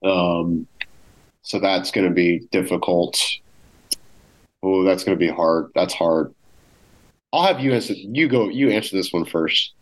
Um, 0.03 0.67
so 1.41 1.59
that's 1.59 1.89
going 1.89 2.07
to 2.07 2.13
be 2.13 2.41
difficult. 2.51 3.19
Oh, 4.61 4.83
that's 4.83 5.03
going 5.03 5.17
to 5.17 5.19
be 5.19 5.31
hard. 5.31 5.71
That's 5.73 5.95
hard. 5.95 6.33
I'll 7.33 7.47
have 7.47 7.59
you 7.59 7.73
answer. 7.73 7.93
You 7.93 8.27
go. 8.27 8.49
You 8.49 8.69
answer 8.69 8.95
this 8.95 9.11
one 9.11 9.25
first. 9.25 9.73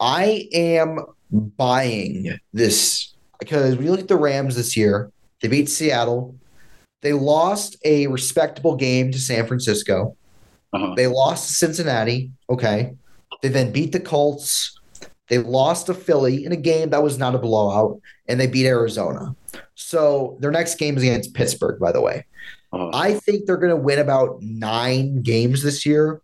I 0.00 0.48
am 0.52 0.98
buying 1.30 2.38
this 2.52 3.09
because 3.40 3.76
when 3.76 3.86
you 3.86 3.90
look 3.90 4.00
at 4.00 4.08
the 4.08 4.16
Rams 4.16 4.54
this 4.54 4.76
year, 4.76 5.10
they 5.40 5.48
beat 5.48 5.68
Seattle. 5.68 6.36
They 7.02 7.14
lost 7.14 7.76
a 7.84 8.06
respectable 8.06 8.76
game 8.76 9.10
to 9.10 9.18
San 9.18 9.46
Francisco. 9.46 10.16
Uh-huh. 10.72 10.94
They 10.96 11.06
lost 11.06 11.48
to 11.48 11.54
Cincinnati. 11.54 12.30
Okay. 12.48 12.92
They 13.42 13.48
then 13.48 13.72
beat 13.72 13.92
the 13.92 14.00
Colts. 14.00 14.78
They 15.28 15.38
lost 15.38 15.86
to 15.86 15.94
Philly 15.94 16.44
in 16.44 16.52
a 16.52 16.56
game 16.56 16.90
that 16.90 17.02
was 17.02 17.18
not 17.18 17.34
a 17.34 17.38
blowout, 17.38 18.00
and 18.28 18.38
they 18.38 18.46
beat 18.46 18.66
Arizona. 18.66 19.34
So 19.74 20.36
their 20.40 20.50
next 20.50 20.74
game 20.74 20.96
is 20.96 21.02
against 21.02 21.34
Pittsburgh, 21.34 21.80
by 21.80 21.92
the 21.92 22.00
way. 22.00 22.26
Uh-huh. 22.72 22.90
I 22.92 23.14
think 23.14 23.46
they're 23.46 23.56
going 23.56 23.70
to 23.70 23.76
win 23.76 23.98
about 23.98 24.42
nine 24.42 25.22
games 25.22 25.62
this 25.62 25.86
year. 25.86 26.20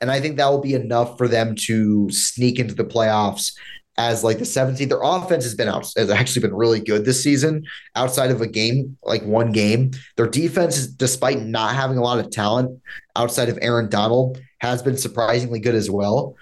And 0.00 0.10
I 0.10 0.20
think 0.20 0.36
that 0.36 0.48
will 0.48 0.60
be 0.60 0.74
enough 0.74 1.16
for 1.16 1.28
them 1.28 1.54
to 1.66 2.10
sneak 2.10 2.58
into 2.58 2.74
the 2.74 2.84
playoffs 2.84 3.52
as 3.98 4.24
like 4.24 4.38
the 4.38 4.44
17th. 4.44 4.88
Their 4.88 5.02
offense 5.02 5.44
has 5.44 5.54
been 5.54 5.68
out, 5.68 5.90
has 5.96 6.10
actually 6.10 6.42
been 6.42 6.54
really 6.54 6.80
good 6.80 7.04
this 7.04 7.22
season 7.22 7.64
outside 7.94 8.30
of 8.30 8.40
a 8.40 8.46
game, 8.46 8.96
like 9.02 9.22
one 9.24 9.52
game. 9.52 9.92
Their 10.16 10.28
defense, 10.28 10.86
despite 10.86 11.42
not 11.42 11.74
having 11.74 11.98
a 11.98 12.02
lot 12.02 12.18
of 12.18 12.30
talent 12.30 12.80
outside 13.16 13.48
of 13.48 13.58
Aaron 13.60 13.88
Donald, 13.88 14.40
has 14.58 14.82
been 14.82 14.96
surprisingly 14.96 15.60
good 15.60 15.74
as 15.74 15.90
well. 15.90 16.36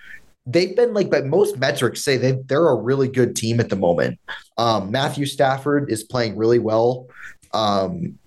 They've 0.47 0.75
been 0.75 0.95
like, 0.95 1.11
but 1.11 1.27
most 1.27 1.59
metrics 1.59 2.03
say 2.03 2.17
they 2.17 2.33
they're 2.33 2.69
a 2.69 2.75
really 2.75 3.09
good 3.09 3.37
team 3.37 3.61
at 3.61 3.69
the 3.69 3.77
moment. 3.77 4.19
Um, 4.57 4.91
Matthew 4.91 5.27
Stafford 5.27 5.91
is 5.91 6.03
playing 6.03 6.37
really 6.37 6.59
well. 6.59 7.09
Um, 7.53 8.19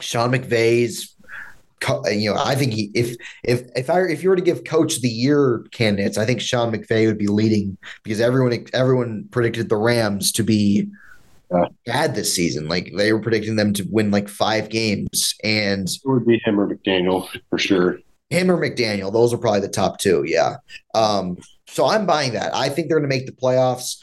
Sean 0.00 0.32
McVay's 0.32 1.14
you 2.10 2.32
know, 2.32 2.40
I 2.42 2.54
think 2.54 2.72
he, 2.72 2.90
if 2.94 3.16
if 3.42 3.62
if 3.74 3.90
I 3.90 4.00
if 4.02 4.22
you 4.22 4.28
were 4.28 4.36
to 4.36 4.42
give 4.42 4.64
coach 4.64 4.96
of 4.96 5.02
the 5.02 5.08
year 5.08 5.64
candidates, 5.72 6.18
I 6.18 6.24
think 6.24 6.40
Sean 6.40 6.72
McVay 6.72 7.06
would 7.06 7.18
be 7.18 7.26
leading 7.26 7.76
because 8.02 8.20
everyone 8.20 8.66
everyone 8.72 9.28
predicted 9.30 9.68
the 9.68 9.76
Rams 9.76 10.32
to 10.32 10.42
be 10.42 10.88
uh, 11.54 11.68
bad 11.86 12.14
this 12.14 12.34
season. 12.34 12.68
Like 12.68 12.92
they 12.96 13.12
were 13.12 13.20
predicting 13.20 13.56
them 13.56 13.72
to 13.74 13.86
win 13.90 14.10
like 14.10 14.28
five 14.28 14.68
games, 14.68 15.34
and 15.42 15.88
it 15.88 16.00
would 16.04 16.26
be 16.26 16.40
him 16.44 16.60
or 16.60 16.68
McDaniel 16.68 17.28
for 17.48 17.58
sure. 17.58 17.98
Him 18.28 18.50
or 18.50 18.56
McDaniel, 18.56 19.12
those 19.12 19.34
are 19.34 19.38
probably 19.38 19.60
the 19.60 19.68
top 19.68 19.98
two. 19.98 20.22
Yeah. 20.24 20.56
Um, 20.94 21.36
so 21.66 21.86
I'm 21.86 22.06
buying 22.06 22.32
that. 22.34 22.54
I 22.54 22.68
think 22.68 22.88
they're 22.88 22.98
going 22.98 23.10
to 23.10 23.16
make 23.16 23.26
the 23.26 23.32
playoffs. 23.32 23.96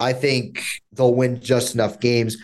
I 0.00 0.14
think 0.14 0.62
they'll 0.92 1.14
win 1.14 1.40
just 1.40 1.74
enough 1.74 2.00
games 2.00 2.36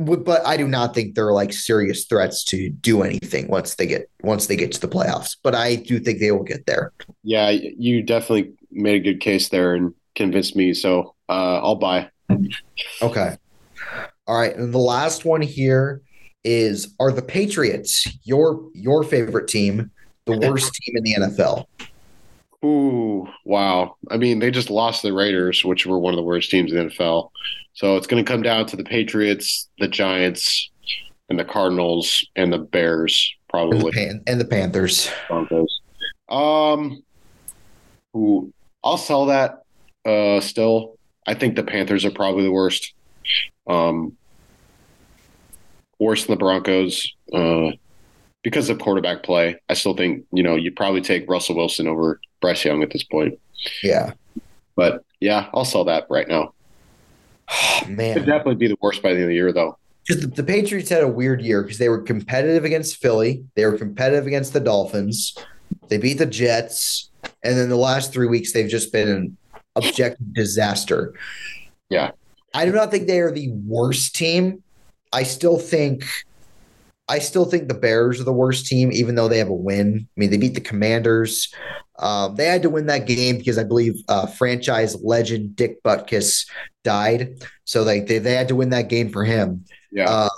but 0.00 0.46
I 0.46 0.56
do 0.56 0.66
not 0.66 0.94
think 0.94 1.14
they're 1.14 1.32
like 1.32 1.52
serious 1.52 2.04
threats 2.04 2.44
to 2.44 2.70
do 2.70 3.02
anything 3.02 3.48
once 3.48 3.74
they 3.74 3.86
get 3.86 4.10
once 4.22 4.46
they 4.46 4.56
get 4.56 4.72
to 4.72 4.80
the 4.80 4.88
playoffs. 4.88 5.36
But 5.42 5.54
I 5.54 5.76
do 5.76 5.98
think 6.00 6.20
they 6.20 6.32
will 6.32 6.44
get 6.44 6.66
there. 6.66 6.92
Yeah, 7.22 7.50
you 7.50 8.02
definitely 8.02 8.52
made 8.70 8.96
a 8.96 9.12
good 9.12 9.20
case 9.20 9.48
there 9.48 9.74
and 9.74 9.94
convinced 10.14 10.56
me. 10.56 10.74
So 10.74 11.14
uh, 11.28 11.58
I'll 11.58 11.76
buy. 11.76 12.10
Okay. 13.02 13.36
All 14.26 14.38
right, 14.38 14.54
and 14.54 14.72
the 14.72 14.78
last 14.78 15.24
one 15.24 15.42
here 15.42 16.02
is: 16.44 16.94
Are 17.00 17.12
the 17.12 17.22
Patriots 17.22 18.06
your 18.24 18.68
your 18.74 19.02
favorite 19.02 19.48
team, 19.48 19.90
the 20.26 20.38
worst 20.38 20.72
team 20.74 20.96
in 20.96 21.02
the 21.04 21.14
NFL? 21.14 21.64
Ooh, 22.64 23.26
wow. 23.44 23.96
I 24.10 24.18
mean, 24.18 24.38
they 24.38 24.50
just 24.50 24.70
lost 24.70 25.02
the 25.02 25.12
Raiders, 25.12 25.64
which 25.64 25.86
were 25.86 25.98
one 25.98 26.12
of 26.12 26.16
the 26.16 26.22
worst 26.22 26.50
teams 26.50 26.72
in 26.72 26.78
the 26.78 26.84
NFL. 26.92 27.30
So 27.72 27.96
it's 27.96 28.06
going 28.06 28.22
to 28.22 28.30
come 28.30 28.42
down 28.42 28.66
to 28.66 28.76
the 28.76 28.84
Patriots, 28.84 29.68
the 29.78 29.88
Giants, 29.88 30.70
and 31.30 31.38
the 31.38 31.44
Cardinals 31.44 32.26
and 32.36 32.52
the 32.52 32.58
Bears, 32.58 33.34
probably, 33.48 33.78
and 33.78 33.86
the, 33.86 33.92
Pan- 33.92 34.22
and 34.26 34.40
the 34.40 34.44
Panthers. 34.44 35.10
Broncos. 35.28 35.80
Um, 36.28 37.02
ooh, 38.14 38.52
I'll 38.84 38.98
sell 38.98 39.26
that. 39.26 39.62
Uh, 40.04 40.40
still, 40.40 40.98
I 41.26 41.34
think 41.34 41.56
the 41.56 41.62
Panthers 41.62 42.04
are 42.04 42.10
probably 42.10 42.44
the 42.44 42.52
worst. 42.52 42.92
Um, 43.66 44.16
worse 45.98 46.26
than 46.26 46.34
the 46.34 46.38
Broncos. 46.38 47.14
Uh, 47.32 47.70
because 48.42 48.70
of 48.70 48.78
quarterback 48.78 49.22
play, 49.22 49.60
I 49.68 49.74
still 49.74 49.94
think 49.94 50.24
you 50.32 50.42
know 50.42 50.56
you'd 50.56 50.76
probably 50.76 51.00
take 51.00 51.28
Russell 51.28 51.56
Wilson 51.56 51.86
over 51.86 52.20
Bryce 52.40 52.64
Young 52.64 52.82
at 52.82 52.90
this 52.90 53.02
point. 53.02 53.38
Yeah, 53.82 54.12
but 54.76 55.04
yeah, 55.20 55.48
I'll 55.52 55.64
sell 55.64 55.84
that 55.84 56.06
right 56.10 56.28
now. 56.28 56.54
Oh, 57.50 57.84
man, 57.88 58.14
could 58.14 58.26
definitely 58.26 58.56
be 58.56 58.68
the 58.68 58.78
worst 58.80 59.02
by 59.02 59.10
the 59.10 59.16
end 59.16 59.24
of 59.24 59.28
the 59.28 59.34
year, 59.34 59.52
though. 59.52 59.76
Because 60.06 60.22
the, 60.22 60.28
the 60.28 60.42
Patriots 60.42 60.88
had 60.88 61.02
a 61.02 61.08
weird 61.08 61.42
year 61.42 61.62
because 61.62 61.78
they 61.78 61.88
were 61.88 62.00
competitive 62.00 62.64
against 62.64 62.96
Philly, 62.96 63.44
they 63.54 63.66
were 63.66 63.76
competitive 63.76 64.26
against 64.26 64.52
the 64.52 64.60
Dolphins, 64.60 65.36
they 65.88 65.98
beat 65.98 66.18
the 66.18 66.26
Jets, 66.26 67.10
and 67.44 67.56
then 67.56 67.68
the 67.68 67.76
last 67.76 68.12
three 68.12 68.26
weeks 68.26 68.52
they've 68.52 68.70
just 68.70 68.92
been 68.92 69.08
an 69.08 69.36
objective 69.76 70.32
disaster. 70.32 71.14
Yeah, 71.90 72.12
I 72.54 72.64
do 72.64 72.72
not 72.72 72.90
think 72.90 73.06
they 73.06 73.20
are 73.20 73.30
the 73.30 73.50
worst 73.50 74.16
team. 74.16 74.62
I 75.12 75.24
still 75.24 75.58
think 75.58 76.04
I 77.10 77.18
still 77.18 77.44
think 77.44 77.66
the 77.66 77.74
Bears 77.74 78.20
are 78.20 78.24
the 78.24 78.32
worst 78.32 78.66
team, 78.66 78.92
even 78.92 79.16
though 79.16 79.26
they 79.26 79.38
have 79.38 79.48
a 79.48 79.52
win. 79.54 80.06
I 80.16 80.20
mean, 80.20 80.30
they 80.30 80.36
beat 80.36 80.54
the 80.54 80.60
Commanders. 80.60 81.52
Um, 81.98 82.36
they 82.36 82.46
had 82.46 82.62
to 82.62 82.70
win 82.70 82.86
that 82.86 83.08
game 83.08 83.36
because 83.36 83.58
I 83.58 83.64
believe 83.64 83.94
uh, 84.08 84.26
franchise 84.26 84.96
legend 85.02 85.56
Dick 85.56 85.82
Butkus 85.82 86.48
died, 86.84 87.34
so 87.64 87.82
they, 87.82 87.98
they 87.98 88.18
they 88.18 88.34
had 88.34 88.46
to 88.48 88.54
win 88.54 88.70
that 88.70 88.88
game 88.88 89.10
for 89.10 89.24
him. 89.24 89.64
Yeah. 89.90 90.08
Uh, 90.08 90.28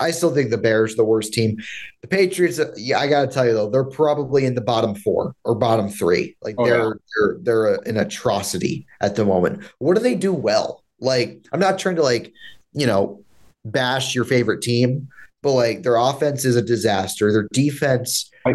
I 0.00 0.10
still 0.10 0.34
think 0.34 0.50
the 0.50 0.58
Bears 0.58 0.94
are 0.94 0.96
the 0.96 1.04
worst 1.04 1.34
team. 1.34 1.58
The 2.00 2.08
Patriots, 2.08 2.58
uh, 2.58 2.72
yeah, 2.76 2.98
I 2.98 3.06
got 3.06 3.20
to 3.22 3.28
tell 3.28 3.46
you 3.46 3.52
though, 3.52 3.68
they're 3.68 3.84
probably 3.84 4.46
in 4.46 4.54
the 4.54 4.62
bottom 4.62 4.94
four 4.94 5.36
or 5.44 5.54
bottom 5.54 5.90
three. 5.90 6.34
Like 6.42 6.54
oh, 6.56 6.64
they're 6.64 6.88
yeah. 6.88 6.92
they're 7.14 7.36
they're 7.42 7.74
an 7.84 7.98
atrocity 7.98 8.86
at 9.02 9.16
the 9.16 9.26
moment. 9.26 9.62
What 9.78 9.96
do 9.96 10.02
they 10.02 10.14
do 10.14 10.32
well? 10.32 10.82
Like 10.98 11.44
I'm 11.52 11.60
not 11.60 11.78
trying 11.78 11.96
to 11.96 12.02
like 12.02 12.32
you 12.72 12.86
know 12.86 13.22
bash 13.66 14.14
your 14.14 14.24
favorite 14.24 14.62
team, 14.62 15.08
but 15.44 15.52
like 15.52 15.82
their 15.82 15.96
offense 15.96 16.46
is 16.46 16.56
a 16.56 16.62
disaster. 16.62 17.30
Their 17.30 17.46
defense 17.52 18.30
I, 18.46 18.54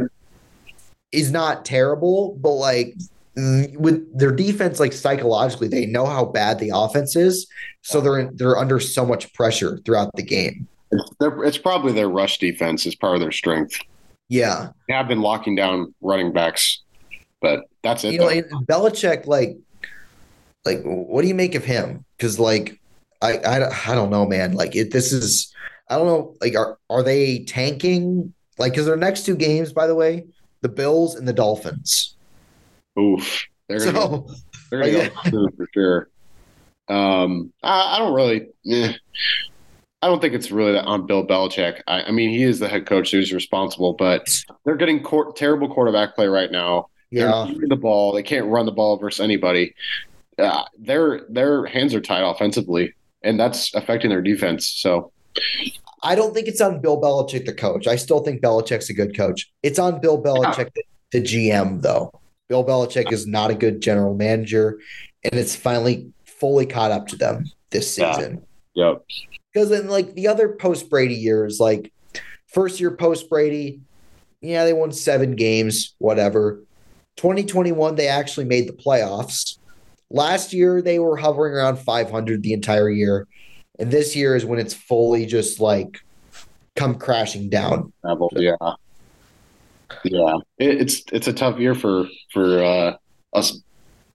is 1.12 1.32
not 1.32 1.64
terrible, 1.64 2.36
but 2.42 2.54
like 2.54 2.96
mm, 3.38 3.78
with 3.78 4.18
their 4.18 4.32
defense, 4.32 4.80
like 4.80 4.92
psychologically, 4.92 5.68
they 5.68 5.86
know 5.86 6.08
how 6.08 6.26
bad 6.26 6.58
the 6.58 6.72
offense 6.74 7.16
is, 7.16 7.48
so 7.84 8.02
they're 8.02 8.32
they're 8.34 8.58
under 8.58 8.80
so 8.80 9.06
much 9.06 9.32
pressure 9.34 9.78
throughout 9.86 10.10
the 10.16 10.24
game. 10.24 10.68
It's, 10.92 11.12
it's 11.22 11.58
probably 11.60 11.94
their 11.94 12.10
rush 12.10 12.40
defense 12.40 12.88
is 12.88 12.96
part 12.96 13.14
of 13.14 13.22
their 13.22 13.32
strength. 13.32 13.80
Yeah, 14.28 14.70
they 14.88 14.96
have 14.96 15.08
been 15.08 15.22
locking 15.22 15.54
down 15.54 15.94
running 16.02 16.34
backs, 16.34 16.82
but 17.40 17.66
that's 17.84 18.04
it. 18.04 18.14
You 18.14 18.20
know, 18.20 18.30
Belichick, 18.68 19.28
like, 19.28 19.58
like 20.66 20.82
what 20.84 21.22
do 21.22 21.28
you 21.28 21.36
make 21.36 21.54
of 21.54 21.64
him? 21.64 22.04
Because 22.18 22.40
like, 22.40 22.82
I, 23.22 23.38
I 23.38 23.92
I 23.92 23.96
don't 23.96 24.10
know, 24.10 24.26
man. 24.26 24.54
Like, 24.54 24.76
it 24.76 24.92
this 24.92 25.14
is 25.14 25.54
I 25.90 25.98
don't 25.98 26.08
know. 26.08 26.36
Like, 26.42 26.56
are 26.56 26.78
are 26.90 27.04
they 27.04 27.40
tanking? 27.46 28.34
Like, 28.58 28.74
because 28.74 28.86
their 28.86 28.98
next 28.98 29.26
two 29.26 29.36
games, 29.36 29.74
by 29.74 29.88
the 29.88 29.96
way, 29.96 30.26
the 30.62 30.70
Bills 30.70 31.16
and 31.16 31.28
the 31.28 31.34
Dolphins. 31.34 32.16
Oof, 33.00 33.48
they're 33.68 33.80
gonna 33.80 33.92
so, 33.92 34.08
go, 34.08 34.34
they're 34.70 34.82
gonna 34.82 34.98
like, 34.98 35.32
go 35.32 35.48
for 35.58 35.68
sure. 35.74 36.10
Um, 36.88 37.54
I, 37.64 37.96
I 37.96 38.00
don't 38.00 38.14
really. 38.14 38.48
Eh, 38.70 38.94
I 40.02 40.08
don't 40.08 40.22
think 40.22 40.34
it's 40.34 40.50
really 40.50 40.78
on 40.78 41.08
Bill 41.08 41.26
Belichick. 41.28 41.82
I, 41.86 42.04
I, 42.04 42.12
mean, 42.12 42.30
he 42.30 42.44
is 42.44 42.60
the 42.60 42.70
head 42.70 42.86
coach, 42.86 43.12
so 43.12 43.18
he's 43.18 43.34
responsible. 43.34 43.94
But 43.94 44.30
they're 44.64 44.78
getting 44.78 45.04
court, 45.04 45.36
terrible 45.36 45.74
quarterback 45.74 46.16
play 46.16 46.28
right 46.28 46.52
now. 46.52 46.88
Yeah, 47.12 47.52
the 47.68 47.76
ball. 47.76 48.14
They 48.14 48.24
can't 48.24 48.46
run 48.46 48.66
the 48.66 48.72
ball 48.72 48.98
versus 48.98 49.20
anybody. 49.20 49.76
Uh, 50.38 50.64
their 50.78 51.26
their 51.30 51.66
hands 51.66 51.94
are 51.94 52.02
tied 52.02 52.24
offensively, 52.24 52.94
and 53.24 53.40
that's 53.40 53.74
affecting 53.74 54.10
their 54.10 54.22
defense. 54.22 54.68
So 54.68 55.12
I 56.04 56.16
don't 56.16 56.34
think 56.34 56.48
it's 56.48 56.62
on 56.62 56.82
Bill 56.82 57.00
Belichick, 57.00 57.46
the 57.46 57.54
coach. 57.54 57.88
I 57.88 57.96
still 57.96 58.20
think 58.22 58.42
Belichick's 58.42 58.90
a 58.90 58.94
good 58.94 59.16
coach. 59.16 59.52
It's 59.64 59.80
on 59.80 60.00
Bill 60.00 60.22
Belichick, 60.22 60.70
the, 60.74 60.84
the 61.12 61.22
GM, 61.22 61.82
though. 61.82 62.20
Bill 62.48 62.66
Belichick 62.66 63.12
is 63.12 63.28
not 63.28 63.52
a 63.52 63.56
good 63.56 63.82
general 63.82 64.16
manager, 64.16 64.80
and 65.24 65.34
it's 65.34 65.56
finally 65.56 66.12
fully 66.26 66.66
caught 66.66 66.92
up 66.92 67.08
to 67.08 67.16
them 67.16 67.46
this 67.70 67.94
season. 67.94 68.46
Yeah. 68.74 68.92
Yep. 68.92 69.06
Because 69.54 69.72
in 69.72 69.90
like 69.90 70.14
the 70.14 70.28
other 70.28 70.50
post 70.50 70.90
Brady 70.90 71.16
years, 71.16 71.60
like 71.60 71.92
first 72.48 72.80
year 72.80 72.92
post 72.92 73.30
Brady, 73.30 73.82
yeah, 74.42 74.64
they 74.64 74.74
won 74.74 74.92
seven 74.92 75.36
games, 75.36 75.96
whatever. 75.98 76.64
2021, 77.18 77.96
they 77.96 78.08
actually 78.08 78.46
made 78.46 78.68
the 78.68 78.74
playoffs. 78.74 79.58
Last 80.10 80.54
year, 80.54 80.82
they 80.82 80.98
were 80.98 81.18
hovering 81.18 81.54
around 81.54 81.78
500 81.78 82.42
the 82.42 82.54
entire 82.54 82.90
year. 82.90 83.28
And 83.80 83.90
this 83.90 84.16
year 84.16 84.36
is 84.36 84.46
when 84.46 84.60
it's 84.60 84.74
fully 84.74 85.26
just 85.26 85.60
like 85.60 86.02
come 86.76 86.96
crashing 86.96 87.50
down. 87.50 87.94
Yeah. 88.34 88.56
Yeah. 90.04 90.36
It, 90.58 90.82
it's 90.82 91.04
it's 91.12 91.28
a 91.28 91.34
tough 91.34 91.60
year 91.60 91.74
for 91.74 92.08
for 92.32 92.64
uh, 92.64 92.98
us 93.34 93.62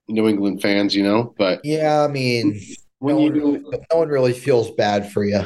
New 0.07 0.27
England 0.27 0.61
fans, 0.61 0.95
you 0.95 1.03
know, 1.03 1.33
but 1.37 1.61
yeah, 1.63 2.03
I 2.03 2.07
mean 2.07 2.59
when 2.99 3.15
no 3.15 3.21
you 3.21 3.31
one 3.31 3.39
really, 3.39 3.59
no 3.91 3.97
one 3.97 4.09
really 4.09 4.33
feels 4.33 4.71
bad 4.71 5.11
for 5.11 5.23
you 5.23 5.43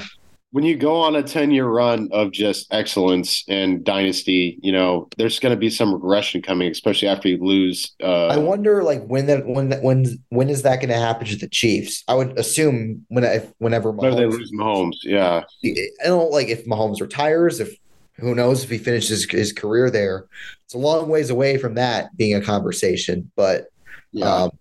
when 0.52 0.64
you 0.64 0.76
go 0.76 0.96
on 0.96 1.16
a 1.16 1.22
10 1.22 1.52
year 1.52 1.68
run 1.68 2.10
of 2.12 2.32
just 2.32 2.74
excellence 2.74 3.44
and 3.48 3.84
dynasty, 3.84 4.58
you 4.62 4.72
know, 4.72 5.08
there's 5.18 5.40
going 5.40 5.54
to 5.54 5.60
be 5.60 5.70
some 5.70 5.94
regression 5.94 6.42
coming, 6.42 6.72
especially 6.72 7.08
after 7.08 7.28
you 7.28 7.38
lose. 7.38 7.94
Uh, 8.02 8.28
I 8.28 8.38
wonder, 8.38 8.84
like, 8.84 9.06
when 9.06 9.28
that, 9.28 9.46
when, 9.46 9.70
that, 9.70 9.84
when, 9.84 10.06
when 10.30 10.50
is 10.50 10.64
that 10.64 10.78
going 10.78 10.90
to 10.90 10.96
happen 10.96 11.28
to 11.28 11.36
the 11.36 11.48
Chiefs? 11.48 12.04
I 12.08 12.16
would 12.16 12.38
assume 12.40 13.06
when, 13.10 13.24
if, 13.24 13.52
whenever 13.60 13.94
Mahomes, 13.94 14.16
they 14.16 14.26
lose 14.26 14.52
Mahomes, 14.52 14.96
yeah. 15.04 15.44
I 15.64 16.06
don't 16.06 16.32
like 16.32 16.48
if 16.48 16.66
Mahomes 16.66 17.00
retires, 17.00 17.60
if 17.60 17.76
who 18.18 18.34
knows 18.34 18.64
if 18.64 18.70
he 18.70 18.78
finishes 18.80 19.30
his 19.30 19.54
career 19.54 19.90
there. 19.92 20.26
It's 20.66 20.74
a 20.74 20.80
long 20.80 21.10
ways 21.10 21.30
away 21.30 21.58
from 21.58 21.76
that 21.76 22.16
being 22.18 22.36
a 22.36 22.42
conversation, 22.42 23.32
but, 23.36 23.68
yeah. 24.12 24.26
um, 24.26 24.59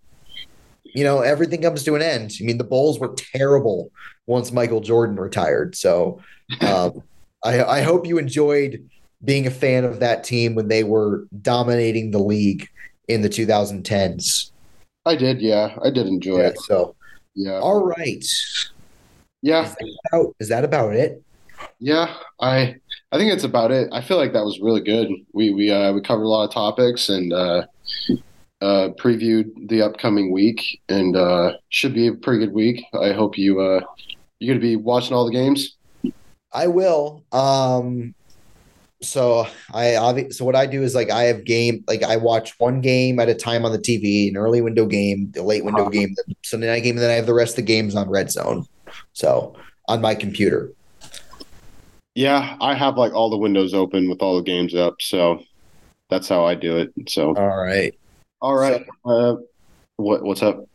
you 0.95 1.05
know, 1.05 1.21
everything 1.21 1.63
comes 1.63 1.85
to 1.85 1.95
an 1.95 2.03
end. 2.03 2.33
I 2.41 2.45
mean, 2.45 2.59
the 2.59 2.65
Bulls 2.65 2.99
were 2.99 3.15
terrible 3.17 3.91
once 4.27 4.53
Michael 4.53 4.81
Jordan 4.81 5.17
retired. 5.17 5.77
So 5.77 6.21
um, 6.61 7.03
I, 7.45 7.63
I 7.63 7.81
hope 7.83 8.07
you 8.07 8.19
enjoyed 8.19 8.89
being 9.25 9.47
a 9.47 9.51
fan 9.51 9.85
of 9.85 10.01
that 10.01 10.25
team 10.25 10.55
when 10.55 10.69
they 10.69 10.85
were 10.85 11.27
dominating 11.43 12.11
the 12.11 12.19
league 12.19 12.69
in 13.09 13.23
the 13.23 13.29
2010s. 13.29 14.51
I 15.07 15.17
did, 15.17 15.41
yeah. 15.41 15.77
I 15.83 15.91
did 15.91 16.07
enjoy 16.07 16.41
yeah, 16.41 16.49
it. 16.49 16.59
So, 16.61 16.95
yeah. 17.35 17.59
All 17.59 17.85
right. 17.85 18.25
Yeah. 19.41 19.65
Is 19.65 19.75
that, 19.75 19.99
about, 20.13 20.37
is 20.41 20.49
that 20.49 20.65
about 20.65 20.95
it? 20.95 21.23
Yeah, 21.81 22.15
I 22.41 22.77
I 23.13 23.19
think 23.19 23.33
it's 23.33 23.45
about 23.45 23.71
it. 23.71 23.89
I 23.93 24.01
feel 24.01 24.17
like 24.17 24.33
that 24.33 24.45
was 24.45 24.61
really 24.61 24.81
good. 24.81 25.09
We 25.33 25.53
we 25.53 25.71
uh, 25.71 25.93
we 25.93 26.01
covered 26.01 26.25
a 26.25 26.29
lot 26.29 26.45
of 26.45 26.53
topics 26.53 27.09
and 27.09 27.33
uh, 27.33 27.67
uh, 28.61 28.91
previewed 28.99 29.69
the 29.69 29.83
upcoming 29.83 30.33
week, 30.33 30.81
and 30.89 31.17
uh, 31.17 31.53
should 31.69 31.95
be 31.95 32.09
a 32.09 32.15
pretty 32.15 32.45
good 32.45 32.55
week. 32.55 32.85
I 33.01 33.13
hope 33.13 33.39
you 33.39 33.61
uh, 33.61 33.81
you're 34.39 34.55
going 34.55 34.61
to 34.61 34.67
be 34.67 34.77
watching 34.77 35.15
all 35.15 35.25
the 35.25 35.33
games? 35.33 35.77
I 36.53 36.67
will. 36.67 37.25
Um, 37.33 38.15
so 39.01 39.47
I 39.73 39.97
obviously 39.97 40.33
so 40.33 40.45
what 40.45 40.57
I 40.57 40.67
do 40.67 40.83
is 40.83 40.95
like 40.95 41.11
I 41.11 41.25
have 41.25 41.45
game 41.45 41.85
like 41.87 42.03
I 42.03 42.17
watch 42.17 42.59
one 42.59 42.81
game 42.81 43.21
at 43.21 43.29
a 43.29 43.35
time 43.35 43.65
on 43.65 43.73
the 43.73 43.79
TV, 43.79 44.29
an 44.29 44.37
early 44.37 44.61
window 44.61 44.87
game, 44.87 45.31
the 45.33 45.43
late 45.43 45.65
window 45.65 45.89
game, 45.89 46.15
the 46.17 46.35
Sunday 46.43 46.67
night 46.67 46.83
game, 46.83 46.97
and 46.97 47.03
then 47.03 47.11
I 47.11 47.15
have 47.15 47.27
the 47.27 47.35
rest 47.35 47.53
of 47.53 47.57
the 47.57 47.63
games 47.63 47.95
on 47.95 48.09
Red 48.09 48.31
Zone. 48.31 48.67
So 49.13 49.55
on 49.87 50.01
my 50.01 50.15
computer. 50.15 50.73
Yeah, 52.15 52.57
I 52.61 52.75
have 52.75 52.99
like 52.99 53.13
all 53.13 53.31
the 53.31 53.37
windows 53.37 53.73
open 53.73 54.11
with 54.11 54.21
all 54.21 54.37
the 54.37 54.43
games 54.43 54.75
up, 54.75 54.97
so 55.01 55.45
that's 56.11 56.29
how 56.29 56.45
I 56.45 56.57
do 56.57 56.79
it. 56.79 56.93
So 57.09 57.37
all 57.37 57.57
right, 57.57 57.95
all 58.41 58.57
right. 58.57 58.85
So, 59.07 59.11
uh, 59.11 59.37
what 59.97 60.23
what's 60.23 60.43
up? 60.43 60.69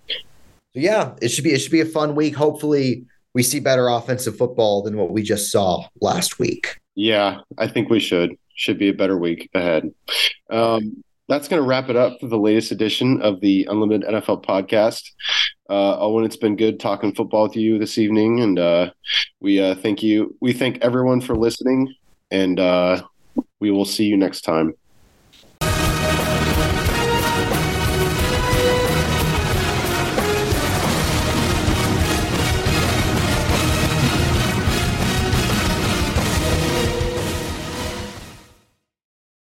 Yeah, 0.73 1.13
it 1.21 1.29
should 1.29 1.43
be 1.43 1.53
it 1.53 1.59
should 1.59 1.71
be 1.71 1.81
a 1.81 1.85
fun 1.85 2.15
week. 2.15 2.35
Hopefully, 2.35 3.05
we 3.33 3.43
see 3.43 3.59
better 3.59 3.87
offensive 3.87 4.37
football 4.37 4.81
than 4.81 4.97
what 4.97 5.11
we 5.11 5.23
just 5.23 5.51
saw 5.51 5.85
last 6.01 6.39
week. 6.39 6.79
Yeah, 6.95 7.41
I 7.57 7.67
think 7.67 7.89
we 7.89 7.99
should. 7.99 8.37
Should 8.55 8.77
be 8.77 8.89
a 8.89 8.93
better 8.93 9.17
week 9.17 9.49
ahead. 9.55 9.91
Um, 10.49 11.03
that's 11.27 11.47
going 11.47 11.61
to 11.61 11.67
wrap 11.67 11.89
it 11.89 11.95
up 11.95 12.19
for 12.19 12.27
the 12.27 12.37
latest 12.37 12.71
edition 12.71 13.21
of 13.21 13.39
the 13.41 13.67
Unlimited 13.69 14.07
NFL 14.07 14.45
podcast. 14.45 15.09
Uh, 15.69 15.97
Owen, 15.99 16.25
it's 16.25 16.35
been 16.35 16.55
good 16.55 16.79
talking 16.79 17.15
football 17.15 17.43
with 17.43 17.55
you 17.55 17.79
this 17.79 17.97
evening, 17.97 18.41
and 18.41 18.59
uh, 18.59 18.91
we 19.39 19.61
uh, 19.61 19.75
thank 19.75 20.03
you. 20.03 20.35
We 20.41 20.53
thank 20.53 20.77
everyone 20.83 21.21
for 21.21 21.35
listening, 21.35 21.95
and 22.29 22.59
uh, 22.59 23.01
we 23.59 23.71
will 23.71 23.85
see 23.85 24.05
you 24.05 24.17
next 24.17 24.41
time. 24.41 24.73